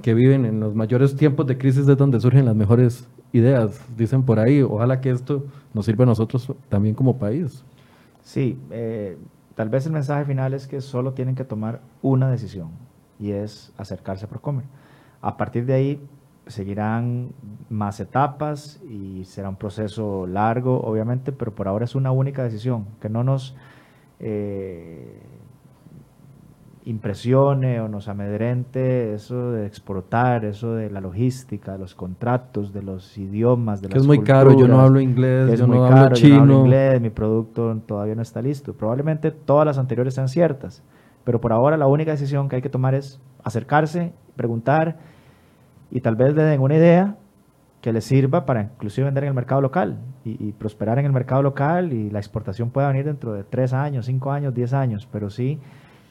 que 0.00 0.14
viven, 0.14 0.46
en 0.46 0.60
los 0.60 0.74
mayores 0.74 1.16
tiempos 1.16 1.46
de 1.46 1.58
crisis 1.58 1.86
es 1.86 1.96
donde 1.96 2.18
surgen 2.20 2.46
las 2.46 2.56
mejores 2.56 3.06
ideas, 3.32 3.80
dicen 3.96 4.22
por 4.22 4.38
ahí. 4.38 4.62
Ojalá 4.62 5.00
que 5.00 5.10
esto 5.10 5.44
nos 5.74 5.84
sirva 5.84 6.04
a 6.04 6.06
nosotros 6.06 6.50
también 6.68 6.94
como 6.94 7.18
país. 7.18 7.62
Sí, 8.22 8.58
eh, 8.70 9.18
tal 9.54 9.68
vez 9.68 9.84
el 9.86 9.92
mensaje 9.92 10.24
final 10.24 10.54
es 10.54 10.66
que 10.66 10.80
solo 10.80 11.12
tienen 11.12 11.34
que 11.34 11.44
tomar 11.44 11.80
una 12.00 12.30
decisión 12.30 12.70
y 13.18 13.32
es 13.32 13.72
acercarse 13.76 14.24
a 14.24 14.28
Procomer. 14.28 14.64
A 15.20 15.36
partir 15.36 15.66
de 15.66 15.74
ahí 15.74 16.00
seguirán 16.46 17.30
más 17.68 18.00
etapas 18.00 18.80
y 18.88 19.24
será 19.24 19.48
un 19.48 19.56
proceso 19.56 20.26
largo, 20.26 20.80
obviamente, 20.80 21.32
pero 21.32 21.54
por 21.54 21.68
ahora 21.68 21.84
es 21.84 21.94
una 21.94 22.10
única 22.10 22.42
decisión, 22.42 22.86
que 23.00 23.08
no 23.08 23.22
nos 23.22 23.54
eh, 24.18 25.20
impresione 26.84 27.80
o 27.80 27.88
nos 27.88 28.08
amedrente 28.08 29.14
eso 29.14 29.52
de 29.52 29.66
exportar, 29.66 30.44
eso 30.44 30.74
de 30.74 30.90
la 30.90 31.00
logística, 31.00 31.72
de 31.72 31.78
los 31.78 31.94
contratos, 31.94 32.72
de 32.72 32.82
los 32.82 33.16
idiomas, 33.16 33.80
de 33.80 33.88
que 33.88 33.98
es 33.98 34.06
muy 34.06 34.20
caro, 34.22 34.56
yo 34.56 34.66
no 34.66 34.80
hablo 34.80 35.00
inglés, 35.00 35.58
yo 35.58 35.66
no 35.66 35.84
hablo 35.84 36.14
chino. 36.14 36.28
Yo 36.28 36.34
no 36.36 36.42
hablo 36.42 36.60
inglés, 36.66 37.00
mi 37.00 37.10
producto 37.10 37.76
todavía 37.86 38.14
no 38.14 38.22
está 38.22 38.42
listo. 38.42 38.72
Probablemente 38.74 39.30
todas 39.30 39.66
las 39.66 39.78
anteriores 39.78 40.14
sean 40.14 40.28
ciertas, 40.28 40.82
pero 41.24 41.40
por 41.40 41.52
ahora 41.52 41.76
la 41.76 41.86
única 41.86 42.10
decisión 42.10 42.48
que 42.48 42.56
hay 42.56 42.62
que 42.62 42.70
tomar 42.70 42.94
es 42.94 43.20
acercarse, 43.44 44.12
preguntar 44.34 44.98
y 45.90 46.00
tal 46.00 46.16
vez 46.16 46.34
le 46.34 46.42
den 46.42 46.60
una 46.60 46.76
idea 46.76 47.16
que 47.80 47.92
les 47.92 48.04
sirva 48.04 48.44
para 48.46 48.62
inclusive 48.62 49.04
vender 49.04 49.24
en 49.24 49.28
el 49.28 49.34
mercado 49.34 49.60
local 49.60 49.98
y, 50.24 50.48
y 50.48 50.52
prosperar 50.52 50.98
en 50.98 51.06
el 51.06 51.12
mercado 51.12 51.42
local 51.42 51.92
y 51.92 52.10
la 52.10 52.18
exportación 52.18 52.70
pueda 52.70 52.88
venir 52.88 53.04
dentro 53.04 53.32
de 53.34 53.44
tres 53.44 53.72
años, 53.72 54.06
cinco 54.06 54.30
años, 54.32 54.54
diez 54.54 54.72
años, 54.72 55.08
pero 55.10 55.30
sí 55.30 55.60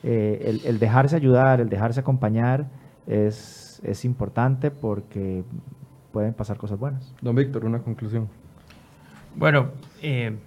eh, 0.04 0.60
el, 0.66 0.80
dejarse 0.80 1.16
ayudar, 1.16 1.62
el 1.62 1.70
dejarse 1.70 1.99
acompañar 1.99 2.68
es, 3.08 3.82
es 3.84 4.06
importante 4.06 4.72
porque 4.72 5.43
pueden 6.12 6.34
pasar 6.34 6.58
cosas 6.58 6.80
buenas. 6.80 7.14
Don 7.22 7.36
Víctor, 7.36 7.66
una 7.66 7.80
conclusión. 7.80 8.28
Bueno, 9.36 9.70
eh, 10.02 10.38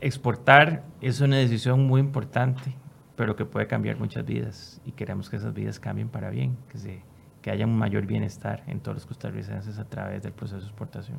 exportar 0.00 0.84
es 1.00 1.20
una 1.20 1.36
decisión 1.36 1.86
muy 1.86 2.00
importante, 2.00 2.74
pero 3.16 3.36
que 3.36 3.44
puede 3.44 3.66
cambiar 3.66 3.98
muchas 3.98 4.24
vidas 4.24 4.80
y 4.86 4.92
queremos 4.92 5.28
que 5.28 5.36
esas 5.36 5.52
vidas 5.52 5.78
cambien 5.80 6.08
para 6.08 6.30
bien, 6.30 6.56
que, 6.70 6.78
se, 6.78 7.02
que 7.42 7.50
haya 7.50 7.66
un 7.66 7.76
mayor 7.76 8.06
bienestar 8.06 8.62
en 8.66 8.80
todos 8.80 8.96
los 8.96 9.06
costarricenses 9.06 9.78
a 9.78 9.84
través 9.84 10.22
del 10.22 10.32
proceso 10.32 10.60
de 10.60 10.66
exportación. 10.66 11.18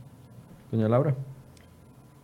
Doña 0.72 0.88
Laura. 0.88 1.16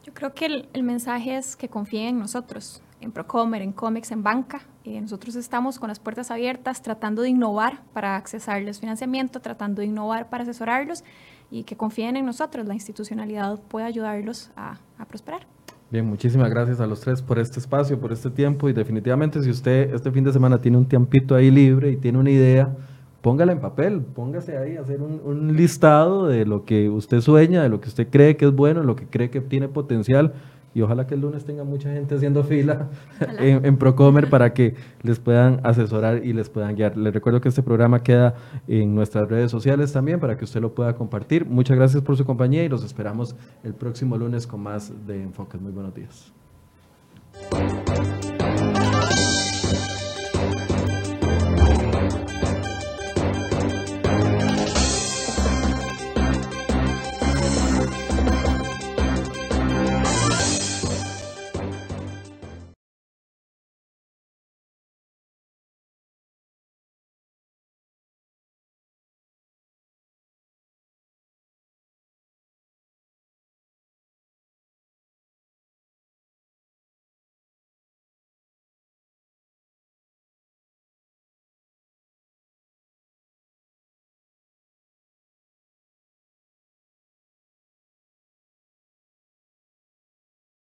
Yo 0.05 0.13
creo 0.13 0.35
que 0.35 0.45
el, 0.45 0.69
el 0.73 0.83
mensaje 0.83 1.35
es 1.35 1.55
que 1.55 1.67
confíen 1.67 2.09
en 2.09 2.19
nosotros, 2.19 2.83
en 3.01 3.11
Procomer, 3.11 3.63
en 3.63 3.71
Comex, 3.71 4.11
en 4.11 4.21
banca. 4.21 4.61
Eh, 4.83 5.01
nosotros 5.01 5.35
estamos 5.35 5.79
con 5.79 5.87
las 5.89 5.97
puertas 5.99 6.29
abiertas 6.29 6.83
tratando 6.83 7.23
de 7.23 7.29
innovar 7.29 7.81
para 7.91 8.15
accesarles 8.15 8.79
financiamiento, 8.79 9.39
tratando 9.39 9.81
de 9.81 9.87
innovar 9.87 10.29
para 10.29 10.43
asesorarlos 10.43 11.03
y 11.49 11.63
que 11.63 11.75
confíen 11.75 12.17
en 12.17 12.25
nosotros. 12.27 12.67
La 12.67 12.75
institucionalidad 12.75 13.59
puede 13.63 13.87
ayudarlos 13.87 14.51
a, 14.55 14.77
a 14.99 15.05
prosperar. 15.05 15.47
Bien, 15.89 16.05
muchísimas 16.05 16.51
gracias 16.51 16.79
a 16.79 16.85
los 16.85 17.01
tres 17.01 17.23
por 17.23 17.39
este 17.39 17.59
espacio, 17.59 17.99
por 17.99 18.13
este 18.13 18.29
tiempo 18.29 18.69
y 18.69 18.73
definitivamente 18.73 19.41
si 19.41 19.49
usted 19.49 19.91
este 19.91 20.11
fin 20.11 20.23
de 20.23 20.31
semana 20.31 20.61
tiene 20.61 20.77
un 20.77 20.87
tiempito 20.87 21.33
ahí 21.33 21.49
libre 21.49 21.89
y 21.89 21.97
tiene 21.97 22.19
una 22.19 22.29
idea, 22.29 22.75
póngala 23.26 23.53
en 23.53 23.59
papel, 23.59 24.01
póngase 24.01 24.55
ahí 24.55 24.78
a 24.78 24.82
hacer 24.82 25.01
un, 25.01 25.19
un, 25.26 25.57
listado 25.57 26.28
de 26.28 26.45
lo 26.45 26.63
que 26.63 26.91
usted 26.91 27.21
sueña, 27.21 27.63
de 27.63 27.69
lo 27.69 27.82
que 27.82 27.89
usted 27.89 28.07
cree 28.11 28.38
que 28.38 28.45
es 28.45 28.51
bueno, 28.51 28.82
de 28.82 28.86
lo 28.86 28.95
que 28.95 29.07
cree 29.07 29.32
que 29.32 29.41
tiene 29.41 29.67
potencial 29.67 30.34
y 30.76 30.82
ojalá 30.84 31.07
que 31.07 31.15
el 31.15 31.21
lunes 31.21 31.43
tenga 31.43 31.63
mucha 31.63 31.91
gente 31.91 32.13
haciendo 32.13 32.43
fila 32.43 32.89
en, 33.39 33.78
Procomer 33.78 34.30
para 34.30 34.53
que 34.53 34.76
les 35.01 35.19
puedan 35.19 35.59
asesorar 35.63 36.23
y 36.23 36.34
les 36.34 36.49
puedan 36.49 36.76
guiar. 36.76 36.97
Les 36.97 37.15
recuerdo 37.15 37.41
que 37.41 37.49
este 37.49 37.63
programa 37.63 38.03
queda 38.03 38.36
en 38.67 38.93
nuestras 38.93 39.28
redes 39.28 39.49
sociales 39.49 39.91
también 39.91 40.19
para 40.19 40.38
que 40.38 40.43
usted 40.43 40.61
lo 40.61 40.76
pueda 40.76 40.93
compartir. 40.93 41.47
Muchas 41.47 41.78
gracias 41.78 42.03
por 42.03 42.17
su 42.17 42.26
compañía 42.26 42.63
y 42.63 42.69
los 42.69 42.84
esperamos 42.84 43.36
el 43.63 43.73
próximo 43.73 44.17
lunes 44.17 44.45
con 44.45 44.61
más 44.61 44.93
de 45.07 45.23
Enfoques. 45.23 45.59
Muy 45.59 45.71
buenos 45.71 45.95
días. 45.95 46.32